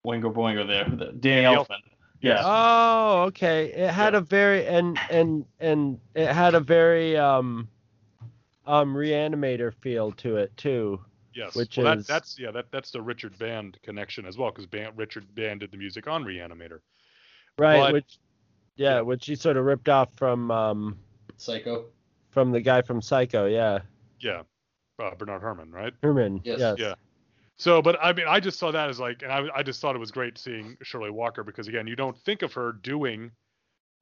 Oingo 0.07 0.33
Boingo 0.33 0.67
there, 0.67 0.85
the- 0.85 1.13
Danny 1.13 1.43
Danny 1.43 1.57
Elfman. 1.57 1.79
Yeah. 2.21 2.43
Oh, 2.45 3.23
okay. 3.29 3.67
It 3.73 3.91
had 3.91 4.15
Yeah. 4.15 4.19
a 4.19 4.23
very 4.23 4.67
and 4.67 4.99
and 5.11 5.45
and 5.61 6.01
it 6.15 6.27
had 6.33 6.55
a 6.55 6.61
very 6.61 7.17
um 7.17 7.69
um 8.67 8.95
reanimator 8.95 9.73
feel 9.75 10.13
to 10.13 10.37
it 10.37 10.57
too. 10.57 11.01
Yes, 11.39 11.55
Which 11.55 11.77
well, 11.77 11.87
that, 11.87 11.99
is- 11.99 12.07
that's 12.07 12.37
yeah, 12.37 12.51
that 12.51 12.67
that's 12.73 12.91
the 12.91 13.01
Richard 13.01 13.39
Band 13.39 13.79
connection 13.85 14.27
as 14.27 14.37
well, 14.37 14.51
because 14.51 14.67
Band, 14.67 14.99
Richard 14.99 15.33
Band 15.37 15.61
did 15.61 15.71
the 15.71 15.77
music 15.77 16.09
on 16.09 16.25
Reanimator. 16.25 16.81
Right, 17.57 17.79
But- 17.81 17.93
which 17.93 18.19
yeah, 18.77 19.01
which 19.03 19.27
he 19.27 19.37
sort 19.37 19.57
of 19.57 19.65
ripped 19.65 19.89
off 19.89 20.09
from 20.17 20.51
um 20.51 20.99
Psycho. 21.37 21.85
from 22.31 22.51
the 22.51 22.61
guy 22.61 22.83
from 22.83 23.01
Psycho, 23.01 23.47
yeah. 23.47 23.79
Yeah, 24.21 24.43
uh, 24.99 25.15
Bernard 25.15 25.43
Herrmann, 25.43 25.71
right? 25.71 25.93
Herrmann. 26.03 26.41
Yes. 26.43 26.59
Yes. 26.59 26.77
Yeah. 26.79 26.95
So, 27.57 27.83
but 27.83 27.97
I 28.03 28.13
mean, 28.13 28.27
I 28.29 28.41
just 28.41 28.59
saw 28.59 28.71
that 28.73 28.89
as 28.89 28.99
like, 29.01 29.23
and 29.23 29.33
I, 29.33 29.47
I 29.55 29.63
just 29.63 29.81
thought 29.81 29.95
it 29.95 29.99
was 30.01 30.11
great 30.11 30.39
seeing 30.39 30.77
Shirley 30.83 31.11
Walker 31.11 31.45
because 31.45 31.69
again, 31.69 31.87
you 31.87 31.95
don't 31.97 32.17
think 32.19 32.43
of 32.43 32.53
her 32.55 32.73
doing 32.73 33.31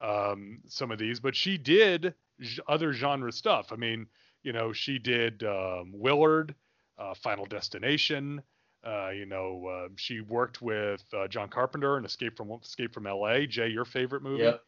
um, 0.01 0.59
some 0.67 0.91
of 0.91 0.97
these, 0.99 1.19
but 1.19 1.35
she 1.35 1.57
did 1.57 2.13
j- 2.39 2.61
other 2.67 2.93
genre 2.93 3.31
stuff. 3.31 3.67
I 3.71 3.75
mean, 3.75 4.07
you 4.43 4.53
know, 4.53 4.73
she 4.73 4.99
did 4.99 5.43
um, 5.43 5.91
Willard, 5.93 6.53
uh, 6.97 7.13
Final 7.13 7.45
Destination. 7.45 8.41
Uh, 8.85 9.09
you 9.09 9.25
know, 9.25 9.65
uh, 9.65 9.89
she 9.95 10.21
worked 10.21 10.61
with 10.61 11.03
uh, 11.13 11.27
John 11.27 11.49
Carpenter 11.49 11.97
in 11.97 12.05
Escape 12.05 12.37
from 12.37 12.51
Escape 12.63 12.93
from 12.93 13.07
L.A. 13.07 13.47
Jay, 13.47 13.67
your 13.67 13.85
favorite 13.85 14.23
movie. 14.23 14.43
Yep. 14.43 14.61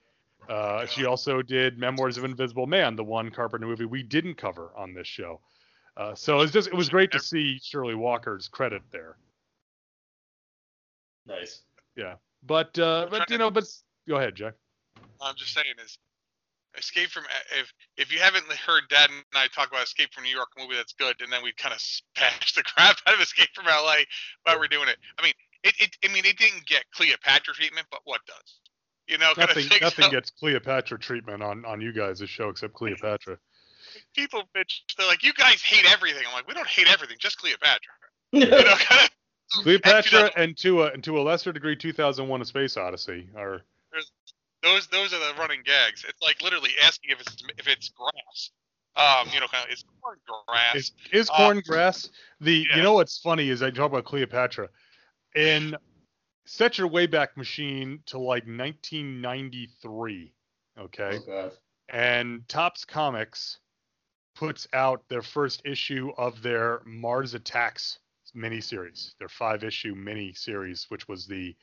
Uh, 0.50 0.86
she 0.86 1.06
also 1.06 1.42
did 1.42 1.78
Memoirs 1.78 2.18
of 2.18 2.24
Invisible 2.24 2.66
Man, 2.66 2.96
the 2.96 3.04
one 3.04 3.30
Carpenter 3.30 3.68
movie 3.68 3.86
we 3.86 4.04
didn't 4.04 4.36
cover 4.36 4.72
on 4.76 4.94
this 4.94 5.08
show. 5.08 5.40
Uh, 5.96 6.16
so 6.16 6.40
it's 6.40 6.52
just 6.52 6.68
it 6.68 6.74
was 6.74 6.90
great 6.90 7.12
to 7.12 7.20
see 7.20 7.60
Shirley 7.62 7.96
Walker's 7.96 8.48
credit 8.48 8.82
there. 8.92 9.18
Nice. 11.28 11.62
Yeah, 11.96 12.16
but 12.44 12.78
uh, 12.80 13.08
but 13.12 13.30
you 13.30 13.38
know, 13.38 13.52
but 13.52 13.66
go 14.08 14.16
ahead, 14.16 14.36
Jack. 14.36 14.54
I'm 15.22 15.36
just 15.36 15.54
saying 15.54 15.76
is 15.84 15.98
Escape 16.78 17.10
from 17.10 17.24
eh, 17.24 17.60
if 17.62 17.74
if 17.98 18.14
you 18.14 18.20
haven't 18.20 18.46
heard 18.52 18.84
Dad 18.90 19.10
and 19.10 19.24
I 19.34 19.48
talk 19.48 19.70
about 19.70 19.84
Escape 19.84 20.14
from 20.14 20.24
New 20.24 20.34
York 20.34 20.50
a 20.58 20.62
movie 20.62 20.76
that's 20.76 20.94
good, 20.94 21.16
and 21.22 21.32
then 21.32 21.44
we 21.44 21.52
kind 21.54 21.74
of 21.74 21.82
bash 22.16 22.54
the 22.54 22.64
crap 22.64 22.98
out 23.08 23.16
of 23.16 23.20
Escape 23.22 23.50
from 23.56 23.66
LA 23.66 24.06
while 24.44 24.60
we're 24.60 24.68
doing 24.68 24.88
it. 24.88 24.98
I 25.18 25.24
mean, 25.24 25.34
it, 25.64 25.74
it 25.80 25.98
I 26.04 26.14
mean 26.14 26.26
it 26.26 26.38
didn't 26.38 26.66
get 26.66 26.84
Cleopatra 26.94 27.54
treatment, 27.54 27.88
but 27.92 28.02
what 28.04 28.22
does? 28.28 28.60
You 29.08 29.18
know, 29.18 29.34
kind 29.34 29.50
Nothing 29.50 29.66
of 29.66 29.72
thing. 29.72 29.80
nothing 29.82 30.06
So 30.06 30.12
gets 30.12 30.30
Cleopatra 30.30 31.00
treatment 31.00 31.42
on 31.42 31.66
on 31.66 31.82
you 31.82 31.92
guys' 31.92 32.22
show 32.28 32.50
except 32.50 32.74
Cleopatra. 32.74 33.38
people 34.16 34.44
bitch. 34.56 34.82
They're 34.98 35.08
like, 35.08 35.24
you 35.24 35.34
guys 35.34 35.62
hate 35.62 35.92
everything. 35.92 36.24
I'm 36.28 36.34
like, 36.34 36.48
we 36.48 36.54
don't 36.54 36.68
hate 36.68 36.88
everything, 36.92 37.18
just 37.20 37.38
Cleopatra. 37.38 37.80
You 38.32 38.46
know, 38.46 38.76
kind 38.76 39.02
of. 39.02 39.10
Cleopatra 39.64 40.30
and 40.38 40.56
to 40.58 40.84
a 40.84 40.92
and 40.92 41.04
to 41.04 41.20
a 41.20 41.22
lesser 41.24 41.52
degree 41.52 41.76
2001: 41.76 42.42
A 42.42 42.46
Space 42.46 42.78
Odyssey 42.78 43.28
are 43.36 43.64
those 44.64 44.88
those 44.88 45.14
are 45.14 45.20
the 45.20 45.34
running 45.40 45.62
gags. 45.64 46.06
It's 46.08 46.22
like 46.22 46.42
literally 46.42 46.72
asking 46.84 47.12
if 47.12 47.22
it's 47.22 47.44
if 47.58 47.68
it's 47.68 47.90
grass. 47.90 48.52
Um, 48.96 49.30
you 49.34 49.40
know, 49.40 49.48
kind 49.48 49.64
of 49.66 49.72
it's 49.72 49.84
corn 50.02 50.18
grass. 50.48 50.76
is 50.76 50.92
is 51.12 51.30
Uh, 51.30 51.38
corn 51.38 51.62
grass. 51.66 52.10
The 52.42 52.66
yeah. 52.70 52.78
you 52.78 52.84
know 52.84 52.94
what's 52.94 53.18
funny 53.20 53.50
is 53.50 53.62
I 53.62 53.70
talk 53.72 53.92
about 53.92 54.06
Cleopatra, 54.06 54.70
and 55.36 55.78
set 56.46 56.78
your 56.78 56.90
wayback 56.90 57.38
machine 57.38 58.02
to 58.08 58.18
like 58.18 58.44
1993. 58.46 60.34
Okay. 60.80 61.20
Oh, 61.30 61.52
and 61.90 62.48
Topps 62.48 62.86
Comics 62.86 63.60
puts 64.36 64.68
out 64.74 65.08
their 65.10 65.22
first 65.22 65.62
issue 65.66 66.12
of 66.18 66.42
their 66.42 66.82
Mars 66.86 67.34
Attacks 67.34 68.00
miniseries, 68.36 69.14
their 69.20 69.30
five 69.30 69.64
issue 69.64 69.96
miniseries, 69.96 70.90
which 70.90 71.08
was 71.08 71.28
the 71.28 71.56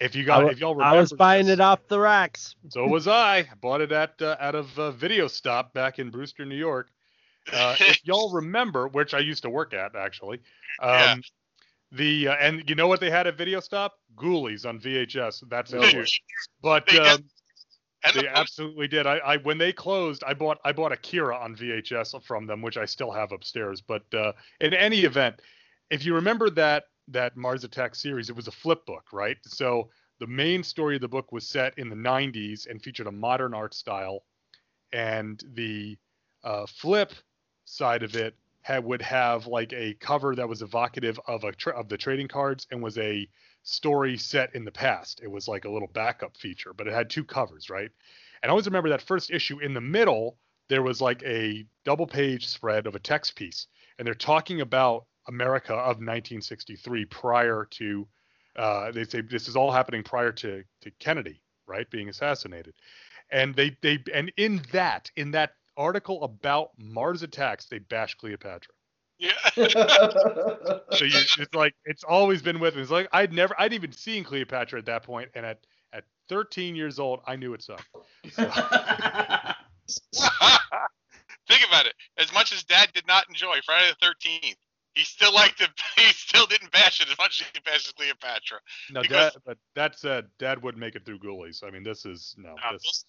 if 0.00 0.14
you 0.14 0.24
got 0.24 0.44
I 0.44 0.50
if 0.50 0.58
y'all 0.60 0.74
remember 0.74 0.96
I 0.96 1.00
was 1.00 1.12
buying 1.12 1.46
this- 1.46 1.54
it 1.54 1.60
off 1.60 1.86
the 1.88 1.98
racks. 2.00 2.54
So 2.70 2.86
was 2.86 3.06
I. 3.06 3.38
I 3.38 3.48
bought 3.60 3.80
it 3.80 3.92
at 3.92 4.20
uh, 4.20 4.36
out 4.40 4.54
of 4.54 4.78
uh, 4.78 4.90
Video 4.92 5.26
Stop 5.28 5.72
back 5.72 5.98
in 5.98 6.10
Brewster, 6.10 6.44
New 6.44 6.56
York. 6.56 6.90
Uh, 7.52 7.76
if 7.80 8.00
y'all 8.04 8.32
remember, 8.32 8.88
which 8.88 9.14
I 9.14 9.20
used 9.20 9.42
to 9.44 9.50
work 9.50 9.72
at 9.72 9.94
actually, 9.94 10.38
um, 10.82 10.90
Yeah. 10.90 11.16
the 11.92 12.28
uh, 12.28 12.34
and 12.40 12.68
you 12.68 12.74
know 12.74 12.88
what 12.88 13.00
they 13.00 13.10
had 13.10 13.26
at 13.26 13.36
Video 13.38 13.60
Stop? 13.60 13.94
Ghoulies 14.16 14.66
on 14.66 14.80
VHS. 14.80 15.48
That's 15.48 15.72
it. 15.72 16.10
But 16.62 16.86
They 16.88 16.98
um, 16.98 17.24
and 18.04 18.14
the 18.14 18.22
they 18.22 18.28
absolutely 18.28 18.88
did. 18.88 19.06
I, 19.06 19.16
I 19.18 19.36
when 19.38 19.58
they 19.58 19.72
closed, 19.72 20.22
I 20.26 20.34
bought 20.34 20.58
I 20.64 20.72
bought 20.72 20.92
Akira 20.92 21.36
on 21.36 21.56
VHS 21.56 22.22
from 22.24 22.46
them, 22.46 22.62
which 22.62 22.76
I 22.76 22.84
still 22.84 23.10
have 23.12 23.32
upstairs. 23.32 23.80
But 23.80 24.02
uh, 24.14 24.32
in 24.60 24.74
any 24.74 25.00
event, 25.00 25.40
if 25.90 26.04
you 26.04 26.14
remember 26.14 26.50
that 26.50 26.84
that 27.08 27.36
Mars 27.36 27.64
Attack 27.64 27.94
series, 27.94 28.30
it 28.30 28.36
was 28.36 28.48
a 28.48 28.52
flip 28.52 28.84
book, 28.86 29.12
right? 29.12 29.36
So 29.44 29.90
the 30.18 30.26
main 30.26 30.62
story 30.62 30.96
of 30.96 31.02
the 31.02 31.08
book 31.08 31.32
was 31.32 31.46
set 31.46 31.78
in 31.78 31.88
the 31.88 31.96
90s 31.96 32.66
and 32.66 32.82
featured 32.82 33.06
a 33.06 33.12
modern 33.12 33.54
art 33.54 33.74
style, 33.74 34.24
and 34.92 35.42
the 35.54 35.96
uh, 36.44 36.66
flip 36.66 37.12
side 37.64 38.02
of 38.02 38.16
it 38.16 38.34
had 38.62 38.84
would 38.84 39.02
have 39.02 39.46
like 39.46 39.72
a 39.72 39.94
cover 39.94 40.34
that 40.34 40.48
was 40.48 40.62
evocative 40.62 41.20
of 41.28 41.44
a 41.44 41.52
tra- 41.52 41.78
of 41.78 41.88
the 41.88 41.96
trading 41.96 42.28
cards 42.28 42.66
and 42.70 42.82
was 42.82 42.98
a 42.98 43.28
story 43.62 44.16
set 44.16 44.54
in 44.54 44.64
the 44.64 44.72
past. 44.72 45.20
It 45.22 45.30
was 45.30 45.46
like 45.46 45.64
a 45.64 45.70
little 45.70 45.88
backup 45.88 46.36
feature, 46.36 46.72
but 46.72 46.86
it 46.86 46.92
had 46.92 47.10
two 47.10 47.24
covers, 47.24 47.70
right? 47.70 47.90
And 48.42 48.48
I 48.48 48.50
always 48.50 48.66
remember 48.66 48.88
that 48.88 49.02
first 49.02 49.30
issue 49.30 49.60
in 49.60 49.74
the 49.74 49.80
middle, 49.80 50.38
there 50.68 50.82
was 50.82 51.00
like 51.00 51.22
a 51.24 51.64
double 51.84 52.06
page 52.06 52.48
spread 52.48 52.86
of 52.86 52.94
a 52.94 53.00
text 53.00 53.36
piece, 53.36 53.66
and 53.98 54.06
they're 54.06 54.14
talking 54.14 54.60
about 54.60 55.06
America 55.28 55.74
of 55.74 55.96
1963 55.98 57.04
prior 57.06 57.66
to, 57.70 58.06
uh, 58.56 58.90
they 58.92 59.04
say 59.04 59.20
this 59.20 59.48
is 59.48 59.56
all 59.56 59.70
happening 59.70 60.02
prior 60.02 60.32
to, 60.32 60.62
to 60.80 60.90
Kennedy, 60.98 61.42
right, 61.66 61.88
being 61.90 62.08
assassinated. 62.08 62.74
And 63.30 63.54
they, 63.54 63.76
they, 63.82 63.98
and 64.14 64.32
in 64.36 64.62
that, 64.72 65.10
in 65.16 65.32
that 65.32 65.52
article 65.76 66.22
about 66.24 66.70
Mars 66.78 67.22
attacks, 67.22 67.66
they 67.66 67.78
bash 67.78 68.14
Cleopatra. 68.14 68.72
yeah. 69.18 69.32
So 69.54 71.04
you, 71.04 71.18
it's 71.38 71.54
like 71.54 71.74
it's 71.86 72.04
always 72.04 72.42
been 72.42 72.60
with 72.60 72.76
me. 72.76 72.82
It's 72.82 72.90
like 72.90 73.08
I'd 73.12 73.32
never, 73.32 73.54
I'd 73.58 73.72
even 73.72 73.92
seen 73.92 74.24
Cleopatra 74.24 74.78
at 74.78 74.86
that 74.86 75.04
point, 75.04 75.30
and 75.34 75.46
at 75.46 75.66
at 75.92 76.04
13 76.28 76.76
years 76.76 76.98
old, 76.98 77.20
I 77.26 77.36
knew 77.36 77.54
it 77.54 77.62
sucked. 77.62 77.86
So, 78.30 78.42
Think 81.48 81.62
about 81.68 81.86
it. 81.86 81.94
As 82.18 82.32
much 82.34 82.52
as 82.52 82.64
Dad 82.64 82.90
did 82.92 83.06
not 83.06 83.28
enjoy 83.28 83.60
Friday 83.64 83.88
the 83.88 83.96
Thirteenth, 84.06 84.58
he 84.96 85.04
still 85.04 85.32
liked 85.32 85.60
it. 85.60 85.70
He 85.96 86.12
still 86.12 86.46
didn't 86.46 86.72
bash 86.72 87.00
it 87.00 87.08
as 87.10 87.16
much 87.18 87.40
as 87.40 87.46
he 87.54 87.60
bashes 87.64 87.92
Cleopatra. 87.92 88.58
no, 88.90 89.02
Because- 89.02 89.32
Dad, 89.34 89.42
but 89.46 89.58
that 89.76 89.98
said, 89.98 90.26
Dad 90.38 90.62
would 90.62 90.76
make 90.76 90.94
it 90.96 91.04
through 91.04 91.20
Ghoulies. 91.20 91.62
I 91.62 91.70
mean, 91.70 91.82
this 91.84 92.04
is 92.04 92.34
no. 92.36 92.54
Uh, 92.64 92.72
this- 92.72 93.04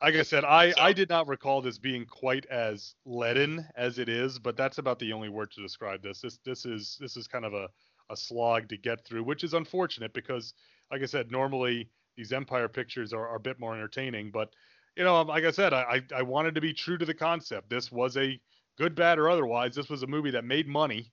like 0.00 0.14
I 0.14 0.22
said, 0.22 0.44
I 0.44 0.70
So- 0.70 0.80
I 0.80 0.92
did 0.94 1.08
not 1.10 1.28
recall 1.28 1.60
this 1.60 1.78
being 1.78 2.06
quite 2.06 2.46
as 2.46 2.94
leaden 3.04 3.66
as 3.76 3.98
it 3.98 4.08
is, 4.08 4.38
but 4.38 4.56
that's 4.56 4.78
about 4.78 4.98
the 4.98 5.12
only 5.12 5.28
word 5.28 5.50
to 5.52 5.62
describe 5.62 6.02
this. 6.02 6.20
This 6.20 6.38
this 6.44 6.64
is 6.64 6.96
this 7.00 7.16
is 7.16 7.26
kind 7.28 7.44
of 7.44 7.52
a 7.54 7.68
a 8.10 8.16
slog 8.16 8.68
to 8.68 8.76
get 8.76 9.04
through, 9.06 9.24
which 9.24 9.44
is 9.44 9.54
unfortunate 9.54 10.12
because, 10.12 10.54
like 10.90 11.02
I 11.02 11.06
said, 11.06 11.30
normally 11.30 11.90
these 12.16 12.32
Empire 12.32 12.68
pictures 12.68 13.12
are, 13.12 13.26
are 13.28 13.36
a 13.36 13.40
bit 13.40 13.58
more 13.58 13.74
entertaining. 13.74 14.30
But 14.30 14.52
you 14.96 15.04
know, 15.04 15.20
like 15.22 15.44
I 15.44 15.50
said, 15.50 15.72
I, 15.72 15.82
I 16.14 16.18
I 16.18 16.22
wanted 16.22 16.54
to 16.54 16.60
be 16.60 16.72
true 16.72 16.96
to 16.98 17.04
the 17.04 17.14
concept. 17.14 17.68
This 17.70 17.90
was 17.92 18.16
a 18.16 18.40
good, 18.78 18.94
bad, 18.94 19.18
or 19.18 19.28
otherwise. 19.28 19.74
This 19.74 19.88
was 19.88 20.02
a 20.02 20.06
movie 20.06 20.30
that 20.32 20.44
made 20.44 20.66
money 20.66 21.12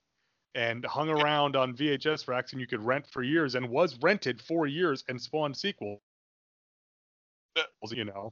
and 0.56 0.86
hung 0.86 1.10
around 1.10 1.56
on 1.56 1.76
VHS 1.76 2.28
racks, 2.28 2.52
and 2.52 2.60
you 2.62 2.68
could 2.68 2.84
rent 2.84 3.08
for 3.08 3.24
years, 3.24 3.56
and 3.56 3.70
was 3.70 3.98
rented 4.02 4.42
for 4.42 4.68
years 4.68 5.04
and 5.08 5.22
spawned 5.22 5.56
sequels. 5.56 6.00
The- 7.56 7.68
You 7.96 8.06
know. 8.06 8.30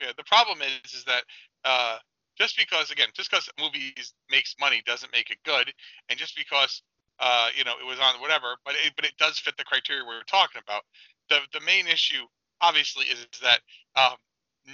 yeah, 0.00 0.12
the 0.16 0.24
problem 0.24 0.62
is 0.62 0.94
is 0.94 1.04
that 1.04 1.24
uh, 1.64 1.98
just 2.36 2.56
because 2.56 2.90
again, 2.90 3.08
just 3.14 3.30
because 3.30 3.48
movies 3.58 4.14
makes 4.30 4.54
money 4.60 4.82
doesn't 4.86 5.12
make 5.12 5.30
it 5.30 5.38
good, 5.44 5.72
and 6.08 6.18
just 6.18 6.36
because 6.36 6.82
uh, 7.20 7.48
you 7.56 7.64
know 7.64 7.74
it 7.80 7.86
was 7.86 7.98
on 8.00 8.20
whatever, 8.20 8.56
but 8.64 8.74
it, 8.74 8.92
but 8.96 9.04
it 9.04 9.16
does 9.18 9.38
fit 9.38 9.56
the 9.56 9.64
criteria 9.64 10.02
we 10.04 10.14
were 10.14 10.24
talking 10.26 10.60
about. 10.66 10.82
The 11.28 11.38
the 11.52 11.64
main 11.64 11.86
issue 11.86 12.24
obviously 12.60 13.06
is, 13.06 13.20
is 13.20 13.40
that 13.42 13.60
um, 13.96 14.16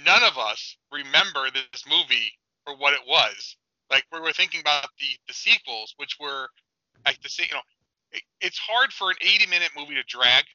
none 0.05 0.23
of 0.23 0.37
us 0.37 0.77
remember 0.91 1.49
this 1.51 1.83
movie 1.87 2.33
for 2.65 2.75
what 2.75 2.93
it 2.93 3.01
was. 3.07 3.57
Like 3.91 4.05
we 4.11 4.19
were 4.19 4.31
thinking 4.31 4.61
about 4.61 4.87
the 4.99 5.05
the 5.27 5.33
sequels, 5.33 5.93
which 5.97 6.17
were 6.19 6.47
like 7.05 7.21
the 7.21 7.29
sa- 7.29 7.43
you 7.43 7.53
know, 7.53 7.61
it, 8.11 8.23
it's 8.39 8.57
hard 8.57 8.91
for 8.93 9.09
an 9.09 9.17
80 9.21 9.47
minute 9.47 9.69
movie 9.77 9.95
to 9.95 10.03
drag, 10.07 10.45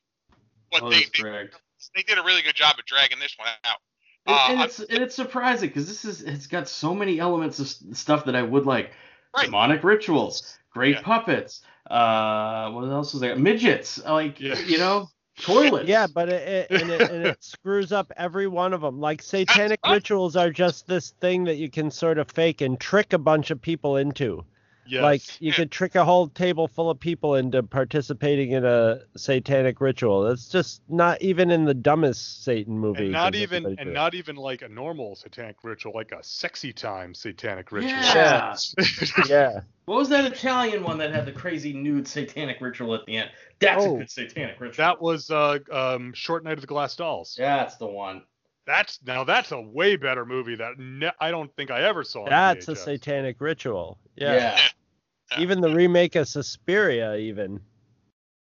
but 0.73 0.83
Oh, 0.83 0.91
they, 0.91 1.05
they 1.17 1.49
they 1.95 2.03
did 2.03 2.19
a 2.19 2.23
really 2.23 2.43
good 2.43 2.55
job 2.57 2.77
of 2.79 2.85
dragging 2.87 3.19
this 3.19 3.37
one 3.39 3.49
out. 3.65 3.79
And, 4.27 4.35
Uh, 4.35 4.47
and 4.49 4.61
it's 4.63 4.79
and 4.81 5.03
it's 5.03 5.15
surprising 5.15 5.69
because 5.69 5.87
this 5.87 6.05
is 6.05 6.23
it's 6.23 6.47
got 6.47 6.69
so 6.69 6.95
many 6.95 7.21
elements 7.21 7.61
of 7.61 7.69
stuff 7.97 8.25
that 8.25 8.35
I 8.35 8.43
would 8.43 8.67
like. 8.67 8.93
Right. 9.37 9.45
Demonic 9.47 9.85
rituals, 9.85 10.59
great 10.71 10.97
Yeah. 10.97 11.03
puppets. 11.03 11.61
Uh, 11.89 12.71
what 12.71 12.89
else 12.89 13.13
was 13.13 13.21
there? 13.21 13.37
Midgets, 13.37 14.03
like 14.05 14.41
Yeah. 14.41 14.59
you 14.61 14.79
know, 14.79 15.09
toilets. 15.41 15.89
Yeah, 15.89 16.07
but 16.07 16.29
it, 16.29 16.69
it 16.71 16.83
and 16.83 16.91
it 16.91 17.11
and 17.11 17.27
it 17.27 17.45
screws 17.45 17.93
up 17.93 18.13
every 18.17 18.47
one 18.47 18.73
of 18.73 18.81
them. 18.81 19.01
Like 19.01 19.23
satanic 19.23 19.81
rituals 19.89 20.37
are 20.37 20.51
just 20.51 20.87
this 20.87 21.11
thing 21.21 21.45
that 21.45 21.57
you 21.57 21.71
can 21.71 21.91
sort 21.91 22.19
of 22.19 22.31
fake 22.31 22.61
and 22.61 22.79
trick 22.79 23.13
a 23.13 23.19
bunch 23.19 23.51
of 23.51 23.61
people 23.61 23.97
into. 23.97 24.45
Yes. 24.89 25.03
Like 25.03 25.41
you 25.41 25.53
could 25.53 25.71
trick 25.71 25.95
a 25.95 26.05
whole 26.05 26.29
table 26.29 26.69
full 26.69 26.91
of 26.91 26.99
people 27.01 27.35
into 27.35 27.63
participating 27.63 28.53
in 28.53 28.65
a 28.65 29.01
satanic 29.17 29.81
ritual. 29.81 30.23
That's 30.23 30.49
just 30.49 30.83
not 30.89 31.21
even 31.23 31.51
in 31.51 31.65
the 31.65 31.75
dumbest 31.75 32.45
Satan 32.45 32.79
movie. 32.79 33.05
and 33.05 33.13
not 33.13 33.35
even 33.35 33.77
and 33.79 33.93
not 33.93 34.15
even 34.15 34.37
like 34.37 34.63
a 34.63 34.69
normal 34.69 35.17
satanic 35.17 35.57
ritual, 35.63 35.93
like 35.95 36.13
a 36.13 36.23
sexy 36.23 36.73
time 36.73 37.15
satanic 37.15 37.73
ritual. 37.73 37.91
Yeah. 37.93 38.55
yeah. 39.29 39.61
What 39.87 39.99
was 39.99 40.09
that 40.09 40.25
Italian 40.31 40.83
one 40.83 40.99
that 40.99 41.13
had 41.13 41.27
the 41.27 41.33
crazy 41.33 41.73
nude 41.73 42.09
satanic 42.09 42.61
ritual 42.61 42.95
at 42.95 43.07
the 43.07 43.17
end? 43.19 43.31
That's 43.61 43.85
Oh. 43.85 43.97
a 43.97 43.99
good 44.01 44.11
satanic 44.11 44.61
ritual. 44.61 44.85
that 44.85 45.01
was 45.01 45.31
uh, 45.31 45.59
um, 45.71 46.13
Short 46.13 46.43
Night 46.45 46.55
of 46.55 46.61
the 46.61 46.67
Glass 46.67 46.97
Dolls. 46.97 47.37
Yeah, 47.39 47.57
that's 47.59 47.77
the 47.77 47.87
one. 47.87 48.23
That's 48.67 48.99
now 49.07 49.23
that's 49.25 49.53
a 49.53 49.61
way 49.61 49.97
better 49.97 50.27
movie 50.27 50.57
that 50.57 50.79
ne- 50.79 51.13
I 51.21 51.31
don't 51.31 51.55
think 51.55 51.71
I 51.71 51.83
ever 51.83 52.03
saw. 52.03 52.29
That's 52.29 52.69
a 52.69 52.75
satanic 52.75 53.41
ritual. 53.41 53.99
Yeah. 54.17 54.59
Yeah. 55.31 55.39
Even 55.39 55.61
the 55.61 55.73
remake 55.73 56.15
of 56.17 56.29
Suspiria 56.29 57.17
even. 57.17 57.61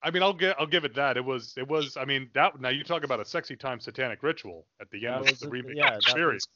I 0.03 0.11
mean, 0.11 0.23
I'll 0.23 0.33
get 0.33 0.57
I'll 0.59 0.67
give 0.67 0.85
it 0.85 0.95
that. 0.95 1.17
It 1.17 1.25
was 1.25 1.55
it 1.57 1.67
was. 1.67 1.97
I 1.97 2.05
mean, 2.05 2.31
that 2.35 2.61
now 2.61 2.69
you 2.69 2.85
talk 2.85 3.05
about 3.05 3.21
a 3.21 3.25
sexy 3.25 3.57
time 3.57 3.81
satanic 3.81 4.23
ritual 4.23 4.67
at 4.81 4.91
the 4.91 5.07
end 5.07 5.17
That 5.17 5.21
of 5.21 5.31
was 5.31 5.41
the 5.41 5.49
remake 5.49 5.77
yeah, 5.77 5.97
of 5.97 6.05
that 6.05 6.05
the 6.05 6.11
series. 6.13 6.47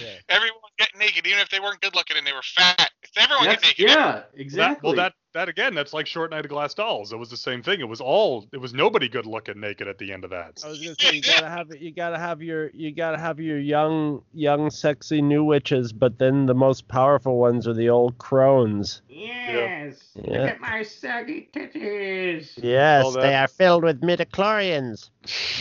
Yeah. 0.00 0.08
Everyone 0.28 0.58
was 0.62 0.72
getting 0.78 0.98
naked, 0.98 1.26
even 1.26 1.40
if 1.40 1.48
they 1.50 1.60
weren't 1.60 1.80
good 1.80 1.94
looking 1.94 2.16
and 2.16 2.26
they 2.26 2.32
were 2.32 2.42
fat. 2.42 2.90
If 3.02 3.10
everyone 3.16 3.44
get 3.44 3.62
naked, 3.62 3.78
yeah, 3.78 3.94
That- 3.94 4.30
exactly. 4.36 4.86
well, 4.88 4.96
that 4.96 5.14
that 5.34 5.48
again, 5.48 5.74
that's 5.74 5.92
like 5.92 6.06
Short 6.06 6.30
Night 6.30 6.44
of 6.44 6.48
Glass 6.50 6.74
Dolls. 6.74 7.12
It 7.12 7.16
was 7.16 7.30
the 7.30 7.36
same 7.36 7.62
thing. 7.62 7.80
It 7.80 7.88
was 7.88 8.00
all. 8.00 8.46
It 8.52 8.56
was 8.56 8.74
nobody 8.74 9.08
good 9.08 9.24
looking 9.26 9.60
naked 9.60 9.86
at 9.86 9.98
the 9.98 10.12
end 10.12 10.24
of 10.24 10.30
that. 10.30 10.62
I 10.64 10.68
was 10.68 10.80
gonna 10.80 10.96
say 10.98 11.16
you 11.16 11.22
gotta 11.22 11.48
have 11.48 11.68
you 11.78 11.92
gotta 11.92 12.18
have 12.18 12.42
your 12.42 12.70
you 12.74 12.92
gotta 12.94 13.18
have 13.18 13.38
your 13.38 13.58
young 13.58 14.22
young 14.32 14.70
sexy 14.70 15.22
new 15.22 15.44
witches, 15.44 15.92
but 15.92 16.18
then 16.18 16.46
the 16.46 16.54
most 16.54 16.88
powerful 16.88 17.38
ones 17.38 17.68
are 17.68 17.74
the 17.74 17.88
old 17.88 18.18
crones. 18.18 19.02
yes. 19.08 19.96
Yeah. 20.16 20.40
Look 20.42 20.50
at 20.50 20.60
my 20.60 20.82
saggy 20.82 21.48
titties. 21.52 22.52
Yes, 22.56 23.14
they 23.14 23.34
are 23.34 23.48
filled 23.48 23.84
with 23.84 24.00
midichlorians. 24.00 25.10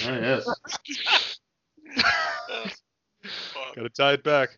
Oh, 0.06 0.42
yes. 0.88 1.40
Got 3.78 3.84
to 3.84 3.90
tie 3.90 4.14
it 4.14 4.24
back. 4.24 4.58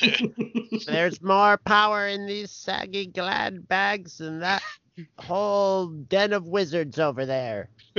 There's 0.86 1.20
more 1.20 1.56
power 1.56 2.06
in 2.06 2.26
these 2.26 2.52
saggy 2.52 3.06
glad 3.06 3.66
bags 3.66 4.18
than 4.18 4.38
that 4.40 4.62
whole 5.18 5.88
den 5.88 6.32
of 6.32 6.46
wizards 6.46 7.00
over 7.00 7.26
there. 7.26 7.68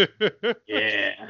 yeah. 0.67 1.29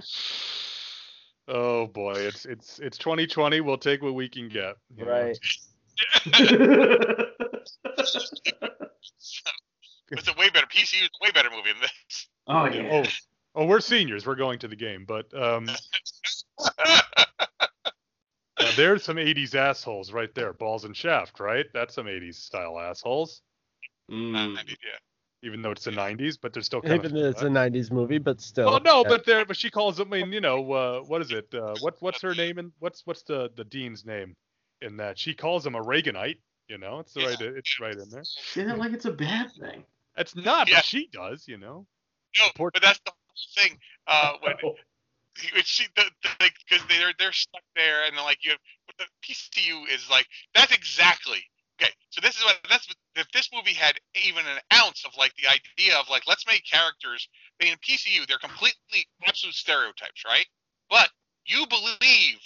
oh 1.48 1.88
boy, 1.88 2.14
it's 2.18 2.46
it's 2.46 2.78
it's 2.78 3.00
2020. 3.00 3.62
We'll 3.62 3.80
take 3.80 4.04
what 4.04 4.14
we 4.14 4.30
can 4.30 4.48
get. 4.48 4.76
Right. 4.96 5.40
it's 6.26 6.52
a 10.28 10.34
way 10.38 10.50
better. 10.52 10.68
PCU 10.68 11.02
is 11.02 11.10
a 11.20 11.26
way 11.26 11.32
better 11.34 11.50
movie 11.50 11.72
than 11.74 11.82
this. 11.82 12.28
oh 12.46 12.66
yeah. 12.66 12.90
Oh, 12.92 13.10
oh, 13.56 13.66
we're 13.66 13.80
seniors. 13.80 14.28
We're 14.28 14.36
going 14.36 14.60
to 14.60 14.68
the 14.68 14.76
game, 14.76 15.06
but 15.08 15.34
um, 15.34 15.68
uh, 18.60 18.72
there's 18.76 19.03
some 19.03 19.18
80s 19.18 19.55
assholes 19.55 20.12
right 20.12 20.34
there. 20.36 20.53
Balls 20.53 20.84
and 20.86 20.95
Shaft, 20.95 21.39
right? 21.39 21.66
That's 21.74 21.95
some 21.95 22.05
80s 22.08 22.36
style 22.36 22.80
assholes. 22.80 23.41
Mm. 24.12 24.58
I 24.58 24.62
yeah. 24.68 24.76
even 25.43 25.62
though 25.62 25.72
it's 25.72 25.84
the 25.84 25.91
'90s, 25.91 26.38
but 26.41 26.53
they're 26.53 26.64
still 26.64 26.82
kind 26.82 26.93
Even 26.95 27.08
of. 27.08 27.12
though 27.22 27.30
it's 27.30 27.41
a 27.41 27.45
'90s 27.47 27.91
movie, 27.91 28.18
but 28.20 28.39
still. 28.39 28.68
Well, 28.68 28.80
no, 28.80 29.01
Yeah. 29.01 29.10
but 29.10 29.26
there, 29.26 29.45
but 29.45 29.58
she 29.58 29.70
calls 29.70 29.99
him. 29.99 30.14
I 30.14 30.20
mean, 30.20 30.32
you 30.32 30.39
know, 30.41 30.72
uh, 30.72 30.99
what 31.01 31.22
is 31.22 31.32
it? 31.32 31.53
Uh, 31.53 31.76
what 31.82 31.95
what's 32.01 32.22
her 32.22 32.34
name? 32.34 32.58
And 32.58 32.72
what's 32.80 33.05
what's 33.05 33.24
the 33.24 33.51
the 33.58 33.66
dean's 33.66 34.05
name 34.05 34.36
in 34.82 34.95
that? 34.97 35.20
She 35.20 35.34
calls 35.34 35.66
him 35.66 35.76
a 35.76 35.82
Reaganite. 35.84 36.38
You 36.70 36.78
know, 36.78 36.99
it's 36.99 37.14
the 37.14 37.26
right. 37.26 37.41
It's 37.41 37.80
right 37.82 37.95
in 37.95 38.10
there. 38.10 38.24
Say 38.24 38.64
that 38.64 38.78
like 38.78 38.93
it's 38.93 39.05
a 39.05 39.12
bad 39.12 39.51
thing. 39.60 39.84
It's 40.16 40.36
not, 40.36 40.70
Yeah. 40.70 40.78
but 40.78 40.86
she 40.86 41.10
does. 41.12 41.47
You 41.47 41.58
know. 41.58 41.86
No, 42.38 42.45
Poor- 42.55 42.72
but 42.72 42.82
that's 42.82 42.99
the 42.99 43.12
whole 43.12 43.64
thing. 43.64 43.78
Uh, 44.08 44.34
when 44.41 44.53
she 45.66 45.88
because 45.96 46.12
the, 46.40 46.52
because 46.70 46.86
they're 46.90 47.14
they're 47.20 47.34
stuck 47.34 47.64
there 47.76 48.06
and 48.08 48.18
they're 48.18 48.26
like 48.26 48.40
you 48.44 48.52
have 48.52 48.60
but 48.88 48.98
the 48.98 49.06
PCU 49.24 49.94
is 49.94 50.10
like 50.10 50.28
that's 50.56 50.74
exactly 50.74 51.40
okay. 51.82 51.92
So 52.12 52.22
this 52.22 52.38
is 52.38 52.44
what 52.44 52.58
that's 52.70 52.88
what- 52.88 52.98
if 53.16 53.32
this 53.34 53.50
movie 53.54 53.74
had 53.74 53.96
even 54.26 54.46
an 54.48 54.60
ounce 54.74 55.04
of 55.06 55.12
like 55.18 55.34
the 55.36 55.48
idea 55.50 55.98
of 56.00 56.10
like 56.10 56.24
let's 56.28 56.48
make 56.48 56.64
characters 56.70 57.30
mean, 57.64 57.74
in 57.74 57.80
PCU 57.80 58.28
they're 58.28 58.40
completely 58.40 59.08
absolute 59.28 59.56
stereotypes, 59.56 60.24
right? 60.26 60.46
But 60.90 61.10
you 61.46 61.66
believe 61.68 62.40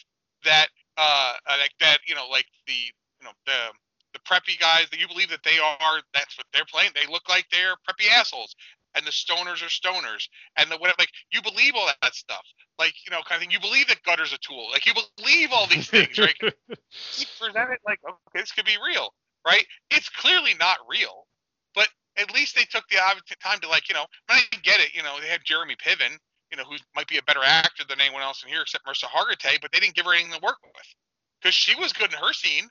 that 0.46 0.68
uh 0.98 1.34
uh, 1.48 1.58
like 1.60 1.74
that 1.82 2.00
you 2.08 2.16
know 2.16 2.28
like 2.30 2.48
the 2.68 2.74
you 3.20 3.26
know 3.26 3.32
the 3.48 3.74
the 4.14 4.20
preppy 4.22 4.60
guys 4.60 4.89
that 4.92 5.00
you 5.00 5.08
believe 5.08 5.30
that 5.30 5.44
they 5.44 5.60
are 5.60 6.02
that's 6.14 6.38
what 6.38 6.48
they're 6.54 6.66
playing 6.72 6.92
they 6.96 7.12
look 7.12 7.30
like 7.30 7.46
they're 7.52 7.76
preppy 7.88 8.10
assholes 8.12 8.56
and 8.96 9.06
the 9.06 9.12
stoners 9.12 9.64
are 9.64 9.70
stoners 9.70 10.28
and 10.58 10.70
the 10.72 10.78
whatever 10.78 10.96
like 11.00 11.12
you 11.32 11.42
believe 11.42 11.74
all 11.76 11.89
that 12.02 12.16
stuff. 12.16 12.44
Like 12.80 12.94
you 13.06 13.12
know 13.12 13.22
kind 13.28 13.38
of 13.42 13.48
thing. 13.48 13.52
You 13.52 13.60
believe 13.60 13.88
that 13.88 14.04
gutter's 14.04 14.34
a 14.34 14.38
tool. 14.39 14.68
Like 14.72 14.86
you 14.86 14.94
believe 15.18 15.50
all 15.54 15.68
these 15.68 15.89
things 15.89 16.18
right? 16.18 16.36
You 17.18 17.26
present 17.39 17.72
it 17.72 17.80
like 17.86 18.00
okay 18.08 18.39
this 18.42 18.52
could 18.52 18.66
be 18.66 18.78
real 18.86 19.14
right? 19.46 19.66
It's 19.92 20.10
clearly 20.10 20.52
not 20.60 20.78
real 20.89 21.26
but 21.76 21.88
at 22.18 22.34
least 22.34 22.56
they 22.56 22.64
took 22.64 22.84
the 22.89 22.98
time 23.42 23.60
to 23.62 23.68
like 23.70 23.89
you 23.89 23.96
know 23.96 24.06
I 24.30 24.42
get 24.64 24.80
it 24.80 24.94
you 24.94 25.04
know 25.04 25.16
they 25.22 25.28
had 25.28 25.42
Jeremy 25.46 25.76
Piven 25.76 26.18
you 26.52 26.58
know 26.58 26.64
who 26.64 26.76
might 26.96 27.08
be 27.08 27.18
a 27.18 27.24
better 27.24 27.42
actor 27.44 27.84
than 27.88 28.02
anyone 28.02 28.22
else 28.22 28.44
in 28.44 28.50
here 28.50 28.62
except 28.62 28.86
Mariska 28.86 29.08
Hargitay 29.08 29.62
but 29.62 29.72
they 29.72 29.80
didn't 29.80 29.96
give 29.96 30.06
her 30.06 30.14
anything 30.14 30.34
to 30.34 30.39
work 30.44 30.58
with 30.64 30.88
because 31.42 31.56
she 31.56 31.76
was 31.80 31.94
good 31.94 32.12
in 32.12 32.20
her 32.20 32.34
scene 32.34 32.68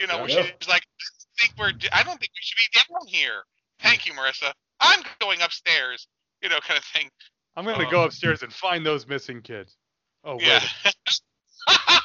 you 0.00 0.06
know 0.06 0.18
Yeah. 0.26 0.42
she 0.42 0.52
was 0.60 0.68
like 0.68 0.82
I 0.82 1.42
think 1.46 1.54
we're 1.58 1.72
I 1.92 2.02
don't 2.02 2.18
think 2.18 2.30
we 2.32 2.40
should 2.42 2.58
be 2.58 2.78
down 2.78 3.06
here. 3.06 3.42
Thank 3.80 4.06
you 4.06 4.14
Mariska 4.14 4.52
I'm 4.84 5.02
going 5.20 5.40
upstairs 5.42 6.06
you 6.42 6.48
know 6.48 6.58
kind 6.60 6.78
of 6.78 6.84
thing 6.84 7.08
I'm 7.56 7.64
gonna 7.64 7.86
Uh, 7.86 7.90
go 7.90 8.02
upstairs 8.04 8.42
and 8.42 8.52
find 8.52 8.84
those 8.84 9.06
missing 9.06 9.40
kids. 9.40 9.76
Oh 10.24 10.36
wait. 10.36 10.46
yeah. 10.46 10.60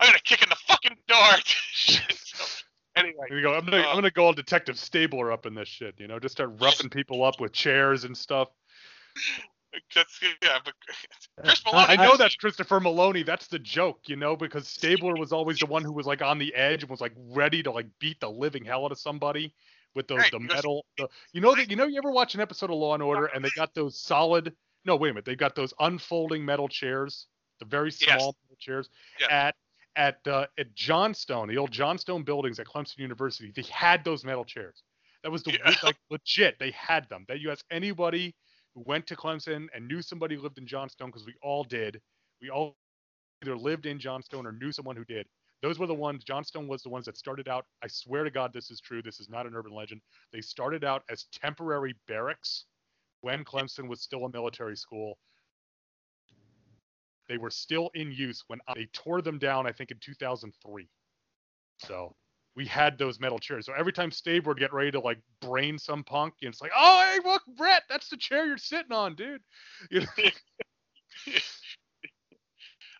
I'm 0.00 0.06
gonna 0.06 0.18
kick 0.24 0.42
in 0.42 0.48
the 0.48 0.56
fucking 0.66 0.96
door. 1.08 1.18
So, 2.26 2.44
anyway, 2.96 3.26
Here 3.28 3.36
we 3.36 3.42
go. 3.42 3.54
I'm 3.54 3.64
gonna, 3.64 3.78
Uh, 3.82 3.88
I'm 3.88 3.94
gonna 3.96 4.10
go 4.10 4.24
all 4.26 4.32
Detective 4.32 4.78
Stabler 4.78 5.30
up 5.32 5.44
in 5.46 5.54
this 5.54 5.68
shit. 5.68 5.94
You 5.98 6.06
know, 6.08 6.18
just 6.18 6.32
start 6.34 6.50
roughing 6.60 6.88
people 6.90 7.22
up 7.24 7.40
with 7.40 7.52
chairs 7.52 8.04
and 8.04 8.16
stuff. 8.16 8.48
that's 9.94 10.20
yeah. 10.42 10.58
But 10.64 10.74
Chris 11.44 11.60
Meloni, 11.62 11.88
I 11.88 11.96
know 11.96 12.16
that's 12.16 12.36
Christopher 12.36 12.80
Meloni. 12.80 13.24
That's 13.26 13.46
the 13.48 13.58
joke, 13.58 14.00
you 14.06 14.16
know, 14.16 14.36
because 14.36 14.68
Stabler 14.68 15.14
was 15.14 15.32
always 15.32 15.58
the 15.58 15.66
one 15.66 15.82
who 15.84 15.92
was 15.92 16.06
like 16.06 16.22
on 16.22 16.38
the 16.38 16.54
edge 16.54 16.82
and 16.82 16.90
was 16.90 17.00
like 17.00 17.12
ready 17.16 17.62
to 17.62 17.70
like 17.70 17.86
beat 18.00 18.18
the 18.20 18.30
living 18.30 18.64
hell 18.64 18.84
out 18.84 18.92
of 18.92 18.98
somebody 18.98 19.52
with 19.96 20.06
the 20.06 20.16
Right, 20.16 20.30
the 20.30 20.38
metal. 20.38 20.84
The, 20.98 21.08
you 21.32 21.40
know 21.40 21.54
that 21.56 21.68
you 21.68 21.74
know 21.74 21.86
you 21.86 21.98
ever 21.98 22.12
watch 22.12 22.34
an 22.36 22.40
episode 22.40 22.70
of 22.70 22.76
Law 22.76 22.94
and 22.94 23.02
Order 23.02 23.26
and 23.26 23.44
they 23.44 23.50
got 23.56 23.74
those 23.74 23.98
solid. 23.98 24.54
No, 24.84 24.94
wait 24.94 25.08
a 25.08 25.14
minute. 25.14 25.24
They 25.24 25.34
got 25.34 25.56
those 25.56 25.74
unfolding 25.80 26.44
metal 26.44 26.68
chairs, 26.68 27.26
the 27.58 27.64
very 27.64 27.88
Yes. 27.88 28.04
small 28.04 28.36
metal 28.44 28.56
chairs 28.60 28.88
at 29.28 29.56
at 29.96 30.18
uh, 30.28 30.46
at 30.58 30.72
Johnstone, 30.74 31.48
the 31.48 31.56
old 31.56 31.72
Johnstone 31.72 32.22
buildings 32.22 32.60
at 32.60 32.66
Clemson 32.66 32.98
University. 32.98 33.50
They 33.56 33.62
had 33.62 34.04
those 34.04 34.24
metal 34.24 34.44
chairs. 34.44 34.84
That 35.24 35.32
was 35.32 35.42
the 35.42 35.52
Yeah. 35.52 35.74
like 35.82 35.96
legit. 36.10 36.58
They 36.60 36.70
had 36.72 37.08
them. 37.08 37.24
That 37.26 37.40
you 37.40 37.50
ask 37.50 37.64
anybody 37.70 38.34
who 38.74 38.82
went 38.86 39.06
to 39.08 39.16
Clemson 39.16 39.66
and 39.74 39.88
knew 39.88 40.02
somebody 40.02 40.36
who 40.36 40.42
lived 40.42 40.58
in 40.58 40.66
Johnstone 40.66 41.08
because 41.08 41.26
we 41.26 41.34
all 41.42 41.64
did. 41.64 42.00
We 42.42 42.50
all 42.50 42.76
either 43.42 43.56
lived 43.56 43.86
in 43.86 43.98
Johnstone 43.98 44.46
or 44.46 44.52
knew 44.52 44.70
someone 44.70 44.96
who 44.96 45.04
did. 45.04 45.26
Those 45.66 45.80
were 45.80 45.88
the 45.88 45.94
ones. 45.94 46.22
Johnstone 46.22 46.68
was 46.68 46.84
the 46.84 46.90
ones 46.90 47.06
that 47.06 47.18
started 47.18 47.48
out. 47.48 47.66
I 47.82 47.88
swear 47.88 48.22
to 48.22 48.30
God, 48.30 48.52
this 48.52 48.70
is 48.70 48.80
true. 48.80 49.02
This 49.02 49.18
is 49.18 49.28
not 49.28 49.46
an 49.46 49.54
urban 49.56 49.72
legend. 49.72 50.00
They 50.32 50.40
started 50.40 50.84
out 50.84 51.02
as 51.10 51.24
temporary 51.32 51.96
barracks 52.06 52.66
when 53.22 53.44
Clemson 53.44 53.88
was 53.88 54.00
still 54.00 54.26
a 54.26 54.30
military 54.30 54.76
school. 54.76 55.18
They 57.28 57.36
were 57.36 57.50
still 57.50 57.90
in 57.94 58.12
use 58.12 58.44
when 58.46 58.60
they 58.76 58.86
tore 58.92 59.20
them 59.22 59.40
down. 59.40 59.66
I 59.66 59.72
think 59.72 59.90
in 59.90 59.98
2003. 60.00 60.88
So 61.78 62.14
we 62.54 62.64
had 62.64 62.96
those 62.96 63.18
metal 63.18 63.40
chairs. 63.40 63.66
So 63.66 63.72
every 63.76 63.92
time 63.92 64.12
Stabler 64.12 64.50
would 64.50 64.60
get 64.60 64.72
ready 64.72 64.92
to 64.92 65.00
like 65.00 65.18
brain 65.40 65.80
some 65.80 66.04
punk, 66.04 66.34
and 66.42 66.50
it's 66.52 66.62
like, 66.62 66.70
oh, 66.76 67.10
hey, 67.10 67.28
look, 67.28 67.42
Brett, 67.56 67.82
that's 67.88 68.08
the 68.08 68.16
chair 68.16 68.46
you're 68.46 68.56
sitting 68.56 68.92
on, 68.92 69.16
dude. 69.16 69.42
You 69.90 70.02
know? 70.02 70.06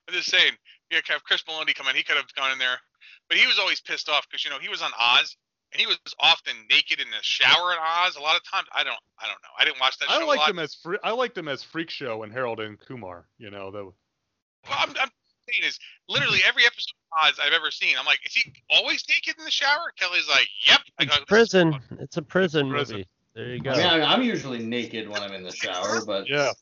I'm 0.08 0.14
just 0.14 0.30
saying, 0.30 0.52
yeah, 0.90 1.00
have 1.08 1.24
Chris 1.24 1.42
Meloni 1.42 1.74
come 1.74 1.88
in. 1.88 1.96
He 1.96 2.02
could 2.02 2.16
have 2.16 2.32
gone 2.34 2.52
in 2.52 2.58
there, 2.58 2.78
but 3.28 3.36
he 3.38 3.46
was 3.46 3.58
always 3.58 3.80
pissed 3.80 4.08
off 4.08 4.26
because 4.28 4.44
you 4.44 4.50
know 4.50 4.58
he 4.58 4.68
was 4.68 4.82
on 4.82 4.90
Oz 4.98 5.36
and 5.72 5.80
he 5.80 5.86
was 5.86 5.98
often 6.20 6.54
naked 6.70 7.00
in 7.00 7.06
the 7.10 7.22
shower 7.22 7.72
in 7.72 7.78
Oz. 7.78 8.16
A 8.16 8.20
lot 8.20 8.36
of 8.36 8.42
times, 8.44 8.68
I 8.72 8.84
don't, 8.84 8.98
I 9.20 9.26
don't 9.26 9.42
know. 9.42 9.48
I 9.58 9.64
didn't 9.64 9.80
watch 9.80 9.98
that 9.98 10.08
I 10.08 10.14
liked 10.14 10.22
a 10.22 10.26
like 10.26 10.38
lot. 10.38 10.48
them 10.48 10.58
as 10.60 10.74
free, 10.74 10.98
I 11.02 11.10
like 11.12 11.34
them 11.34 11.48
as 11.48 11.62
Freak 11.62 11.90
Show 11.90 12.22
and 12.22 12.32
Harold 12.32 12.60
and 12.60 12.78
Kumar. 12.78 13.26
You 13.38 13.50
know, 13.50 13.70
the 13.70 13.84
Well, 13.84 13.92
I'm, 14.78 14.90
I'm 14.90 15.10
saying 15.50 15.68
is 15.68 15.78
literally 16.08 16.40
every 16.46 16.64
episode 16.64 16.94
of 17.12 17.28
Oz 17.28 17.40
I've 17.44 17.52
ever 17.52 17.70
seen. 17.70 17.96
I'm 17.98 18.06
like, 18.06 18.20
is 18.24 18.34
he 18.34 18.52
always 18.70 19.04
naked 19.08 19.38
in 19.38 19.44
the 19.44 19.50
shower? 19.50 19.92
Kelly's 19.98 20.28
like, 20.28 20.48
yep. 20.66 20.80
I 20.98 21.04
go, 21.04 21.10
It's 21.10 21.18
"This 21.18 21.26
prison. 21.26 21.80
It's 21.98 22.16
a 22.16 22.22
prison, 22.22 22.70
prison. 22.70 22.96
movie. 22.96 23.08
There 23.34 23.48
you 23.48 23.60
go. 23.60 23.74
Yeah, 23.74 23.94
I- 23.94 24.14
I'm 24.14 24.22
usually 24.22 24.60
naked 24.64 25.08
when 25.08 25.20
I'm 25.22 25.32
in 25.32 25.42
the 25.42 25.52
shower, 25.52 26.04
but 26.04 26.28
yeah. 26.28 26.52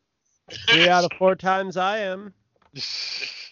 Three 0.68 0.88
out 0.88 1.04
of 1.04 1.10
four 1.18 1.36
times 1.36 1.76
I 1.76 1.98
am. 1.98 2.34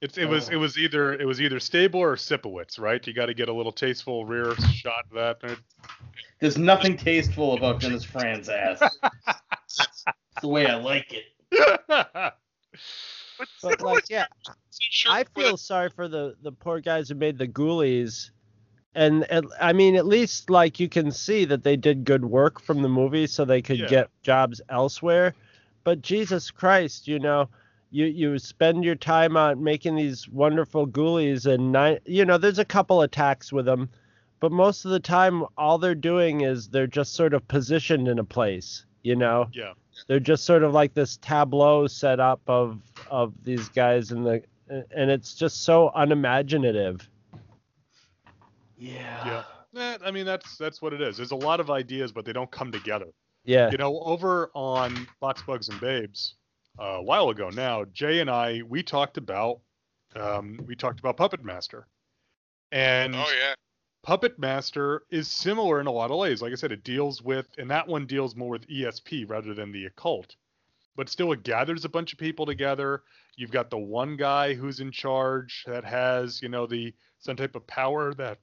It's 0.00 0.16
it 0.16 0.26
was 0.26 0.48
oh. 0.48 0.52
it 0.52 0.56
was 0.56 0.78
either 0.78 1.12
it 1.12 1.26
was 1.26 1.40
either 1.40 1.58
Stable 1.58 2.00
or 2.00 2.14
Sipowicz, 2.14 2.78
right? 2.78 3.04
You 3.06 3.12
got 3.12 3.26
to 3.26 3.34
get 3.34 3.48
a 3.48 3.52
little 3.52 3.72
tasteful 3.72 4.24
rear 4.24 4.54
shot 4.56 5.04
of 5.10 5.40
that. 5.40 5.58
there's 6.40 6.56
nothing 6.56 6.96
tasteful 6.96 7.54
about 7.54 7.80
Dennis 7.80 8.04
Franz's 8.04 8.48
ass. 8.48 8.96
It's 9.66 10.04
the 10.40 10.48
way 10.48 10.66
I 10.66 10.76
like 10.76 11.12
it. 11.12 12.34
But, 13.38 13.48
But 13.62 13.80
like, 13.82 14.10
yeah, 14.10 14.26
I 15.08 15.24
feel 15.34 15.56
sorry 15.56 15.90
for 15.90 16.08
the 16.08 16.34
the 16.42 16.52
poor 16.52 16.80
guys 16.80 17.08
who 17.08 17.14
made 17.14 17.38
the 17.38 17.46
Ghoulies, 17.46 18.30
and 18.94 19.24
at, 19.30 19.44
I 19.60 19.72
mean, 19.72 19.94
at 19.94 20.06
least 20.06 20.50
like 20.50 20.80
you 20.80 20.88
can 20.88 21.12
see 21.12 21.44
that 21.44 21.62
they 21.62 21.76
did 21.76 22.04
good 22.04 22.24
work 22.24 22.60
from 22.60 22.82
the 22.82 22.88
movie, 22.88 23.26
so 23.28 23.44
they 23.44 23.62
could 23.62 23.78
Yeah. 23.78 23.88
get 23.88 24.10
jobs 24.22 24.60
elsewhere. 24.68 25.34
But 25.84 26.02
Jesus 26.02 26.50
Christ, 26.50 27.06
you 27.06 27.20
know, 27.20 27.48
you 27.90 28.06
you 28.06 28.38
spend 28.38 28.84
your 28.84 28.94
time 28.94 29.36
on 29.36 29.62
making 29.62 29.96
these 29.96 30.28
wonderful 30.28 30.86
Ghoulies, 30.86 31.46
and 31.46 31.72
nine, 31.72 31.98
you 32.04 32.24
know, 32.24 32.38
there's 32.38 32.58
a 32.58 32.64
couple 32.64 33.02
attacks 33.02 33.52
with 33.52 33.66
them, 33.66 33.88
but 34.40 34.52
most 34.52 34.84
of 34.84 34.90
the 34.90 35.00
time, 35.00 35.44
all 35.56 35.78
they're 35.78 35.94
doing 35.94 36.42
is 36.42 36.68
they're 36.68 36.86
just 36.86 37.14
sort 37.14 37.34
of 37.34 37.46
positioned 37.48 38.08
in 38.08 38.18
a 38.18 38.24
place, 38.24 38.84
you 39.02 39.16
know 39.16 39.48
yeah. 39.52 39.72
they're 40.06 40.20
just 40.20 40.44
sort 40.44 40.62
of 40.62 40.72
like 40.72 40.94
this 40.94 41.16
tableau 41.18 41.86
set 41.86 42.20
up 42.20 42.40
of 42.46 42.80
of 43.10 43.32
these 43.44 43.68
guys 43.70 44.10
in 44.10 44.22
the 44.22 44.42
and 44.68 45.10
it's 45.10 45.34
just 45.34 45.64
so 45.64 45.90
unimaginative 45.94 47.08
Yeah. 48.76 49.42
Yeah. 49.74 49.80
Eh, 49.80 49.98
I 50.04 50.10
mean 50.10 50.26
that's 50.26 50.56
that's 50.56 50.80
what 50.82 50.92
it 50.92 51.00
is. 51.00 51.16
There's 51.16 51.30
a 51.30 51.36
lot 51.36 51.60
of 51.60 51.70
ideas, 51.70 52.12
but 52.12 52.24
they 52.24 52.32
don't 52.32 52.50
come 52.50 52.70
together. 52.70 53.08
yeah 53.44 53.70
You 53.70 53.78
know, 53.78 54.00
over 54.00 54.50
on 54.54 55.06
Box 55.20 55.42
Bugs 55.42 55.68
and 55.68 55.80
Babes 55.80 56.34
a 56.78 57.02
while 57.02 57.30
ago 57.30 57.50
now, 57.50 57.84
Jay 57.86 58.20
and 58.20 58.30
I 58.30 58.62
we 58.62 58.82
talked 58.82 59.16
about 59.16 59.60
um, 60.16 60.60
we 60.66 60.74
talked 60.74 61.00
about 61.00 61.16
Puppet 61.16 61.44
Master, 61.44 61.86
and 62.72 63.14
Oh 63.14 63.32
yeah. 63.40 63.54
Puppet 64.02 64.38
Master 64.38 65.02
is 65.10 65.28
similar 65.28 65.80
in 65.80 65.86
a 65.86 65.92
lot 65.92 66.10
of 66.10 66.18
ways. 66.18 66.40
Like 66.40 66.52
I 66.52 66.54
said, 66.54 66.72
it 66.72 66.84
deals 66.84 67.20
with, 67.20 67.46
and 67.58 67.70
that 67.70 67.86
one 67.86 68.06
deals 68.06 68.36
more 68.36 68.50
with 68.50 68.66
ESP 68.68 69.28
rather 69.28 69.54
than 69.54 69.72
the 69.72 69.86
occult. 69.86 70.36
But 70.96 71.08
still, 71.08 71.32
it 71.32 71.42
gathers 71.42 71.84
a 71.84 71.88
bunch 71.88 72.12
of 72.12 72.18
people 72.18 72.46
together. 72.46 73.02
You've 73.36 73.50
got 73.50 73.70
the 73.70 73.78
one 73.78 74.16
guy 74.16 74.54
who's 74.54 74.80
in 74.80 74.90
charge 74.90 75.64
that 75.66 75.84
has, 75.84 76.40
you 76.42 76.48
know, 76.48 76.66
the 76.66 76.94
some 77.18 77.36
type 77.36 77.54
of 77.54 77.66
power 77.66 78.14
that, 78.14 78.38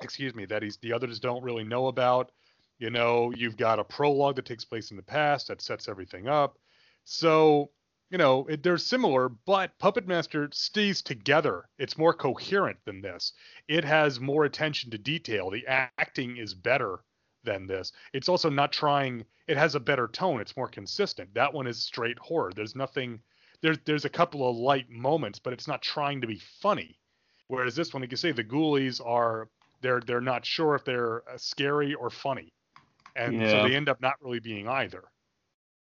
excuse 0.00 0.34
me, 0.34 0.44
that 0.46 0.62
he's 0.62 0.76
the 0.76 0.92
others 0.92 1.18
don't 1.18 1.42
really 1.42 1.64
know 1.64 1.86
about. 1.86 2.30
You 2.78 2.90
know, 2.90 3.32
you've 3.34 3.56
got 3.56 3.78
a 3.78 3.84
prologue 3.84 4.36
that 4.36 4.44
takes 4.44 4.64
place 4.64 4.90
in 4.90 4.96
the 4.96 5.02
past 5.02 5.48
that 5.48 5.62
sets 5.62 5.88
everything 5.88 6.28
up. 6.28 6.58
So, 7.04 7.70
you 8.10 8.18
know, 8.18 8.46
it, 8.46 8.62
they're 8.62 8.78
similar, 8.78 9.28
but 9.28 9.78
Puppet 9.78 10.06
Master 10.06 10.48
stays 10.52 11.02
together. 11.02 11.68
It's 11.78 11.98
more 11.98 12.14
coherent 12.14 12.78
than 12.84 13.00
this 13.00 13.32
it 13.68 13.84
has 13.84 14.20
more 14.20 14.44
attention 14.44 14.90
to 14.92 14.98
detail. 14.98 15.50
The 15.50 15.66
acting 15.66 16.36
is 16.36 16.54
better 16.54 17.00
than 17.44 17.66
this. 17.66 17.92
It's 18.12 18.28
also 18.28 18.48
not 18.50 18.72
trying. 18.72 19.24
It 19.48 19.56
has 19.56 19.74
a 19.74 19.80
better 19.80 20.08
tone. 20.08 20.40
It's 20.40 20.56
more 20.56 20.68
consistent. 20.68 21.34
That 21.34 21.52
one 21.52 21.66
is 21.66 21.82
straight 21.82 22.18
horror. 22.18 22.52
There's 22.54 22.76
nothing. 22.76 23.20
There's 23.62 23.78
there's 23.84 24.04
a 24.04 24.10
couple 24.10 24.48
of 24.48 24.56
light 24.56 24.90
moments, 24.90 25.38
but 25.38 25.52
it's 25.52 25.68
not 25.68 25.82
trying 25.82 26.20
to 26.20 26.26
be 26.26 26.40
funny. 26.60 26.98
Whereas 27.48 27.76
this 27.76 27.92
one, 27.94 28.02
you 28.02 28.08
can 28.08 28.18
say 28.18 28.32
the 28.32 28.44
Ghoulies 28.44 29.00
are 29.04 29.48
they're 29.80 30.00
they're 30.00 30.20
not 30.20 30.44
sure 30.44 30.74
if 30.74 30.84
they're 30.84 31.28
uh, 31.28 31.38
scary 31.38 31.94
or 31.94 32.10
funny. 32.10 32.52
and 33.14 33.40
so 33.50 33.68
they 33.68 33.74
end 33.74 33.88
up 33.88 34.00
not 34.00 34.14
really 34.20 34.40
being 34.40 34.68
either. 34.68 35.04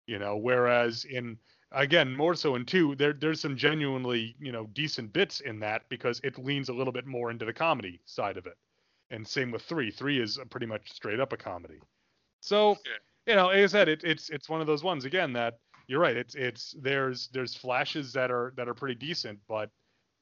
You 0.07 0.19
know, 0.19 0.37
whereas 0.37 1.05
in 1.05 1.37
again 1.71 2.15
more 2.15 2.35
so 2.35 2.55
in 2.55 2.65
two, 2.65 2.95
there 2.95 3.13
there's 3.13 3.41
some 3.41 3.57
genuinely 3.57 4.35
you 4.39 4.51
know 4.51 4.67
decent 4.73 5.13
bits 5.13 5.39
in 5.41 5.59
that 5.59 5.87
because 5.89 6.19
it 6.23 6.37
leans 6.37 6.69
a 6.69 6.73
little 6.73 6.93
bit 6.93 7.05
more 7.05 7.31
into 7.31 7.45
the 7.45 7.53
comedy 7.53 8.01
side 8.05 8.37
of 8.37 8.45
it, 8.45 8.57
and 9.11 9.27
same 9.27 9.51
with 9.51 9.61
three. 9.63 9.91
Three 9.91 10.19
is 10.19 10.39
pretty 10.49 10.65
much 10.65 10.91
straight 10.91 11.19
up 11.19 11.33
a 11.33 11.37
comedy. 11.37 11.79
So 12.41 12.77
Yeah. 12.85 13.33
you 13.33 13.35
know, 13.35 13.49
as 13.49 13.73
I 13.73 13.79
said, 13.79 13.89
it, 13.89 14.03
it's 14.03 14.29
it's 14.29 14.49
one 14.49 14.61
of 14.61 14.67
those 14.67 14.83
ones 14.83 15.05
again 15.05 15.33
that 15.33 15.59
you're 15.87 15.99
right. 16.01 16.17
It's 16.17 16.35
it's 16.35 16.75
there's 16.81 17.29
there's 17.29 17.55
flashes 17.55 18.13
that 18.13 18.31
are 18.31 18.53
that 18.57 18.67
are 18.67 18.73
pretty 18.73 18.95
decent, 18.95 19.39
but 19.47 19.69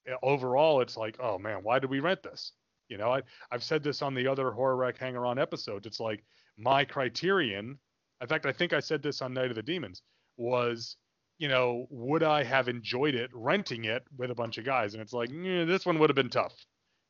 uh, 0.09 0.15
overall 0.23 0.81
it's 0.81 0.97
like, 0.97 1.17
oh 1.19 1.37
man, 1.37 1.59
why 1.63 1.79
did 1.79 1.89
we 1.89 1.99
rent 1.99 2.23
this? 2.23 2.53
You 2.89 2.97
know, 2.97 3.11
I 3.11 3.21
I've 3.51 3.63
said 3.63 3.83
this 3.83 4.01
on 4.01 4.13
the 4.13 4.27
other 4.27 4.51
horror 4.51 4.75
rack 4.75 4.97
hanger 4.97 5.25
on 5.25 5.39
episodes. 5.39 5.85
It's 5.87 5.99
like 5.99 6.23
my 6.57 6.85
criterion. 6.85 7.79
In 8.21 8.27
fact, 8.27 8.45
I 8.45 8.53
think 8.53 8.73
I 8.73 8.79
said 8.79 9.03
this 9.03 9.21
on 9.21 9.33
Night 9.33 9.49
of 9.49 9.55
the 9.55 9.63
Demons 9.63 10.01
was, 10.37 10.95
you 11.37 11.47
know, 11.47 11.87
would 11.89 12.23
I 12.23 12.43
have 12.43 12.67
enjoyed 12.67 13.15
it 13.15 13.29
renting 13.33 13.85
it 13.85 14.03
with 14.17 14.31
a 14.31 14.35
bunch 14.35 14.57
of 14.57 14.65
guys? 14.65 14.93
And 14.93 15.01
it's 15.01 15.13
like, 15.13 15.29
"Eh, 15.29 15.65
this 15.65 15.85
one 15.85 15.99
would 15.99 16.09
have 16.09 16.15
been 16.15 16.29
tough. 16.29 16.53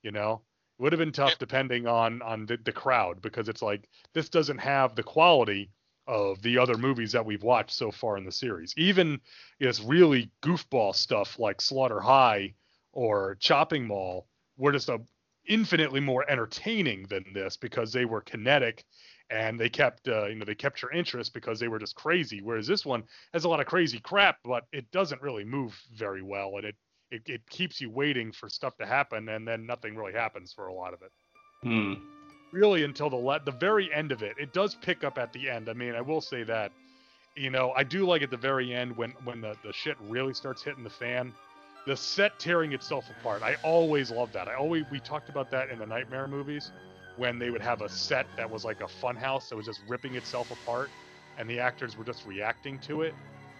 You 0.03 0.11
know, 0.11 0.41
would 0.78 0.91
have 0.91 0.99
been 0.99 1.11
tough 1.11 1.38
depending 1.38 1.88
on 1.88 2.21
on 2.21 2.45
the, 2.45 2.57
the 2.57 2.71
crowd 2.71 3.21
because 3.21 3.49
it's 3.49 3.61
like 3.61 3.88
this 4.13 4.30
doesn't 4.30 4.59
have 4.59 4.95
the 4.95 5.03
quality 5.03 5.71
of 6.07 6.41
the 6.41 6.57
other 6.57 6.78
movies 6.78 7.11
that 7.13 7.26
we've 7.26 7.43
watched 7.43 7.71
so 7.76 7.91
far 7.91 8.17
in 8.17 8.26
the 8.26 8.32
series. 8.32 8.73
Even 8.78 9.19
this 9.59 9.82
really 9.82 10.32
goofball 10.43 10.93
stuff 10.95 11.39
like 11.39 11.61
Slaughter 11.61 11.99
High 11.99 12.53
or 12.91 13.36
Chopping 13.39 13.88
Mall 13.88 14.28
were 14.57 14.71
just 14.71 14.89
a 14.89 14.99
infinitely 15.47 15.99
more 15.99 16.30
entertaining 16.30 17.03
than 17.03 17.23
this 17.34 17.57
because 17.57 17.91
they 17.91 18.05
were 18.05 18.21
kinetic 18.21 18.84
and 19.30 19.59
they 19.59 19.69
kept 19.69 20.07
uh, 20.07 20.26
you 20.26 20.36
know 20.36 20.45
they 20.45 20.55
kept 20.55 20.82
your 20.82 20.91
interest 20.91 21.34
because 21.34 21.59
they 21.59 21.67
were 21.67 21.80
just 21.80 21.95
crazy 21.95 22.41
whereas 22.41 22.67
this 22.67 22.86
one 22.86 23.03
has 23.34 23.43
a 23.45 23.49
lot 23.49 23.59
of 23.59 23.65
crazy 23.65 23.99
crap 23.99 24.38
but 24.43 24.65
it 24.71 24.89
doesn't 24.91 25.21
really 25.21 25.43
move 25.43 25.80
very 25.95 26.21
well 26.21 26.53
and 26.57 26.65
it 26.65 26.76
it, 27.11 27.21
it 27.28 27.49
keeps 27.49 27.80
you 27.80 27.89
waiting 27.89 28.32
for 28.32 28.49
stuff 28.49 28.76
to 28.78 28.86
happen 28.86 29.30
and 29.30 29.47
then 29.47 29.65
nothing 29.65 29.95
really 29.95 30.13
happens 30.13 30.53
for 30.53 30.67
a 30.67 30.73
lot 30.73 30.93
of 30.93 31.01
it 31.01 31.11
Hmm. 31.63 31.93
really 32.51 32.84
until 32.84 33.09
the 33.09 33.15
le- 33.15 33.41
the 33.43 33.51
very 33.51 33.91
end 33.91 34.11
of 34.11 34.21
it. 34.21 34.36
It 34.39 34.53
does 34.53 34.76
pick 34.76 35.03
up 35.03 35.17
at 35.17 35.34
the 35.34 35.49
end. 35.49 35.67
I 35.67 35.73
mean, 35.73 35.95
I 35.95 36.01
will 36.01 36.21
say 36.21 36.43
that. 36.43 36.71
You 37.36 37.49
know, 37.49 37.73
I 37.76 37.84
do 37.84 38.05
like 38.05 38.21
at 38.21 38.30
the 38.30 38.38
very 38.38 38.73
end 38.73 38.95
when 38.95 39.11
when 39.23 39.41
the, 39.41 39.55
the 39.63 39.73
shit 39.73 39.97
really 40.01 40.34
starts 40.34 40.61
hitting 40.61 40.84
the 40.84 40.89
fan. 40.89 41.34
The 41.88 41.97
set 41.97 42.39
tearing 42.39 42.73
itself 42.73 43.09
apart. 43.19 43.41
I 43.41 43.55
always 43.63 44.11
love 44.11 44.32
that. 44.34 44.47
I 44.47 44.53
always 44.53 44.86
we 44.91 44.99
talked 44.99 45.28
about 45.30 45.49
that 45.51 45.69
in 45.69 45.80
the 45.80 45.86
Nightmare 45.86 46.28
movies 46.28 46.71
when 47.16 47.39
they 47.39 47.49
would 47.49 47.61
have 47.61 47.82
a 47.82 47.89
set 47.89 48.28
that 48.38 48.49
was 48.49 48.63
like 48.63 48.82
a 48.82 48.88
fun 48.88 49.16
house 49.16 49.49
that 49.49 49.55
was 49.55 49.66
just 49.66 49.82
ripping 49.88 50.16
itself 50.16 50.51
apart 50.51 50.93
and 51.38 51.49
the 51.49 51.59
actors 51.59 51.97
were 51.97 52.05
just 52.05 52.26
reacting 52.26 52.80
to 52.80 53.01
it. 53.01 53.16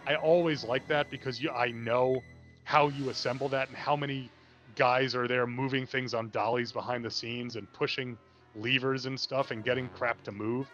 I 0.08 0.16
always 0.16 0.64
like 0.64 0.88
that 0.88 1.10
because 1.10 1.42
you 1.42 1.52
I 1.52 1.72
know 1.72 2.26
how 2.64 2.90
you 2.90 3.10
assemble 3.10 3.50
that 3.50 3.70
and 3.70 3.78
how 3.78 3.96
many 3.96 4.32
guys 4.76 5.16
are 5.16 5.28
there 5.28 5.48
moving 5.48 5.86
things 5.86 6.14
on 6.14 6.30
dollies 6.32 6.72
behind 6.72 7.06
the 7.06 7.12
scenes 7.12 7.56
and 7.56 7.72
pushing 7.74 8.18
levers 8.56 9.06
and 9.06 9.20
stuff 9.20 9.52
and 9.52 9.64
getting 9.64 9.90
crap 9.90 10.22
to 10.24 10.32
move. 10.32 10.72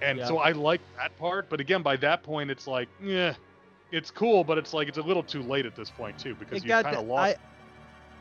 And 0.00 0.18
Yeah. 0.18 0.26
so 0.26 0.38
I 0.38 0.52
like 0.52 0.82
that 1.00 1.16
part, 1.16 1.48
but 1.50 1.60
again, 1.60 1.82
by 1.82 1.96
that 1.98 2.22
point, 2.24 2.50
it's 2.50 2.66
like, 2.66 2.90
yeah, 2.98 3.36
it's 3.90 4.10
cool, 4.10 4.44
but 4.44 4.58
it's 4.58 4.72
like 4.72 4.88
it's 4.88 4.98
a 4.98 5.02
little 5.02 5.24
too 5.24 5.42
late 5.42 5.66
at 5.66 5.74
this 5.74 5.90
point 5.90 6.18
too 6.18 6.36
because 6.36 6.62
it 6.62 6.64
you 6.64 6.74
kind 6.74 6.96
of 6.96 7.04
lost. 7.06 7.34
I, 7.34 7.36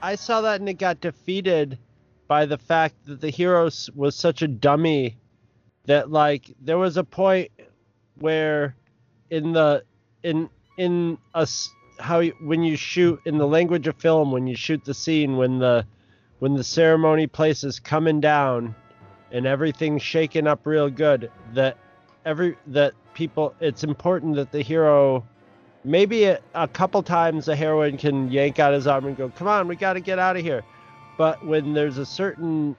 I 0.01 0.15
saw 0.15 0.41
that 0.41 0.59
and 0.59 0.69
it 0.69 0.75
got 0.75 1.01
defeated 1.01 1.79
by 2.27 2.45
the 2.45 2.57
fact 2.57 2.95
that 3.05 3.21
the 3.21 3.29
hero 3.29 3.69
was 3.95 4.15
such 4.15 4.41
a 4.41 4.47
dummy 4.47 5.17
that 5.85 6.11
like 6.11 6.51
there 6.61 6.77
was 6.77 6.97
a 6.97 7.03
point 7.03 7.51
where 8.19 8.75
in 9.29 9.53
the 9.53 9.83
in 10.23 10.49
in 10.77 11.17
us 11.33 11.69
how 11.99 12.19
you, 12.19 12.33
when 12.41 12.63
you 12.63 12.75
shoot 12.75 13.19
in 13.25 13.37
the 13.37 13.47
language 13.47 13.87
of 13.87 13.95
film 13.97 14.31
when 14.31 14.47
you 14.47 14.55
shoot 14.55 14.83
the 14.85 14.93
scene 14.93 15.37
when 15.37 15.59
the 15.59 15.85
when 16.39 16.55
the 16.55 16.63
ceremony 16.63 17.27
place 17.27 17.63
is 17.63 17.79
coming 17.79 18.19
down 18.19 18.75
and 19.31 19.45
everything's 19.45 20.01
shaking 20.01 20.47
up 20.47 20.65
real 20.65 20.89
good 20.89 21.31
that 21.53 21.77
every 22.25 22.57
that 22.67 22.93
people 23.13 23.53
it's 23.59 23.83
important 23.83 24.35
that 24.35 24.51
the 24.51 24.61
hero 24.61 25.25
maybe 25.83 26.25
a, 26.25 26.39
a 26.55 26.67
couple 26.67 27.01
times 27.03 27.45
the 27.45 27.55
heroine 27.55 27.97
can 27.97 28.29
yank 28.31 28.59
out 28.59 28.73
his 28.73 28.87
arm 28.87 29.05
and 29.05 29.15
go 29.15 29.29
come 29.29 29.47
on 29.47 29.67
we 29.67 29.75
got 29.75 29.93
to 29.93 30.01
get 30.01 30.19
out 30.19 30.35
of 30.35 30.41
here 30.41 30.63
but 31.17 31.45
when 31.45 31.73
there's 31.73 31.97
a 31.97 32.05
certain 32.05 32.75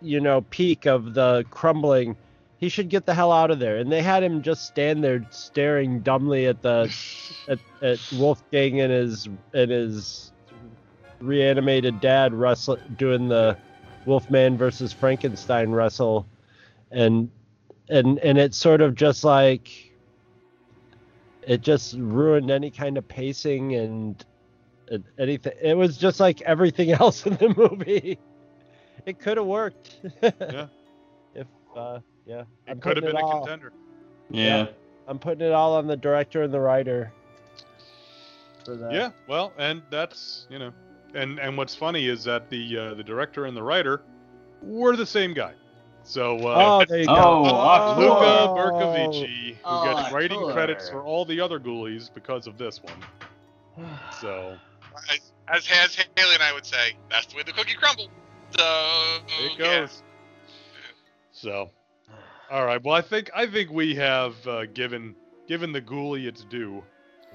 you 0.00 0.20
know 0.20 0.40
peak 0.42 0.86
of 0.86 1.14
the 1.14 1.44
crumbling 1.50 2.16
he 2.62 2.68
should 2.68 2.88
get 2.88 3.06
the 3.06 3.12
hell 3.14 3.32
out 3.32 3.50
of 3.50 3.58
there. 3.58 3.78
And 3.78 3.90
they 3.90 4.02
had 4.02 4.22
him 4.22 4.40
just 4.40 4.66
stand 4.66 5.02
there 5.02 5.26
staring 5.30 5.98
dumbly 5.98 6.46
at 6.46 6.62
the 6.62 6.94
at, 7.48 7.58
at 7.82 7.98
wolfgang 8.12 8.80
and 8.80 8.92
his 8.92 9.28
and 9.52 9.68
his 9.68 10.30
reanimated 11.18 12.00
dad 12.00 12.32
wrestle 12.32 12.78
doing 12.96 13.26
the 13.26 13.56
wolfman 14.06 14.56
versus 14.56 14.92
frankenstein 14.92 15.72
wrestle. 15.72 16.24
And 16.92 17.32
and 17.88 18.20
and 18.20 18.38
it's 18.38 18.58
sort 18.58 18.80
of 18.80 18.94
just 18.94 19.24
like 19.24 19.92
it 21.44 21.62
just 21.62 21.94
ruined 21.94 22.52
any 22.52 22.70
kind 22.70 22.96
of 22.96 23.08
pacing 23.08 23.74
and 23.74 24.24
and 24.92 25.04
anything 25.18 25.52
it 25.60 25.76
was 25.76 25.96
just 25.96 26.20
like 26.20 26.40
everything 26.42 26.90
else 27.00 27.26
in 27.26 27.34
the 27.36 27.52
movie 27.56 28.18
it 29.06 29.18
could 29.18 29.36
have 29.36 29.46
worked 29.46 29.96
Yeah. 30.22 30.66
if 31.34 31.46
uh 31.76 31.98
yeah 32.26 32.44
it 32.68 32.80
could 32.80 32.96
have 32.96 33.04
been 33.06 33.16
a 33.16 33.20
all- 33.24 33.40
contender. 33.40 33.72
Yeah. 34.30 34.66
i'm 35.08 35.18
putting 35.18 35.46
it 35.46 35.52
all 35.52 35.74
on 35.76 35.86
the 35.86 35.96
director 35.96 36.42
and 36.42 36.52
the 36.54 36.60
writer 36.60 37.10
for 38.64 38.76
that 38.76 38.92
Yeah, 38.92 39.10
well, 39.26 39.52
and 39.58 39.82
that's 39.90 40.46
you 40.48 40.58
know, 40.60 40.72
and 41.14 41.40
and 41.40 41.56
what's 41.56 41.74
funny 41.74 42.06
is 42.06 42.22
that 42.24 42.48
the 42.48 42.78
uh, 42.78 42.94
the 42.94 43.02
director 43.02 43.46
and 43.46 43.56
the 43.56 43.62
writer 43.62 44.02
were 44.62 44.94
the 44.94 45.04
same 45.04 45.34
guy. 45.34 45.54
So 46.04 46.38
uh, 46.38 46.54
oh 46.80 46.84
there 46.88 47.00
you 47.00 47.06
go 47.06 47.14
Oh, 47.16 47.42
Octor. 47.44 47.98
Luca 47.98 48.14
Oh. 48.14 48.54
Bercovici, 48.56 49.48
who 49.54 49.54
Oh, 49.64 49.96
gets 49.96 50.12
writing 50.12 50.38
Octor. 50.38 50.52
credits 50.52 50.88
for 50.88 51.02
all 51.02 51.24
the 51.24 51.40
other 51.40 51.58
Ghoulies 51.58 52.08
because 52.14 52.46
of 52.46 52.56
this 52.56 52.80
one. 52.80 53.88
So 54.20 54.56
As, 55.10 55.32
as 55.48 55.68
as 55.70 55.94
Haley 55.94 56.34
and 56.34 56.42
I 56.42 56.52
would 56.52 56.66
say, 56.66 56.96
that's 57.10 57.26
the 57.26 57.36
way 57.36 57.42
the 57.44 57.52
cookie 57.52 57.74
crumbles. 57.74 58.08
So 58.56 59.18
there 59.28 59.46
it 59.46 59.52
yeah. 59.58 59.80
goes. 59.80 60.02
So, 61.32 61.70
all 62.50 62.64
right. 62.66 62.82
Well, 62.82 62.94
I 62.94 63.02
think 63.02 63.30
I 63.34 63.46
think 63.46 63.70
we 63.70 63.94
have 63.96 64.34
uh, 64.46 64.66
given 64.66 65.16
given 65.48 65.72
the 65.72 65.80
Ghoulie 65.80 66.26
its 66.26 66.44
due. 66.44 66.82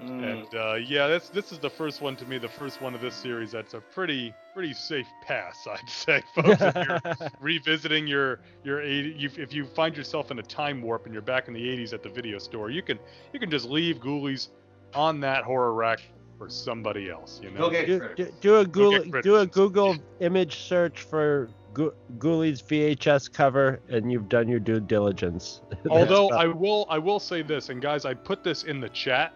Hmm. 0.00 0.22
And 0.22 0.54
uh, 0.54 0.74
yeah, 0.74 1.08
this 1.08 1.28
this 1.28 1.50
is 1.50 1.58
the 1.58 1.70
first 1.70 2.00
one 2.00 2.14
to 2.16 2.24
me, 2.24 2.38
the 2.38 2.48
first 2.48 2.80
one 2.80 2.94
of 2.94 3.00
this 3.00 3.16
series 3.16 3.50
that's 3.50 3.74
a 3.74 3.80
pretty 3.80 4.32
pretty 4.54 4.72
safe 4.72 5.08
pass, 5.26 5.66
I'd 5.70 5.88
say, 5.88 6.22
folks. 6.34 6.60
if 6.60 6.74
you're 6.86 7.28
revisiting 7.40 8.06
your 8.06 8.40
your 8.62 8.80
80, 8.80 9.16
you, 9.18 9.30
if 9.36 9.52
you 9.52 9.66
find 9.66 9.96
yourself 9.96 10.30
in 10.30 10.38
a 10.38 10.42
time 10.42 10.82
warp 10.82 11.04
and 11.06 11.12
you're 11.12 11.22
back 11.22 11.48
in 11.48 11.54
the 11.54 11.60
80s 11.60 11.92
at 11.92 12.04
the 12.04 12.08
video 12.08 12.38
store, 12.38 12.70
you 12.70 12.82
can 12.82 12.98
you 13.32 13.40
can 13.40 13.50
just 13.50 13.66
leave 13.66 13.96
Ghoulies 13.98 14.48
on 14.94 15.20
that 15.20 15.42
horror 15.42 15.74
rack 15.74 16.00
for 16.38 16.48
somebody 16.48 17.10
else. 17.10 17.40
You 17.42 17.50
know. 17.50 17.58
Go 17.58 17.70
get 17.70 17.86
do, 17.86 18.00
do, 18.16 18.32
do 18.40 18.56
a 18.56 18.64
Go 18.64 18.90
Google 18.90 19.12
get 19.12 19.22
do 19.22 19.36
a. 19.36 19.46
Google 19.46 19.96
image 20.20 20.60
search 20.60 21.02
for 21.02 21.50
Gu- 21.74 21.92
Ghoulies 22.18 22.62
VHS 22.62 23.32
cover, 23.32 23.80
and 23.88 24.10
you've 24.10 24.28
done 24.28 24.48
your 24.48 24.60
due 24.60 24.80
diligence. 24.80 25.60
Although 25.90 26.30
I 26.30 26.46
will, 26.46 26.86
I 26.88 26.98
will 26.98 27.20
say 27.20 27.42
this, 27.42 27.68
and 27.68 27.82
guys, 27.82 28.04
I 28.04 28.14
put 28.14 28.42
this 28.44 28.64
in 28.64 28.80
the 28.80 28.88
chat. 28.88 29.32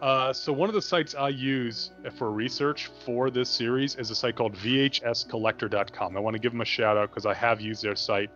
Uh, 0.00 0.32
so 0.32 0.50
one 0.50 0.70
of 0.70 0.74
the 0.74 0.80
sites 0.80 1.14
I 1.14 1.28
use 1.28 1.90
for 2.16 2.32
research 2.32 2.90
for 3.04 3.30
this 3.30 3.50
series 3.50 3.96
is 3.96 4.10
a 4.10 4.14
site 4.14 4.34
called 4.34 4.54
VHSCollector.com. 4.54 6.16
I 6.16 6.20
want 6.20 6.34
to 6.34 6.40
give 6.40 6.52
them 6.52 6.62
a 6.62 6.66
shout 6.66 6.96
out 6.96 7.10
because 7.10 7.26
I 7.26 7.34
have 7.34 7.60
used 7.60 7.82
their 7.82 7.96
site 7.96 8.30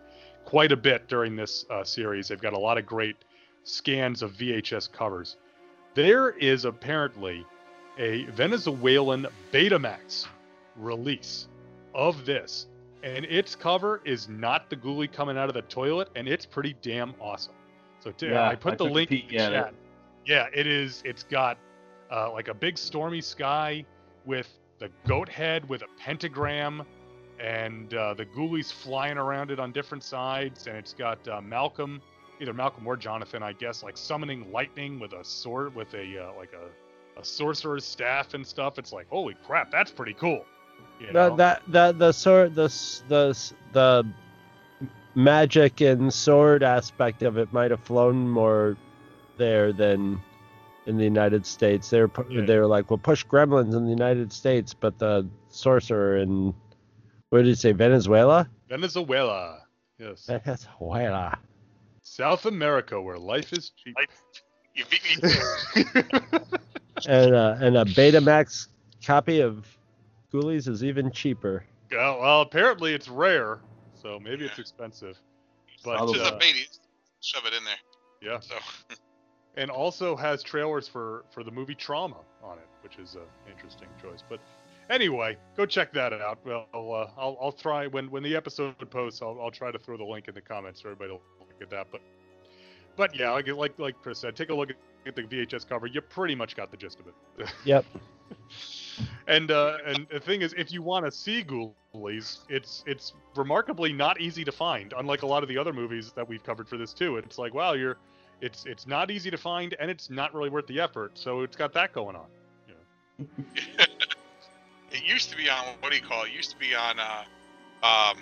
quite 0.45 0.71
a 0.71 0.77
bit 0.77 1.07
during 1.07 1.35
this 1.35 1.65
uh, 1.71 1.83
series. 1.83 2.27
They've 2.27 2.39
got 2.39 2.53
a 2.53 2.59
lot 2.59 2.77
of 2.77 2.85
great 2.85 3.15
scans 3.63 4.21
of 4.21 4.33
VHS 4.33 4.91
covers. 4.91 5.37
There 5.95 6.31
is 6.31 6.65
apparently 6.65 7.43
a 7.97 8.25
Venezuelan 8.25 9.27
Betamax 9.51 10.27
release 10.75 11.47
of 11.93 12.25
this, 12.25 12.67
and 13.03 13.25
its 13.25 13.55
cover 13.55 14.01
is 14.05 14.27
not 14.27 14.69
the 14.69 14.75
ghoulie 14.75 15.11
coming 15.11 15.37
out 15.37 15.47
of 15.47 15.53
the 15.55 15.61
toilet, 15.63 16.09
and 16.15 16.27
it's 16.27 16.45
pretty 16.45 16.75
damn 16.81 17.13
awesome. 17.21 17.53
So 17.99 18.13
Yeah, 18.21 18.47
I 18.49 18.55
put 18.55 18.73
I 18.73 18.77
the 18.77 18.83
link 18.85 19.11
in 19.11 19.27
the 19.29 19.37
at 19.37 19.53
it. 19.53 19.55
chat. 19.55 19.73
Yeah, 20.25 20.47
it 20.53 20.67
is. 20.67 21.01
It's 21.05 21.23
got 21.23 21.57
uh, 22.11 22.31
like 22.31 22.47
a 22.47 22.53
big 22.53 22.77
stormy 22.77 23.21
sky 23.21 23.85
with 24.25 24.49
the 24.79 24.89
goat 25.07 25.29
head 25.29 25.67
with 25.69 25.81
a 25.83 25.87
pentagram, 25.97 26.83
and 27.39 27.93
uh, 27.93 28.13
the 28.13 28.25
ghoulies 28.25 28.71
flying 28.71 29.17
around 29.17 29.51
it 29.51 29.59
on 29.59 29.71
different 29.71 30.03
sides, 30.03 30.67
and 30.67 30.75
it's 30.77 30.93
got 30.93 31.25
uh, 31.27 31.41
Malcolm, 31.41 32.01
either 32.41 32.53
Malcolm 32.53 32.85
or 32.85 32.97
Jonathan, 32.97 33.41
I 33.43 33.53
guess, 33.53 33.83
like 33.83 33.97
summoning 33.97 34.51
lightning 34.51 34.99
with 34.99 35.13
a 35.13 35.23
sword, 35.23 35.73
with 35.75 35.93
a 35.93 36.25
uh, 36.29 36.33
like 36.37 36.51
a, 36.53 36.67
a 37.17 37.23
sorcerer's 37.23 37.85
staff 37.85 38.33
and 38.33 38.45
stuff. 38.45 38.77
It's 38.79 38.91
like, 38.93 39.07
holy 39.09 39.35
crap, 39.45 39.71
that's 39.71 39.91
pretty 39.91 40.13
cool. 40.13 40.45
You 40.99 41.11
know? 41.11 41.35
that 41.35 41.37
that 41.37 41.71
that 41.71 41.99
the 41.99 42.11
sort 42.11 42.55
the 42.55 42.67
the 43.09 43.53
the 43.73 44.05
magic 45.15 45.81
and 45.81 46.13
sword 46.13 46.63
aspect 46.63 47.23
of 47.23 47.37
it 47.37 47.51
might 47.53 47.71
have 47.71 47.81
flown 47.83 48.27
more 48.29 48.77
there 49.37 49.71
than 49.73 50.21
in 50.85 50.97
the 50.97 51.03
United 51.03 51.45
States. 51.45 51.89
They 51.89 51.99
were 51.99 52.07
pu- 52.07 52.25
Yeah. 52.29 52.45
they 52.45 52.57
were 52.57 52.67
like, 52.67 52.89
"Well, 52.89 52.97
push 52.97 53.25
Gremlins 53.25 53.75
in 53.75 53.83
the 53.85 53.89
United 53.91 54.31
States," 54.31 54.73
but 54.73 54.97
the 54.99 55.27
sorcerer 55.49 56.17
in 56.17 56.53
what 57.29 57.39
did 57.39 57.47
you 57.47 57.55
say, 57.55 57.71
Venezuela? 57.73 58.49
Venezuela. 58.69 59.63
Yes. 59.97 60.25
Venezuela. 60.27 61.37
South 62.01 62.45
America, 62.45 63.01
where 63.01 63.17
life 63.17 63.51
is 63.51 63.71
cheap. 63.71 63.95
You 64.75 64.85
beat 64.89 65.23
me. 65.23 66.03
and 67.07 67.33
uh, 67.35 67.57
and 67.59 67.77
a 67.77 67.85
Betamax 67.85 68.67
copy 69.05 69.41
of 69.41 69.65
Ghoulies 70.33 70.67
is 70.67 70.83
even 70.83 71.11
cheaper. 71.11 71.65
well, 71.91 72.19
well, 72.19 72.41
apparently 72.41 72.93
it's 72.93 73.07
rare, 73.07 73.59
so 74.01 74.19
maybe 74.19 74.45
it's 74.45 74.59
expensive. 74.59 75.17
But 75.83 75.97
Probably. 75.97 76.19
Just 76.19 76.31
uh, 76.31 76.35
a 76.35 76.39
baby. 76.39 76.65
Shove 77.21 77.45
it 77.45 77.53
in 77.53 77.63
there. 77.63 77.75
yeah, 78.21 78.39
So 78.39 78.55
and 79.57 79.69
also 79.71 80.15
has 80.15 80.43
trailers 80.43 80.87
for 80.87 81.25
for 81.31 81.43
the 81.43 81.51
movie 81.51 81.75
Trauma 81.75 82.17
on 82.43 82.57
it, 82.57 82.67
which 82.81 82.97
is 82.97 83.15
an 83.15 83.21
interesting 83.51 83.87
choice. 84.01 84.23
But 84.27 84.39
anyway, 84.89 85.37
go 85.55 85.65
check 85.65 85.93
that 85.93 86.13
out. 86.13 86.39
Well, 86.45 86.67
I'll 86.73 86.91
uh, 86.91 87.09
I'll, 87.17 87.37
I'll 87.41 87.51
try 87.51 87.87
when 87.87 88.09
when 88.11 88.23
the 88.23 88.35
episode 88.35 88.75
posts. 88.89 89.21
I'll, 89.21 89.39
I'll 89.41 89.51
try 89.51 89.71
to 89.71 89.79
throw 89.79 89.97
the 89.97 90.03
link 90.03 90.27
in 90.27 90.33
the 90.33 90.41
comments 90.41 90.81
for 90.81 90.89
everybody 90.89 91.09
to 91.09 91.13
look 91.39 91.61
at 91.61 91.69
that. 91.69 91.87
But 91.91 92.01
but 92.95 93.17
yeah, 93.17 93.31
like 93.31 93.47
like 93.47 93.79
like 93.79 94.01
Chris 94.01 94.19
said, 94.19 94.35
take 94.35 94.49
a 94.49 94.55
look 94.55 94.69
at 94.69 94.75
the 95.13 95.23
VHS 95.23 95.67
cover. 95.67 95.87
You 95.87 96.01
pretty 96.01 96.35
much 96.35 96.55
got 96.55 96.71
the 96.71 96.77
gist 96.77 96.99
of 96.99 97.07
it. 97.07 97.49
Yep. 97.65 97.85
and 99.27 99.51
uh, 99.51 99.77
and 99.85 100.07
the 100.11 100.19
thing 100.19 100.41
is, 100.41 100.53
if 100.57 100.71
you 100.71 100.81
want 100.81 101.05
to 101.05 101.11
see 101.11 101.43
Ghoulies, 101.43 102.39
it's 102.49 102.83
it's 102.87 103.13
remarkably 103.35 103.93
not 103.93 104.19
easy 104.19 104.43
to 104.45 104.51
find. 104.51 104.93
Unlike 104.97 105.21
a 105.23 105.27
lot 105.27 105.43
of 105.43 105.49
the 105.49 105.57
other 105.57 105.73
movies 105.73 106.11
that 106.15 106.27
we've 106.27 106.43
covered 106.43 106.67
for 106.67 106.77
this 106.77 106.93
too, 106.93 107.17
it's 107.17 107.37
like 107.37 107.53
wow, 107.53 107.73
you're 107.73 107.97
it's 108.41 108.65
it's 108.65 108.87
not 108.87 109.11
easy 109.11 109.29
to 109.29 109.37
find, 109.37 109.75
and 109.79 109.91
it's 109.91 110.09
not 110.09 110.33
really 110.33 110.49
worth 110.49 110.67
the 110.67 110.79
effort. 110.79 111.11
So 111.15 111.41
it's 111.41 111.55
got 111.55 111.73
that 111.73 111.93
going 111.93 112.15
on. 112.15 112.25
it 114.91 115.03
used 115.03 115.29
to 115.31 115.37
be 115.37 115.49
on 115.49 115.65
what 115.79 115.91
do 115.91 115.97
you 115.97 116.03
call 116.03 116.23
it? 116.23 116.29
It 116.29 116.33
used 116.33 116.51
to 116.51 116.57
be 116.57 116.73
on 116.75 116.99
uh 116.99 117.23
um 117.85 118.17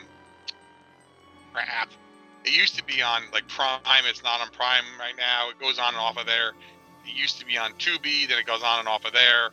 crap. 1.53 1.89
It 2.45 2.55
used 2.55 2.75
to 2.77 2.83
be 2.83 3.01
on 3.01 3.23
like 3.31 3.47
Prime. 3.47 3.79
It's 4.05 4.23
not 4.23 4.41
on 4.41 4.49
Prime 4.49 4.83
right 4.99 5.15
now. 5.17 5.49
It 5.49 5.59
goes 5.59 5.79
on 5.79 5.89
and 5.89 5.97
off 5.97 6.17
of 6.17 6.25
there. 6.25 6.51
It 7.05 7.15
used 7.15 7.39
to 7.39 7.45
be 7.45 7.57
on 7.57 7.73
Tubi. 7.73 8.27
Then 8.27 8.37
it 8.37 8.45
goes 8.45 8.63
on 8.63 8.79
and 8.79 8.87
off 8.87 9.05
of 9.05 9.13
there. 9.13 9.49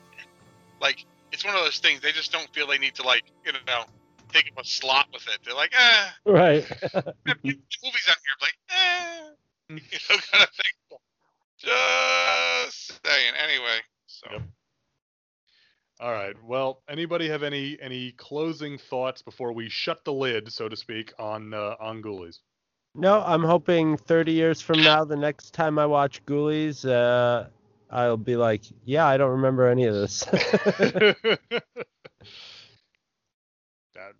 Like 0.80 1.05
it's 1.32 1.44
one 1.44 1.55
of 1.55 1.62
those 1.62 1.78
things. 1.78 2.01
They 2.01 2.12
just 2.12 2.32
don't 2.32 2.48
feel 2.55 2.66
they 2.66 2.78
need 2.78 2.94
to 2.96 3.03
like 3.03 3.24
you 3.44 3.53
know 3.53 3.84
take 4.32 4.51
up 4.57 4.64
a 4.64 4.66
slot 4.66 5.09
with 5.12 5.26
it. 5.28 5.38
They're 5.44 5.55
like, 5.55 5.72
eh, 5.76 6.09
Right. 6.24 6.64
movies 7.44 8.09
on 8.09 8.16
here. 8.22 8.36
Like, 8.40 8.57
eh, 8.70 9.30
you 9.68 9.76
know, 9.76 10.16
kind 10.32 10.44
of 10.44 10.51
thing. 10.51 10.98
Just 11.59 13.01
saying. 13.05 13.34
Anyway, 13.42 13.78
so. 14.07 14.28
Yep. 14.32 14.42
All 16.01 16.12
right. 16.12 16.34
Well, 16.42 16.82
anybody 16.88 17.28
have 17.28 17.42
any 17.42 17.76
any 17.80 18.12
closing 18.12 18.78
thoughts 18.78 19.20
before 19.20 19.53
we 19.53 19.68
shut 19.68 20.05
the 20.05 20.12
lid, 20.12 20.51
so 20.51 20.68
to 20.68 20.76
speak, 20.76 21.12
on 21.18 21.53
uh, 21.53 21.74
on 21.78 22.03
Ghoulies? 22.03 22.38
No, 22.95 23.22
I'm 23.22 23.45
hoping 23.45 23.97
30 23.97 24.32
years 24.32 24.61
from 24.61 24.82
now, 24.82 25.05
the 25.05 25.16
next 25.16 25.55
time 25.55 25.78
I 25.78 25.86
watch 25.86 26.24
Ghoulies, 26.26 26.88
uh, 26.88 27.47
I'll 27.91 28.16
be 28.16 28.36
like, 28.36 28.62
yeah, 28.84 29.07
I 29.07 29.16
don't 29.16 29.30
remember 29.30 29.68
any 29.68 29.84
of 29.84 29.95
this. 29.95 30.20
that, 30.24 31.38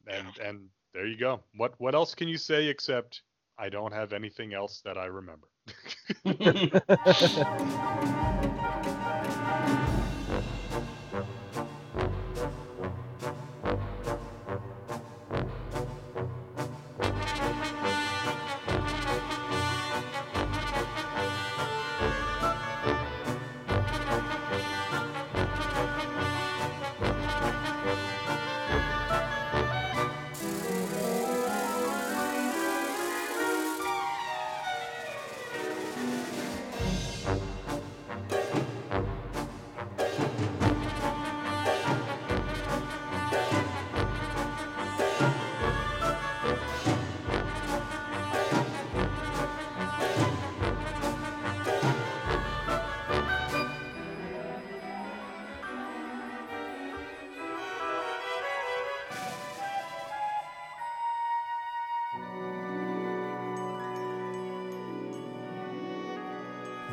and 0.07 0.27
and 0.43 0.69
there 0.95 1.07
you 1.07 1.19
go. 1.19 1.41
What 1.57 1.75
what 1.79 1.95
else 1.95 2.15
can 2.15 2.29
you 2.29 2.39
say 2.39 2.67
except 2.67 3.23
I 3.59 3.69
don't 3.69 3.93
have 3.93 4.13
anything 4.13 4.55
else 4.55 4.81
that 4.85 4.97
I 4.97 5.07
remember. 5.07 5.49